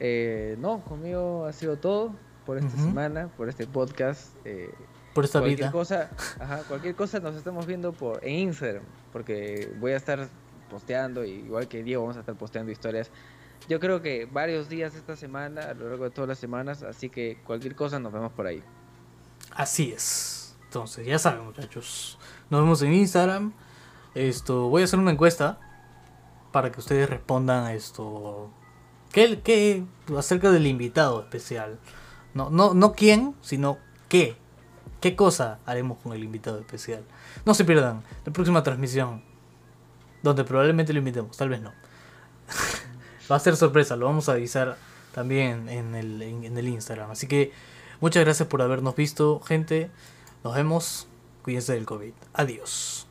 Eh, 0.00 0.56
no, 0.58 0.80
conmigo 0.84 1.44
ha 1.44 1.52
sido 1.52 1.76
todo 1.76 2.14
por 2.46 2.56
esta 2.56 2.78
semana, 2.78 3.28
por 3.36 3.50
este 3.50 3.66
podcast. 3.66 4.34
Eh, 4.46 4.72
por 5.12 5.26
esta 5.26 5.40
cualquier 5.40 5.58
vida. 5.58 5.70
Cosa, 5.70 6.10
ajá, 6.40 6.62
cualquier 6.66 6.94
cosa 6.94 7.20
nos 7.20 7.36
estamos 7.36 7.66
viendo 7.66 7.92
por 7.92 8.24
en 8.24 8.36
Instagram, 8.36 8.84
porque 9.12 9.70
voy 9.78 9.92
a 9.92 9.96
estar 9.96 10.30
posteando, 10.64 11.24
igual 11.24 11.68
que 11.68 11.82
Diego 11.82 12.02
vamos 12.02 12.16
a 12.16 12.20
estar 12.20 12.34
posteando 12.34 12.72
historias. 12.72 13.10
Yo 13.68 13.80
creo 13.80 14.02
que 14.02 14.26
varios 14.26 14.68
días 14.68 14.94
esta 14.94 15.16
semana, 15.16 15.62
a 15.62 15.74
lo 15.74 15.88
largo 15.88 16.04
de 16.04 16.10
todas 16.10 16.28
las 16.28 16.38
semanas, 16.38 16.82
así 16.82 17.08
que 17.08 17.38
cualquier 17.46 17.74
cosa 17.74 17.98
nos 17.98 18.12
vemos 18.12 18.32
por 18.32 18.46
ahí. 18.46 18.62
Así 19.54 19.92
es. 19.92 20.56
Entonces, 20.64 21.06
ya 21.06 21.18
saben, 21.18 21.44
muchachos. 21.44 22.18
Nos 22.50 22.60
vemos 22.60 22.82
en 22.82 22.92
Instagram. 22.92 23.52
Esto, 24.14 24.68
voy 24.68 24.82
a 24.82 24.84
hacer 24.84 24.98
una 24.98 25.12
encuesta 25.12 25.58
para 26.52 26.70
que 26.70 26.80
ustedes 26.80 27.08
respondan 27.08 27.64
a 27.64 27.74
esto. 27.74 28.50
¿Qué, 29.12 29.40
qué 29.40 29.84
acerca 30.16 30.50
del 30.50 30.66
invitado 30.66 31.20
especial? 31.20 31.78
No, 32.34 32.50
no, 32.50 32.74
no 32.74 32.92
quién, 32.92 33.34
sino 33.40 33.78
qué. 34.08 34.36
¿Qué 35.00 35.16
cosa 35.16 35.58
haremos 35.66 35.98
con 35.98 36.12
el 36.12 36.24
invitado 36.24 36.58
especial? 36.58 37.04
No 37.44 37.54
se 37.54 37.64
pierdan 37.64 38.02
la 38.24 38.32
próxima 38.32 38.62
transmisión 38.62 39.22
donde 40.24 40.42
probablemente 40.42 40.92
lo 40.92 40.98
invitemos, 40.98 41.36
tal 41.36 41.50
vez 41.50 41.60
no. 41.60 41.72
Va 43.30 43.36
a 43.36 43.38
ser 43.38 43.56
sorpresa, 43.56 43.94
lo 43.94 44.06
vamos 44.06 44.28
a 44.28 44.32
avisar 44.32 44.76
también 45.14 45.68
en 45.68 45.94
el, 45.94 46.20
en 46.20 46.56
el 46.56 46.68
Instagram. 46.68 47.10
Así 47.10 47.26
que 47.26 47.52
muchas 48.00 48.24
gracias 48.24 48.48
por 48.48 48.60
habernos 48.60 48.96
visto, 48.96 49.40
gente. 49.40 49.90
Nos 50.42 50.54
vemos. 50.54 51.06
Cuídense 51.42 51.74
del 51.74 51.84
COVID. 51.84 52.12
Adiós. 52.32 53.03